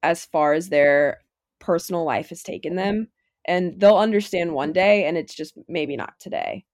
as 0.03 0.25
far 0.25 0.53
as 0.53 0.69
their 0.69 1.19
personal 1.59 2.03
life 2.03 2.29
has 2.29 2.43
taken 2.43 2.73
mm-hmm. 2.73 2.79
them. 2.79 3.07
And 3.45 3.79
they'll 3.79 3.97
understand 3.97 4.53
one 4.53 4.69
mm-hmm. 4.69 4.73
day, 4.73 5.05
and 5.05 5.17
it's 5.17 5.33
just 5.33 5.57
maybe 5.67 5.95
not 5.95 6.13
today. 6.19 6.65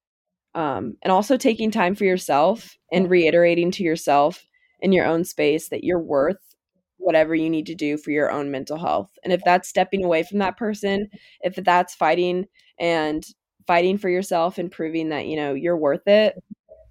Um, 0.54 0.98
and 1.04 1.12
also 1.12 1.38
taking 1.38 1.72
time 1.72 1.96
for 1.96 2.04
yourself 2.04 2.78
and 2.92 3.10
reiterating 3.10 3.72
to 3.72 3.84
yourself 3.84 4.46
in 4.80 4.92
your 4.92 5.06
own 5.06 5.24
space 5.24 5.70
that 5.70 5.84
you're 5.84 6.02
worth 6.02 6.56
whatever 6.98 7.36
you 7.36 7.50
need 7.50 7.68
to 7.68 7.76
do 7.76 7.96
for 7.96 8.12
your 8.12 8.32
own 8.32 8.50
mental 8.50 8.78
health. 8.78 9.12
And 9.24 9.32
if 9.32 9.42
that's 9.46 9.70
stepping 9.70 10.04
away 10.04 10.24
from 10.24 10.40
that 10.40 10.58
person, 10.58 11.02
mm-hmm. 11.02 11.18
if 11.42 11.56
that's 11.56 11.96
fighting 11.96 12.46
and 12.80 13.26
fighting 13.66 13.98
for 13.98 14.10
yourself 14.10 14.58
and 14.58 14.72
proving 14.72 15.10
that, 15.10 15.28
you 15.28 15.36
know, 15.36 15.54
you're 15.54 15.78
worth 15.78 16.08
it, 16.08 16.36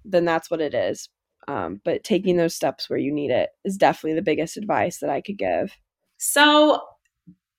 then 0.05 0.25
that's 0.25 0.49
what 0.49 0.61
it 0.61 0.73
is. 0.73 1.09
Um, 1.47 1.79
but 1.85 2.03
taking 2.03 2.35
those 2.35 2.55
steps 2.55 2.89
where 2.89 2.99
you 2.99 3.11
need 3.11 3.31
it 3.31 3.49
is 3.63 3.77
definitely 3.77 4.15
the 4.15 4.21
biggest 4.21 4.57
advice 4.57 4.99
that 4.99 5.09
I 5.09 5.21
could 5.21 5.37
give. 5.37 5.71
So 6.17 6.81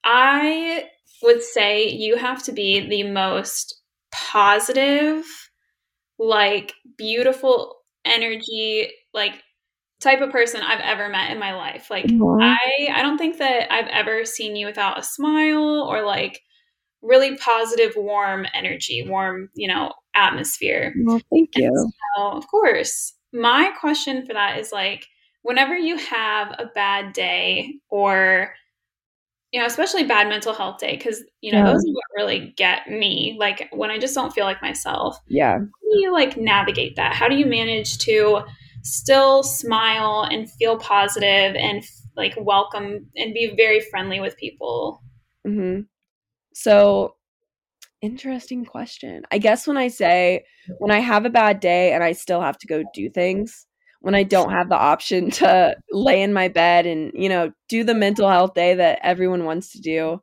I 0.04 0.84
would 1.22 1.42
say 1.42 1.88
you 1.88 2.16
have 2.16 2.42
to 2.44 2.52
be 2.52 2.86
the 2.86 3.10
most 3.10 3.80
positive, 4.12 5.24
like 6.18 6.74
beautiful 6.96 7.76
energy, 8.04 8.90
like 9.14 9.42
type 10.00 10.20
of 10.20 10.30
person 10.30 10.60
I've 10.60 10.80
ever 10.80 11.08
met 11.08 11.30
in 11.30 11.38
my 11.38 11.54
life. 11.54 11.90
Like 11.90 12.06
mm-hmm. 12.06 12.42
I 12.42 12.88
I 12.94 13.02
don't 13.02 13.18
think 13.18 13.38
that 13.38 13.72
I've 13.72 13.88
ever 13.88 14.24
seen 14.24 14.56
you 14.56 14.66
without 14.66 14.98
a 14.98 15.02
smile 15.02 15.86
or 15.88 16.02
like 16.02 16.40
really 17.02 17.36
positive 17.36 17.92
warm 17.96 18.46
energy, 18.54 19.04
warm, 19.08 19.50
you 19.54 19.68
know, 19.68 19.92
atmosphere. 20.14 20.94
Well, 21.04 21.20
thank 21.32 21.50
you. 21.56 21.90
So, 22.16 22.30
of 22.32 22.46
course. 22.48 23.14
My 23.32 23.72
question 23.78 24.26
for 24.26 24.32
that 24.32 24.58
is 24.58 24.72
like 24.72 25.06
whenever 25.42 25.76
you 25.76 25.96
have 25.96 26.54
a 26.58 26.70
bad 26.74 27.12
day 27.12 27.74
or 27.88 28.54
you 29.50 29.58
know, 29.58 29.66
especially 29.66 30.04
bad 30.04 30.28
mental 30.28 30.52
health 30.52 30.78
day, 30.78 30.94
because 30.94 31.22
you 31.40 31.52
know, 31.52 31.58
yeah. 31.58 31.72
those 31.72 31.82
are 31.82 31.92
what 31.92 32.04
really 32.16 32.52
get 32.58 32.86
me. 32.88 33.34
Like 33.38 33.68
when 33.72 33.90
I 33.90 33.98
just 33.98 34.14
don't 34.14 34.32
feel 34.32 34.44
like 34.44 34.60
myself. 34.60 35.18
Yeah. 35.26 35.52
How 35.52 35.58
do 35.58 36.00
you 36.00 36.12
like 36.12 36.36
navigate 36.36 36.96
that? 36.96 37.14
How 37.14 37.28
do 37.28 37.34
you 37.34 37.46
manage 37.46 37.96
to 37.98 38.42
still 38.82 39.42
smile 39.42 40.26
and 40.30 40.50
feel 40.50 40.78
positive 40.78 41.56
and 41.56 41.84
like 42.16 42.34
welcome 42.38 43.06
and 43.16 43.32
be 43.32 43.54
very 43.56 43.80
friendly 43.80 44.20
with 44.20 44.36
people. 44.36 45.02
Mm-hmm. 45.46 45.82
So, 46.52 47.14
interesting 48.02 48.64
question. 48.64 49.22
I 49.30 49.38
guess 49.38 49.66
when 49.66 49.76
I 49.76 49.88
say 49.88 50.44
when 50.78 50.90
I 50.90 51.00
have 51.00 51.24
a 51.24 51.30
bad 51.30 51.60
day 51.60 51.92
and 51.92 52.02
I 52.02 52.12
still 52.12 52.40
have 52.40 52.58
to 52.58 52.66
go 52.66 52.82
do 52.94 53.10
things, 53.10 53.66
when 54.00 54.14
I 54.14 54.22
don't 54.22 54.52
have 54.52 54.68
the 54.68 54.76
option 54.78 55.30
to 55.42 55.76
lay 55.90 56.22
in 56.22 56.32
my 56.32 56.48
bed 56.48 56.86
and, 56.86 57.12
you 57.14 57.28
know, 57.28 57.52
do 57.68 57.84
the 57.84 57.94
mental 57.94 58.28
health 58.28 58.54
day 58.54 58.74
that 58.74 59.00
everyone 59.02 59.44
wants 59.44 59.72
to 59.72 59.80
do, 59.80 60.20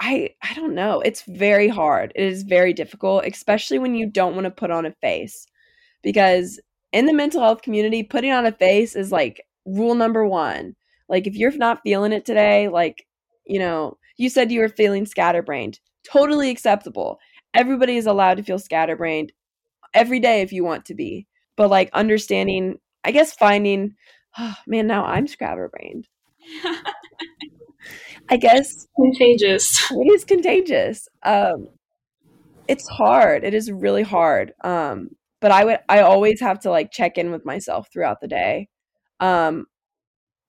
I 0.00 0.30
I 0.42 0.54
don't 0.54 0.74
know. 0.74 1.00
It's 1.00 1.22
very 1.22 1.68
hard. 1.68 2.12
It 2.14 2.24
is 2.24 2.42
very 2.42 2.72
difficult, 2.72 3.24
especially 3.26 3.78
when 3.78 3.94
you 3.94 4.06
don't 4.10 4.34
want 4.34 4.44
to 4.44 4.50
put 4.50 4.70
on 4.70 4.86
a 4.86 4.92
face. 5.00 5.46
Because 6.02 6.60
in 6.92 7.06
the 7.06 7.12
mental 7.14 7.40
health 7.42 7.62
community, 7.62 8.02
putting 8.02 8.32
on 8.32 8.46
a 8.46 8.52
face 8.52 8.96
is 8.96 9.12
like 9.12 9.42
rule 9.66 9.94
number 9.94 10.26
one. 10.26 10.76
Like 11.08 11.26
if 11.26 11.34
you're 11.36 11.52
not 11.56 11.82
feeling 11.82 12.12
it 12.12 12.24
today, 12.24 12.68
like, 12.68 13.06
you 13.46 13.58
know, 13.58 13.98
you 14.16 14.28
said 14.30 14.52
you 14.52 14.60
were 14.60 14.68
feeling 14.68 15.06
scatterbrained. 15.06 15.80
Totally 16.10 16.50
acceptable. 16.50 17.18
Everybody 17.54 17.96
is 17.96 18.06
allowed 18.06 18.36
to 18.36 18.42
feel 18.42 18.58
scatterbrained 18.58 19.32
every 19.92 20.20
day 20.20 20.42
if 20.42 20.52
you 20.52 20.64
want 20.64 20.84
to 20.86 20.94
be. 20.94 21.26
But 21.56 21.70
like 21.70 21.90
understanding, 21.92 22.78
I 23.04 23.12
guess 23.12 23.34
finding, 23.34 23.94
oh 24.38 24.56
man, 24.66 24.86
now 24.86 25.04
I'm 25.04 25.26
scatterbrained. 25.26 26.08
I 28.30 28.36
guess 28.36 28.86
contagious. 28.96 29.90
It 29.90 30.12
is 30.12 30.24
contagious. 30.24 31.08
Um, 31.22 31.68
it's 32.68 32.88
hard. 32.88 33.44
It 33.44 33.54
is 33.54 33.70
really 33.70 34.02
hard. 34.02 34.52
Um, 34.62 35.10
but 35.40 35.50
I 35.52 35.64
would 35.64 35.78
I 35.88 36.00
always 36.00 36.40
have 36.40 36.60
to 36.60 36.70
like 36.70 36.90
check 36.90 37.18
in 37.18 37.30
with 37.30 37.44
myself 37.44 37.88
throughout 37.92 38.20
the 38.22 38.28
day. 38.28 38.68
Um 39.20 39.66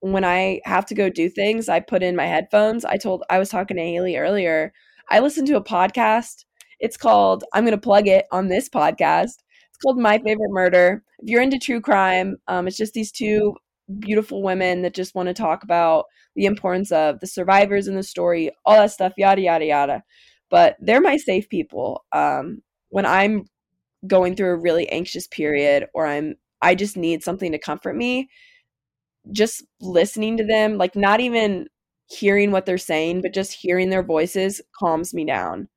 when 0.00 0.24
I 0.24 0.60
have 0.64 0.86
to 0.86 0.94
go 0.94 1.10
do 1.10 1.28
things, 1.28 1.68
I 1.68 1.80
put 1.80 2.02
in 2.02 2.16
my 2.16 2.26
headphones. 2.26 2.84
I 2.84 2.96
told 2.96 3.22
I 3.30 3.38
was 3.38 3.48
talking 3.50 3.76
to 3.76 3.82
Haley 3.82 4.16
earlier. 4.16 4.72
I 5.08 5.20
listen 5.20 5.46
to 5.46 5.56
a 5.56 5.64
podcast. 5.64 6.44
It's 6.80 6.96
called 6.96 7.44
I'm 7.52 7.64
going 7.64 7.72
to 7.72 7.78
plug 7.78 8.08
it 8.08 8.26
on 8.32 8.48
this 8.48 8.68
podcast. 8.68 9.34
It's 9.68 9.78
called 9.82 9.98
My 9.98 10.18
Favorite 10.18 10.50
Murder. 10.50 11.02
If 11.18 11.28
you're 11.28 11.42
into 11.42 11.58
true 11.58 11.80
crime, 11.80 12.36
um, 12.48 12.66
it's 12.66 12.76
just 12.76 12.94
these 12.94 13.12
two 13.12 13.54
beautiful 14.00 14.42
women 14.42 14.82
that 14.82 14.94
just 14.94 15.14
want 15.14 15.28
to 15.28 15.34
talk 15.34 15.62
about 15.62 16.06
the 16.34 16.44
importance 16.44 16.90
of 16.90 17.20
the 17.20 17.26
survivors 17.26 17.86
in 17.86 17.94
the 17.94 18.02
story, 18.02 18.50
all 18.64 18.76
that 18.76 18.90
stuff, 18.90 19.12
yada 19.16 19.40
yada 19.40 19.64
yada. 19.64 20.02
But 20.50 20.76
they're 20.80 21.00
my 21.00 21.16
safe 21.16 21.48
people. 21.48 22.04
Um, 22.12 22.62
when 22.88 23.06
I'm 23.06 23.44
going 24.06 24.36
through 24.36 24.50
a 24.50 24.58
really 24.58 24.88
anxious 24.90 25.26
period 25.26 25.86
or 25.94 26.06
I'm 26.06 26.36
I 26.62 26.74
just 26.74 26.96
need 26.96 27.22
something 27.22 27.52
to 27.52 27.58
comfort 27.58 27.96
me, 27.96 28.28
just 29.32 29.64
listening 29.80 30.36
to 30.38 30.44
them, 30.44 30.78
like 30.78 30.96
not 30.96 31.20
even 31.20 31.68
hearing 32.06 32.50
what 32.50 32.66
they're 32.66 32.78
saying, 32.78 33.22
but 33.22 33.34
just 33.34 33.52
hearing 33.52 33.90
their 33.90 34.02
voices 34.02 34.60
calms 34.78 35.12
me 35.14 35.24
down. 35.24 35.68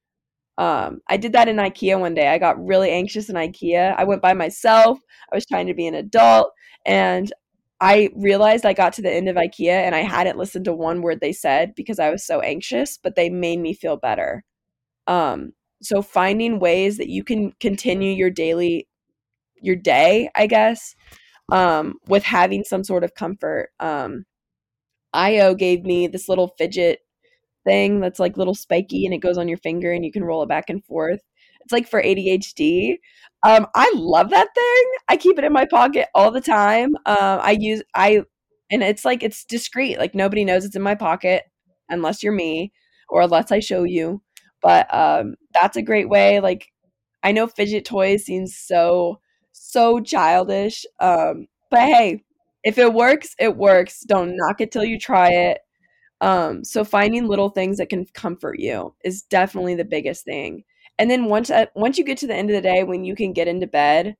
Um, 0.57 0.99
I 1.07 1.17
did 1.17 1.33
that 1.33 1.47
in 1.47 1.55
IKEA 1.55 1.99
one 1.99 2.13
day. 2.13 2.27
I 2.27 2.37
got 2.37 2.63
really 2.63 2.91
anxious 2.91 3.29
in 3.29 3.35
IKEA. 3.35 3.95
I 3.97 4.03
went 4.03 4.21
by 4.21 4.33
myself. 4.33 4.99
I 5.31 5.35
was 5.35 5.45
trying 5.45 5.67
to 5.67 5.73
be 5.73 5.87
an 5.87 5.95
adult, 5.95 6.51
and 6.85 7.31
I 7.81 8.09
realized 8.15 8.65
I 8.65 8.73
got 8.73 8.93
to 8.93 9.01
the 9.01 9.13
end 9.13 9.29
of 9.29 9.37
IKEA 9.37 9.69
and 9.69 9.95
I 9.95 9.99
hadn't 9.99 10.37
listened 10.37 10.65
to 10.65 10.73
one 10.73 11.01
word 11.01 11.21
they 11.21 11.31
said 11.31 11.73
because 11.75 11.97
I 11.97 12.09
was 12.09 12.25
so 12.25 12.41
anxious, 12.41 12.97
but 12.97 13.15
they 13.15 13.29
made 13.29 13.59
me 13.59 13.73
feel 13.73 13.95
better. 13.95 14.43
Um, 15.07 15.53
so 15.81 16.01
finding 16.01 16.59
ways 16.59 16.97
that 16.97 17.09
you 17.09 17.23
can 17.23 17.51
continue 17.59 18.11
your 18.11 18.29
daily 18.29 18.87
your 19.61 19.75
day 19.75 20.29
i 20.35 20.47
guess 20.47 20.95
um, 21.51 21.95
with 22.07 22.21
having 22.21 22.63
some 22.63 22.83
sort 22.83 23.03
of 23.03 23.15
comfort 23.15 23.69
um, 23.79 24.23
io 25.13 25.53
gave 25.55 25.83
me 25.83 26.07
this 26.07 26.29
little 26.29 26.49
fidget 26.57 26.99
thing 27.65 27.99
that's 27.99 28.19
like 28.19 28.37
little 28.37 28.55
spiky 28.55 29.05
and 29.05 29.13
it 29.13 29.19
goes 29.19 29.37
on 29.37 29.47
your 29.47 29.57
finger 29.57 29.91
and 29.91 30.05
you 30.05 30.11
can 30.11 30.23
roll 30.23 30.43
it 30.43 30.49
back 30.49 30.69
and 30.69 30.83
forth. 30.85 31.21
It's 31.61 31.73
like 31.73 31.87
for 31.87 32.01
adhd 32.01 32.95
um, 33.43 33.67
i 33.75 33.91
love 33.95 34.29
that 34.31 34.47
thing. 34.55 34.91
I 35.07 35.17
keep 35.17 35.37
it 35.37 35.45
in 35.45 35.53
my 35.53 35.65
pocket 35.65 36.07
all 36.15 36.31
the 36.31 36.41
time. 36.41 36.95
Uh, 37.05 37.39
i 37.41 37.51
use 37.59 37.83
i 37.95 38.23
and 38.71 38.83
it's 38.83 39.05
like 39.05 39.23
it's 39.23 39.45
discreet. 39.45 39.97
Like 39.99 40.15
nobody 40.15 40.45
knows 40.45 40.65
it's 40.65 40.75
in 40.75 40.81
my 40.81 40.95
pocket 40.95 41.43
unless 41.89 42.21
you're 42.23 42.33
me 42.33 42.71
or 43.09 43.21
unless 43.21 43.51
i 43.51 43.59
show 43.59 43.83
you. 43.83 44.21
But 44.61 44.93
um, 44.93 45.35
that's 45.53 45.77
a 45.77 45.81
great 45.81 46.09
way. 46.09 46.39
Like 46.39 46.67
I 47.23 47.31
know 47.31 47.47
fidget 47.47 47.85
toys 47.85 48.25
seems 48.25 48.57
so 48.57 49.19
so 49.51 49.99
childish, 49.99 50.85
um, 50.99 51.47
but 51.71 51.81
hey, 51.81 52.23
if 52.63 52.77
it 52.77 52.93
works, 52.93 53.35
it 53.39 53.55
works. 53.57 54.01
Don't 54.01 54.35
knock 54.35 54.61
it 54.61 54.71
till 54.71 54.83
you 54.83 54.99
try 54.99 55.29
it. 55.31 55.59
Um, 56.21 56.63
so 56.63 56.83
finding 56.83 57.27
little 57.27 57.49
things 57.49 57.77
that 57.77 57.89
can 57.89 58.05
comfort 58.13 58.59
you 58.59 58.95
is 59.05 59.23
definitely 59.23 59.75
the 59.75 59.85
biggest 59.85 60.25
thing. 60.25 60.63
And 60.99 61.09
then 61.11 61.25
once 61.25 61.49
uh, 61.49 61.67
once 61.75 61.97
you 61.97 62.03
get 62.05 62.17
to 62.19 62.27
the 62.27 62.35
end 62.35 62.49
of 62.49 62.55
the 62.55 62.61
day, 62.61 62.83
when 62.83 63.05
you 63.05 63.15
can 63.15 63.33
get 63.33 63.47
into 63.47 63.67
bed, 63.67 64.15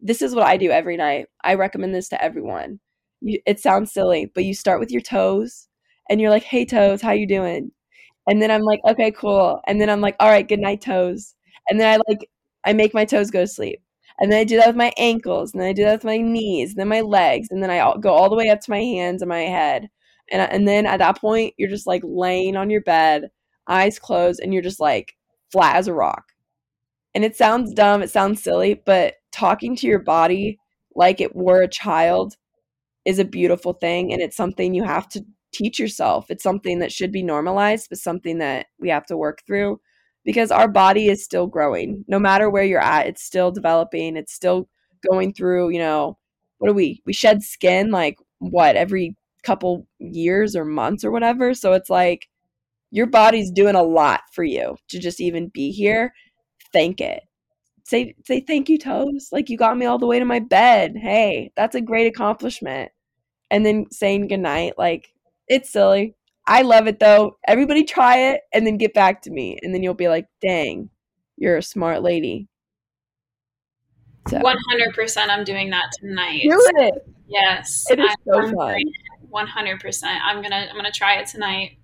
this 0.00 0.22
is 0.22 0.34
what 0.34 0.46
I 0.46 0.56
do 0.56 0.70
every 0.70 0.96
night. 0.96 1.26
I 1.44 1.54
recommend 1.54 1.94
this 1.94 2.08
to 2.10 2.22
everyone. 2.22 2.80
You, 3.20 3.40
it 3.46 3.60
sounds 3.60 3.92
silly, 3.92 4.30
but 4.34 4.44
you 4.44 4.54
start 4.54 4.80
with 4.80 4.90
your 4.92 5.00
toes, 5.02 5.68
and 6.10 6.20
you're 6.20 6.30
like, 6.30 6.44
"Hey 6.44 6.64
toes, 6.66 7.02
how 7.02 7.12
you 7.12 7.26
doing?" 7.28 7.72
And 8.28 8.40
then 8.42 8.50
I'm 8.50 8.62
like, 8.62 8.80
okay, 8.86 9.10
cool. 9.12 9.60
And 9.66 9.80
then 9.80 9.90
I'm 9.90 10.00
like, 10.00 10.16
all 10.20 10.28
right, 10.28 10.48
good 10.48 10.60
night, 10.60 10.80
toes. 10.82 11.34
And 11.70 11.80
then 11.80 11.88
I 11.92 12.02
like, 12.08 12.28
I 12.64 12.72
make 12.72 12.94
my 12.94 13.04
toes 13.04 13.30
go 13.30 13.40
to 13.42 13.46
sleep. 13.46 13.80
And 14.20 14.30
then 14.30 14.38
I 14.38 14.44
do 14.44 14.56
that 14.58 14.68
with 14.68 14.76
my 14.76 14.92
ankles. 14.96 15.52
And 15.52 15.60
then 15.60 15.68
I 15.68 15.72
do 15.72 15.84
that 15.84 15.94
with 15.94 16.04
my 16.04 16.18
knees. 16.18 16.70
And 16.70 16.78
then 16.78 16.88
my 16.88 17.00
legs. 17.00 17.48
And 17.50 17.62
then 17.62 17.70
I 17.70 17.94
go 18.00 18.12
all 18.12 18.30
the 18.30 18.36
way 18.36 18.48
up 18.48 18.60
to 18.60 18.70
my 18.70 18.80
hands 18.80 19.22
and 19.22 19.28
my 19.28 19.42
head. 19.42 19.88
And, 20.30 20.40
uh, 20.40 20.48
and 20.50 20.66
then 20.66 20.86
at 20.86 20.98
that 20.98 21.20
point, 21.20 21.54
you're 21.58 21.68
just 21.68 21.86
like 21.86 22.02
laying 22.04 22.56
on 22.56 22.70
your 22.70 22.80
bed, 22.82 23.30
eyes 23.68 23.98
closed, 23.98 24.40
and 24.40 24.52
you're 24.52 24.62
just 24.62 24.80
like 24.80 25.14
flat 25.50 25.76
as 25.76 25.88
a 25.88 25.94
rock. 25.94 26.24
And 27.14 27.24
it 27.24 27.36
sounds 27.36 27.72
dumb, 27.72 28.02
it 28.02 28.10
sounds 28.10 28.42
silly, 28.42 28.82
but 28.86 29.14
talking 29.30 29.76
to 29.76 29.86
your 29.86 30.00
body 30.00 30.58
like 30.96 31.20
it 31.20 31.34
were 31.34 31.62
a 31.62 31.68
child 31.68 32.36
is 33.04 33.18
a 33.18 33.24
beautiful 33.24 33.72
thing. 33.74 34.12
And 34.12 34.22
it's 34.22 34.36
something 34.36 34.74
you 34.74 34.84
have 34.84 35.08
to 35.10 35.24
teach 35.52 35.78
yourself. 35.78 36.26
It's 36.30 36.42
something 36.42 36.80
that 36.80 36.92
should 36.92 37.12
be 37.12 37.22
normalized, 37.22 37.88
but 37.88 37.98
something 37.98 38.38
that 38.38 38.66
we 38.78 38.88
have 38.88 39.06
to 39.06 39.16
work 39.16 39.42
through 39.46 39.80
because 40.24 40.50
our 40.50 40.68
body 40.68 41.08
is 41.08 41.24
still 41.24 41.46
growing. 41.46 42.04
No 42.08 42.18
matter 42.18 42.50
where 42.50 42.64
you're 42.64 42.80
at, 42.80 43.06
it's 43.06 43.22
still 43.22 43.50
developing. 43.50 44.16
It's 44.16 44.32
still 44.32 44.68
going 45.10 45.32
through, 45.34 45.70
you 45.70 45.78
know, 45.78 46.18
what 46.58 46.68
do 46.68 46.74
we? 46.74 47.02
We 47.06 47.12
shed 47.12 47.42
skin 47.42 47.90
like 47.90 48.18
what 48.38 48.76
every 48.76 49.16
couple 49.42 49.86
years 49.98 50.56
or 50.56 50.64
months 50.64 51.04
or 51.04 51.10
whatever. 51.10 51.54
So 51.54 51.72
it's 51.74 51.90
like 51.90 52.28
your 52.90 53.06
body's 53.06 53.50
doing 53.50 53.74
a 53.74 53.82
lot 53.82 54.22
for 54.32 54.44
you 54.44 54.76
to 54.88 54.98
just 54.98 55.20
even 55.20 55.48
be 55.48 55.70
here. 55.72 56.12
Thank 56.72 57.00
it. 57.00 57.22
say 57.84 58.14
say 58.26 58.40
thank 58.40 58.68
you 58.68 58.78
toes 58.78 59.28
like 59.32 59.50
you 59.50 59.56
got 59.58 59.76
me 59.76 59.86
all 59.86 59.98
the 59.98 60.06
way 60.06 60.18
to 60.18 60.24
my 60.24 60.38
bed 60.40 60.94
hey 60.96 61.50
that's 61.56 61.74
a 61.74 61.80
great 61.80 62.06
accomplishment 62.06 62.90
and 63.50 63.64
then 63.66 63.86
saying 63.90 64.28
goodnight 64.28 64.74
like 64.78 65.08
it's 65.48 65.70
silly 65.70 66.14
i 66.46 66.62
love 66.62 66.86
it 66.86 66.98
though 66.98 67.36
everybody 67.46 67.84
try 67.84 68.16
it 68.16 68.42
and 68.52 68.66
then 68.66 68.76
get 68.76 68.94
back 68.94 69.22
to 69.22 69.30
me 69.30 69.58
and 69.62 69.74
then 69.74 69.82
you'll 69.82 69.94
be 69.94 70.08
like 70.08 70.26
dang 70.40 70.88
you're 71.36 71.56
a 71.56 71.62
smart 71.62 72.02
lady 72.02 72.48
so. 74.28 74.38
100% 74.38 75.28
i'm 75.28 75.44
doing 75.44 75.70
that 75.70 75.90
tonight 76.00 76.42
do 76.42 76.58
it 76.76 76.94
yes 77.28 77.84
it 77.90 77.98
is 77.98 78.14
I'm, 78.32 78.48
so 78.48 78.56
fun 78.56 78.80
100% 79.32 80.02
i'm 80.04 80.42
gonna 80.42 80.66
i'm 80.70 80.76
gonna 80.76 80.90
try 80.90 81.16
it 81.16 81.26
tonight 81.26 81.78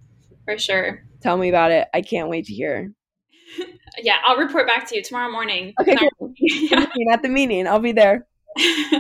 for 0.45 0.57
sure 0.59 1.05
tell 1.21 1.37
me 1.37 1.49
about 1.49 1.71
it 1.71 1.89
i 1.93 2.01
can't 2.01 2.29
wait 2.29 2.47
to 2.47 2.55
hear 2.55 2.93
yeah, 3.99 4.17
I'll 4.25 4.37
report 4.37 4.67
back 4.67 4.87
to 4.89 4.97
you 4.97 5.03
tomorrow 5.03 5.31
morning. 5.31 5.75
Okay, 5.81 5.97
cool. 6.19 6.33
yeah. 6.39 6.87
At 7.13 7.23
the 7.23 7.29
meeting, 7.29 7.67
I'll 7.67 7.81
be 7.81 7.93
there. 7.93 8.27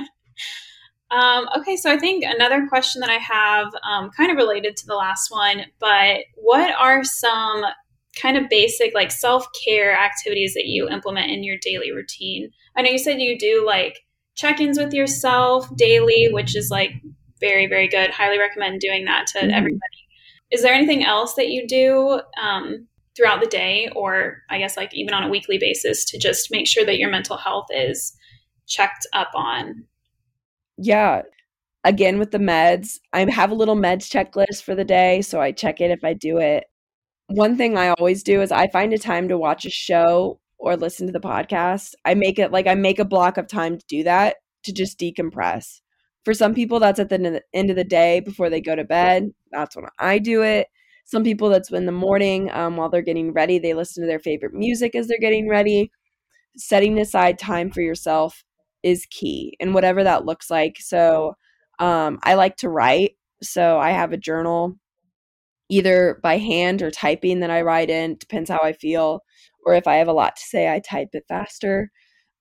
um, 1.10 1.48
okay, 1.58 1.76
so 1.76 1.90
I 1.90 1.98
think 1.98 2.24
another 2.24 2.66
question 2.68 3.00
that 3.00 3.10
I 3.10 3.18
have, 3.18 3.68
um, 3.82 4.10
kind 4.10 4.30
of 4.30 4.36
related 4.36 4.76
to 4.76 4.86
the 4.86 4.94
last 4.94 5.30
one, 5.30 5.64
but 5.78 6.18
what 6.36 6.74
are 6.78 7.02
some 7.02 7.64
kind 8.20 8.36
of 8.36 8.48
basic 8.48 8.94
like 8.94 9.10
self 9.10 9.46
care 9.64 9.96
activities 9.96 10.54
that 10.54 10.66
you 10.66 10.88
implement 10.88 11.30
in 11.30 11.42
your 11.42 11.56
daily 11.60 11.90
routine? 11.90 12.50
I 12.76 12.82
know 12.82 12.90
you 12.90 12.98
said 12.98 13.20
you 13.20 13.38
do 13.38 13.64
like 13.66 14.00
check 14.36 14.60
ins 14.60 14.78
with 14.78 14.92
yourself 14.92 15.68
daily, 15.76 16.28
which 16.30 16.56
is 16.56 16.70
like 16.70 16.92
very, 17.40 17.66
very 17.66 17.88
good. 17.88 18.10
Highly 18.10 18.38
recommend 18.38 18.80
doing 18.80 19.04
that 19.06 19.26
to 19.28 19.38
mm-hmm. 19.38 19.50
everybody. 19.50 19.80
Is 20.50 20.62
there 20.62 20.74
anything 20.74 21.04
else 21.04 21.34
that 21.34 21.48
you 21.48 21.66
do 21.66 22.20
um, 22.40 22.88
throughout 23.16 23.40
the 23.40 23.46
day 23.46 23.88
or 23.94 24.42
I 24.48 24.58
guess 24.58 24.76
like 24.76 24.94
even 24.94 25.14
on 25.14 25.24
a 25.24 25.28
weekly 25.28 25.58
basis 25.58 26.04
to 26.06 26.18
just 26.18 26.50
make 26.50 26.66
sure 26.66 26.84
that 26.84 26.98
your 26.98 27.10
mental 27.10 27.36
health 27.36 27.66
is 27.70 28.16
checked 28.66 29.06
up 29.12 29.30
on. 29.34 29.84
Yeah. 30.80 31.22
Again 31.84 32.18
with 32.18 32.30
the 32.30 32.38
meds, 32.38 32.98
I 33.12 33.28
have 33.30 33.50
a 33.50 33.54
little 33.54 33.76
meds 33.76 34.08
checklist 34.10 34.62
for 34.62 34.74
the 34.74 34.84
day, 34.84 35.22
so 35.22 35.40
I 35.40 35.52
check 35.52 35.80
it 35.80 35.90
if 35.90 36.04
I 36.04 36.14
do 36.14 36.38
it. 36.38 36.64
One 37.28 37.56
thing 37.56 37.78
I 37.78 37.88
always 37.90 38.22
do 38.22 38.42
is 38.42 38.52
I 38.52 38.68
find 38.68 38.92
a 38.92 38.98
time 38.98 39.28
to 39.28 39.38
watch 39.38 39.64
a 39.64 39.70
show 39.70 40.40
or 40.58 40.76
listen 40.76 41.06
to 41.06 41.12
the 41.12 41.20
podcast. 41.20 41.94
I 42.04 42.14
make 42.14 42.38
it 42.38 42.52
like 42.52 42.66
I 42.66 42.74
make 42.74 42.98
a 42.98 43.04
block 43.04 43.38
of 43.38 43.46
time 43.48 43.78
to 43.78 43.84
do 43.88 44.02
that 44.04 44.36
to 44.64 44.72
just 44.72 44.98
decompress. 44.98 45.80
For 46.24 46.34
some 46.34 46.54
people, 46.54 46.80
that's 46.80 47.00
at 47.00 47.08
the 47.08 47.42
end 47.54 47.70
of 47.70 47.76
the 47.76 47.84
day 47.84 48.20
before 48.20 48.50
they 48.50 48.60
go 48.60 48.76
to 48.76 48.84
bed. 48.84 49.30
That's 49.52 49.76
when 49.76 49.86
I 49.98 50.18
do 50.18 50.42
it 50.42 50.68
some 51.10 51.24
people 51.24 51.48
that's 51.48 51.72
in 51.72 51.86
the 51.86 51.92
morning 51.92 52.50
um, 52.52 52.76
while 52.76 52.88
they're 52.88 53.02
getting 53.02 53.32
ready 53.32 53.58
they 53.58 53.74
listen 53.74 54.02
to 54.02 54.06
their 54.06 54.20
favorite 54.20 54.54
music 54.54 54.94
as 54.94 55.08
they're 55.08 55.18
getting 55.18 55.48
ready 55.48 55.90
setting 56.56 56.98
aside 56.98 57.38
time 57.38 57.70
for 57.70 57.80
yourself 57.80 58.44
is 58.82 59.06
key 59.10 59.56
and 59.60 59.74
whatever 59.74 60.04
that 60.04 60.24
looks 60.24 60.50
like 60.50 60.76
so 60.80 61.34
um, 61.78 62.18
i 62.22 62.34
like 62.34 62.56
to 62.56 62.68
write 62.68 63.12
so 63.42 63.78
i 63.78 63.90
have 63.90 64.12
a 64.12 64.18
journal 64.18 64.76
either 65.68 66.18
by 66.22 66.38
hand 66.38 66.82
or 66.82 66.90
typing 66.90 67.40
that 67.40 67.50
i 67.50 67.62
write 67.62 67.90
in 67.90 68.16
depends 68.16 68.50
how 68.50 68.60
i 68.62 68.72
feel 68.72 69.22
or 69.64 69.74
if 69.74 69.86
i 69.86 69.96
have 69.96 70.08
a 70.08 70.12
lot 70.12 70.36
to 70.36 70.42
say 70.42 70.72
i 70.72 70.80
type 70.80 71.08
it 71.12 71.24
faster 71.28 71.90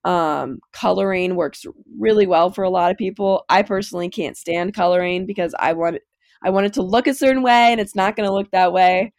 um, 0.06 0.60
coloring 0.72 1.36
works 1.36 1.66
really 1.98 2.26
well 2.26 2.50
for 2.50 2.64
a 2.64 2.70
lot 2.70 2.90
of 2.90 2.98
people 2.98 3.44
i 3.50 3.62
personally 3.62 4.10
can't 4.10 4.38
stand 4.38 4.74
coloring 4.74 5.26
because 5.26 5.54
i 5.60 5.74
want 5.74 5.98
I 6.42 6.50
want 6.50 6.66
it 6.68 6.74
to 6.74 6.82
look 6.82 7.08
a 7.08 7.14
certain 7.14 7.44
way 7.44 7.72
and 7.72 7.82
it's 7.82 7.96
not 7.96 8.16
going 8.16 8.28
to 8.28 8.34
look 8.34 8.52
that 8.52 8.74
way. 8.74 9.14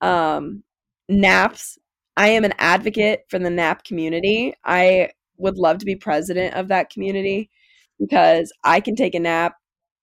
Um, 0.00 0.62
naps. 1.08 1.78
I 2.16 2.28
am 2.28 2.44
an 2.44 2.54
advocate 2.58 3.24
for 3.28 3.38
the 3.38 3.50
nap 3.50 3.84
community. 3.84 4.54
I 4.64 5.10
would 5.38 5.58
love 5.58 5.78
to 5.78 5.86
be 5.86 5.96
president 5.96 6.54
of 6.54 6.68
that 6.68 6.90
community 6.90 7.50
because 7.98 8.52
I 8.64 8.80
can 8.80 8.96
take 8.96 9.14
a 9.14 9.20
nap 9.20 9.54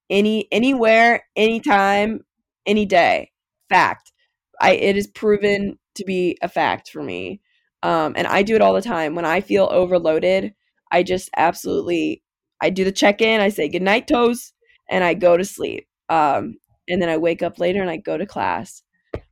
any 0.10 0.48
anywhere, 0.52 1.24
anytime, 1.36 2.22
any 2.66 2.86
day. 2.86 3.32
Fact. 3.70 4.12
I 4.62 4.72
it 4.74 4.98
is 4.98 5.08
proven 5.08 5.80
to 5.96 6.06
be 6.06 6.38
a 6.42 6.48
fact 6.48 6.90
for 6.90 7.04
me. 7.04 7.42
Um, 7.82 8.14
and 8.16 8.28
I 8.28 8.44
do 8.44 8.56
it 8.56 8.62
all 8.62 8.74
the 8.74 8.82
time. 8.82 9.16
When 9.16 9.26
I 9.26 9.42
feel 9.42 9.68
overloaded, 9.72 10.54
I 10.92 11.04
just 11.04 11.30
absolutely 11.36 12.24
I 12.62 12.70
do 12.70 12.84
the 12.84 12.92
check 12.92 13.22
in, 13.22 13.42
I 13.42 13.50
say 13.50 13.68
good 13.68 13.82
night 13.82 14.08
toes, 14.08 14.54
and 14.90 15.04
I 15.04 15.16
go 15.16 15.36
to 15.38 15.44
sleep. 15.44 15.88
Um, 16.10 16.56
and 16.88 17.02
then 17.02 17.10
I 17.10 17.18
wake 17.18 17.42
up 17.44 17.60
later 17.60 17.82
and 17.82 17.90
I 17.90 17.98
go 17.98 18.18
to 18.18 18.26
class. 18.26 18.84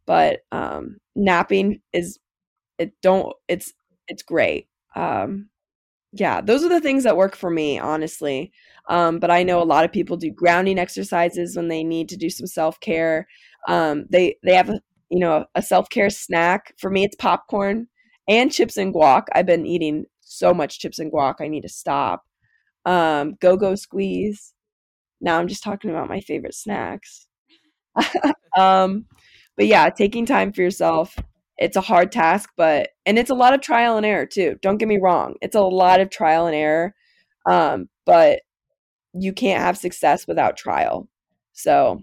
But 0.06 0.40
um, 0.52 0.98
napping 1.16 1.82
is 1.94 2.20
it 2.78 2.94
don't 3.02 3.34
it's 3.48 3.74
it's 4.08 4.24
great. 4.24 4.68
Um, 4.96 5.51
yeah, 6.14 6.42
those 6.42 6.64
are 6.64 6.70
the 6.70 6.82
things 6.82 7.04
that 7.04 7.18
work 7.18 7.36
for 7.36 7.50
me, 7.50 7.80
honestly. 7.80 8.52
Um, 8.90 9.20
but 9.20 9.32
I 9.32 9.44
know 9.44 9.62
a 9.62 9.64
lot 9.64 9.86
of 9.86 9.92
people 9.92 10.18
do 10.18 10.32
grounding 10.32 10.78
exercises 10.80 11.56
when 11.56 11.68
they 11.70 11.84
need 11.84 12.10
to 12.10 12.18
do 12.18 12.30
some 12.30 12.48
self 12.48 12.80
care. 12.80 13.28
Um, 13.68 14.06
they 14.10 14.36
they 14.44 14.56
have 14.56 14.70
a 14.70 14.82
you 15.10 15.20
know 15.20 15.46
a 15.56 15.62
self 15.62 15.90
care 15.90 16.10
snack. 16.10 16.74
For 16.80 16.90
me, 16.90 17.04
it's 17.06 17.16
popcorn 17.16 17.88
and 18.28 18.52
chips 18.52 18.78
and 18.78 18.94
guac. 18.94 19.24
I've 19.34 19.46
been 19.46 19.66
eating 19.66 20.06
so 20.22 20.54
much 20.54 20.80
chips 20.80 21.00
and 21.00 21.12
guac. 21.12 21.36
I 21.40 21.48
need 21.48 21.62
to 21.62 21.70
stop. 21.70 22.24
Um, 22.86 23.36
go 23.40 23.56
go 23.58 23.76
squeeze. 23.76 24.54
Now 25.22 25.40
I'm 25.40 25.48
just 25.48 25.64
talking 25.64 25.92
about 25.92 26.10
my 26.10 26.22
favorite 26.22 26.56
snacks. 26.56 27.28
um, 28.58 29.06
but 29.58 29.68
yeah, 29.68 29.90
taking 29.90 30.26
time 30.26 30.52
for 30.54 30.62
yourself. 30.62 31.16
It's 31.62 31.78
a 31.78 31.82
hard 31.82 32.12
task, 32.12 32.50
but 32.58 32.90
and 33.06 33.20
it's 33.20 33.30
a 33.30 33.36
lot 33.36 33.54
of 33.54 33.62
trial 33.62 33.96
and 33.96 34.06
error 34.06 34.26
too. 34.26 34.58
Don't 34.64 34.78
get 34.78 34.88
me 34.88 34.98
wrong; 35.00 35.36
it's 35.42 35.56
a 35.56 35.62
lot 35.62 36.00
of 36.02 36.10
trial 36.10 36.48
and 36.48 36.56
error. 36.56 36.96
Um, 37.46 37.88
but 38.06 38.42
you 39.14 39.32
can't 39.32 39.62
have 39.62 39.78
success 39.78 40.28
without 40.28 40.58
trial. 40.58 41.08
So 41.54 42.02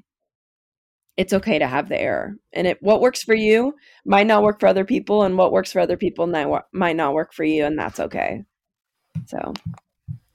it's 1.16 1.32
okay 1.32 1.59
to 1.59 1.66
have 1.66 1.88
the 1.88 2.00
error. 2.00 2.36
And 2.52 2.68
it 2.68 2.78
what 2.80 3.00
works 3.00 3.24
for 3.24 3.34
you 3.34 3.74
might 4.06 4.28
not 4.28 4.44
work 4.44 4.61
for 4.61 4.68
other 4.68 4.84
people, 4.84 5.24
and 5.24 5.36
what 5.36 5.50
works 5.50 5.72
for 5.72 5.80
other 5.80 5.96
people 5.96 6.28
might 6.28 6.46
might 6.72 6.96
not 6.96 7.14
work 7.14 7.32
for 7.34 7.42
you, 7.44 7.64
and 7.64 7.76
that's 7.76 7.98
okay. 7.98 8.44
So 9.26 9.54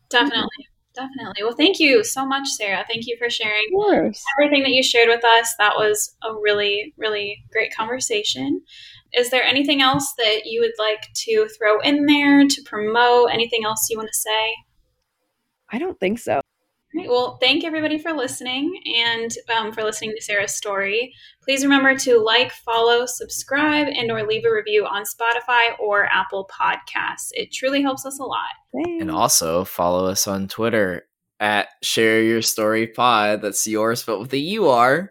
definitely. 0.09 0.67
Definitely. 0.95 1.41
Well, 1.41 1.55
thank 1.55 1.79
you 1.79 2.03
so 2.03 2.23
much, 2.23 2.47
Sarah. 2.49 2.85
Thank 2.87 3.07
you 3.07 3.17
for 3.17 3.27
sharing 3.27 3.65
everything 4.37 4.61
that 4.61 4.69
you 4.69 4.83
shared 4.83 5.09
with 5.09 5.25
us. 5.25 5.51
That 5.57 5.73
was 5.75 6.15
a 6.23 6.35
really, 6.35 6.93
really 6.97 7.43
great 7.51 7.73
conversation. 7.75 8.61
Is 9.15 9.29
there 9.29 9.43
anything 9.43 9.81
else 9.81 10.13
that 10.17 10.41
you 10.45 10.61
would 10.61 10.73
like 10.79 11.07
to 11.13 11.47
throw 11.57 11.79
in 11.81 12.05
there 12.05 12.47
to 12.47 12.61
promote? 12.65 13.29
Anything 13.31 13.61
else 13.65 13.87
you 13.89 13.97
want 13.97 14.09
to 14.09 14.17
say? 14.17 14.53
I 15.71 15.79
don't 15.79 15.99
think 15.99 16.19
so. 16.19 16.41
Right, 16.95 17.09
well, 17.09 17.39
thank 17.41 17.63
everybody 17.63 17.97
for 17.97 18.13
listening 18.13 18.79
and 18.95 19.31
um, 19.55 19.71
for 19.71 19.83
listening 19.83 20.13
to 20.15 20.21
Sarah's 20.21 20.53
story. 20.53 21.11
Please 21.43 21.63
remember 21.63 21.95
to 21.97 22.19
like, 22.19 22.51
follow, 22.51 23.07
subscribe, 23.07 23.87
and 23.87 24.11
or 24.11 24.27
leave 24.27 24.45
a 24.45 24.53
review 24.53 24.85
on 24.85 25.01
Spotify 25.01 25.79
or 25.79 26.05
Apple 26.05 26.47
Podcasts. 26.51 27.29
It 27.31 27.51
truly 27.51 27.81
helps 27.81 28.05
us 28.05 28.19
a 28.19 28.23
lot. 28.23 28.51
Thanks. 28.75 29.01
And 29.01 29.09
also 29.09 29.63
follow 29.63 30.05
us 30.05 30.27
on 30.27 30.47
Twitter 30.47 31.07
at 31.39 31.69
Share 31.81 32.21
Your 32.21 32.43
Story 32.43 32.85
Pod. 32.85 33.41
That's 33.41 33.65
yours, 33.65 34.03
but 34.03 34.19
with 34.19 34.33
a 34.33 34.37
U 34.37 34.69
R. 34.69 35.09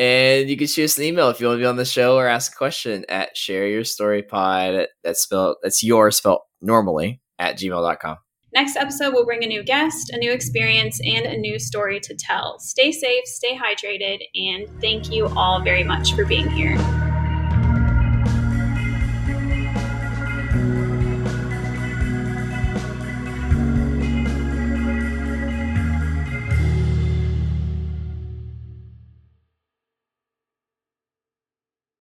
And 0.00 0.48
you 0.48 0.56
can 0.56 0.66
shoot 0.66 0.84
us 0.84 0.96
an 0.96 1.04
email 1.04 1.28
if 1.28 1.40
you 1.40 1.46
want 1.46 1.58
to 1.58 1.62
be 1.62 1.66
on 1.66 1.76
the 1.76 1.84
show 1.84 2.16
or 2.16 2.26
ask 2.26 2.54
a 2.54 2.56
question 2.56 3.04
at 3.10 3.36
Share 3.36 3.68
Your 3.68 3.84
Story 3.84 4.22
Pod. 4.22 4.86
That's 5.04 5.20
spelled 5.20 5.56
that's 5.62 5.82
yours 5.82 6.16
spelled 6.16 6.40
normally 6.62 7.20
at 7.38 7.58
gmail.com. 7.58 8.16
Next 8.54 8.76
episode, 8.76 9.12
we'll 9.12 9.26
bring 9.26 9.44
a 9.44 9.46
new 9.46 9.62
guest, 9.62 10.08
a 10.08 10.16
new 10.16 10.32
experience, 10.32 11.00
and 11.04 11.26
a 11.26 11.36
new 11.36 11.58
story 11.58 12.00
to 12.00 12.16
tell. 12.18 12.58
Stay 12.60 12.92
safe, 12.92 13.24
stay 13.26 13.54
hydrated, 13.54 14.20
and 14.34 14.66
thank 14.80 15.12
you 15.12 15.26
all 15.36 15.62
very 15.62 15.84
much 15.84 16.14
for 16.14 16.24
being 16.24 16.48
here. 16.48 17.09